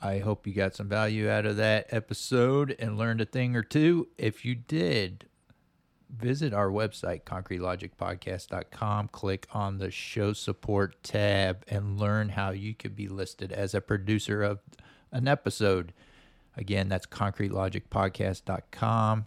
I 0.01 0.19
hope 0.19 0.47
you 0.47 0.53
got 0.53 0.73
some 0.73 0.87
value 0.87 1.29
out 1.29 1.45
of 1.45 1.57
that 1.57 1.87
episode 1.89 2.77
and 2.79 2.97
learned 2.97 3.19
a 3.19 3.25
thing 3.25 3.53
or 3.57 3.63
two. 3.63 4.07
If 4.17 4.45
you 4.45 4.55
did, 4.55 5.25
visit 6.09 6.53
our 6.53 6.69
website, 6.69 7.23
concretelogicpodcast.com, 7.23 9.09
click 9.09 9.47
on 9.51 9.77
the 9.77 9.91
show 9.91 10.33
support 10.33 11.01
tab, 11.03 11.63
and 11.67 11.99
learn 11.99 12.29
how 12.29 12.51
you 12.51 12.73
could 12.73 12.95
be 12.95 13.07
listed 13.07 13.51
as 13.51 13.73
a 13.73 13.81
producer 13.81 14.43
of 14.43 14.59
an 15.11 15.27
episode. 15.27 15.93
Again, 16.57 16.89
that's 16.89 17.05
concretelogicpodcast.com. 17.05 19.25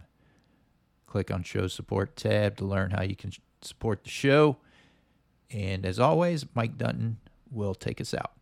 Click 1.07 1.31
on 1.31 1.43
show 1.43 1.67
support 1.67 2.15
tab 2.15 2.57
to 2.57 2.65
learn 2.65 2.91
how 2.91 3.03
you 3.03 3.15
can 3.15 3.31
support 3.61 4.03
the 4.03 4.09
show. 4.09 4.57
And 5.51 5.85
as 5.85 5.99
always, 5.99 6.45
Mike 6.53 6.77
Dunton 6.77 7.17
will 7.51 7.73
take 7.73 7.99
us 7.99 8.13
out. 8.13 8.38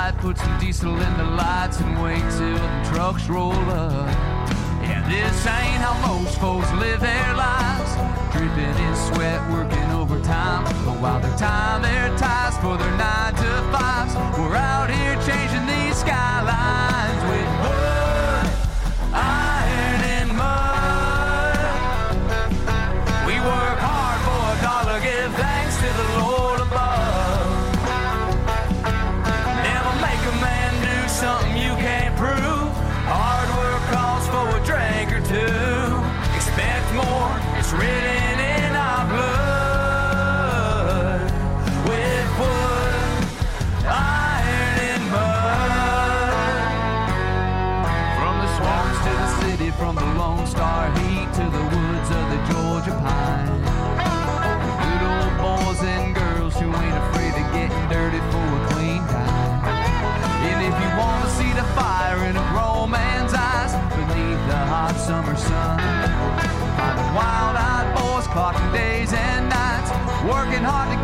Side, 0.00 0.18
put 0.18 0.38
some 0.38 0.58
diesel 0.58 1.00
in 1.00 1.16
the 1.16 1.24
lights, 1.24 1.80
and 1.80 2.02
wait 2.02 2.24
till 2.36 2.58
the 2.64 2.70
trucks 2.90 3.28
roll 3.28 3.64
up. 3.70 4.08
Yeah, 4.82 5.02
this 5.08 5.46
ain't 5.46 5.80
how 5.84 5.94
most 6.06 6.38
folks 6.38 6.70
live 6.72 7.00
their 7.00 7.34
lives. 7.34 7.90
Dripping 8.32 8.76
in 8.86 8.94
sweat, 9.08 9.40
working 9.50 9.90
overtime. 9.92 10.64
But 10.84 10.96
while 11.02 11.20
they 11.20 11.34
tie 11.36 11.78
their 11.82 12.08
ties 12.16 12.56
for 12.62 12.76
their 12.78 12.96
nine 12.96 13.34
to 13.34 13.50
fives, 13.72 14.14
we're 14.38 14.56
out 14.56 14.88
here 14.90 15.16
changing 15.28 15.66
these 15.66 15.96
skylines 15.98 17.22
with 17.28 17.89
working 70.40 70.64
hard 70.64 70.88
to 70.88 70.99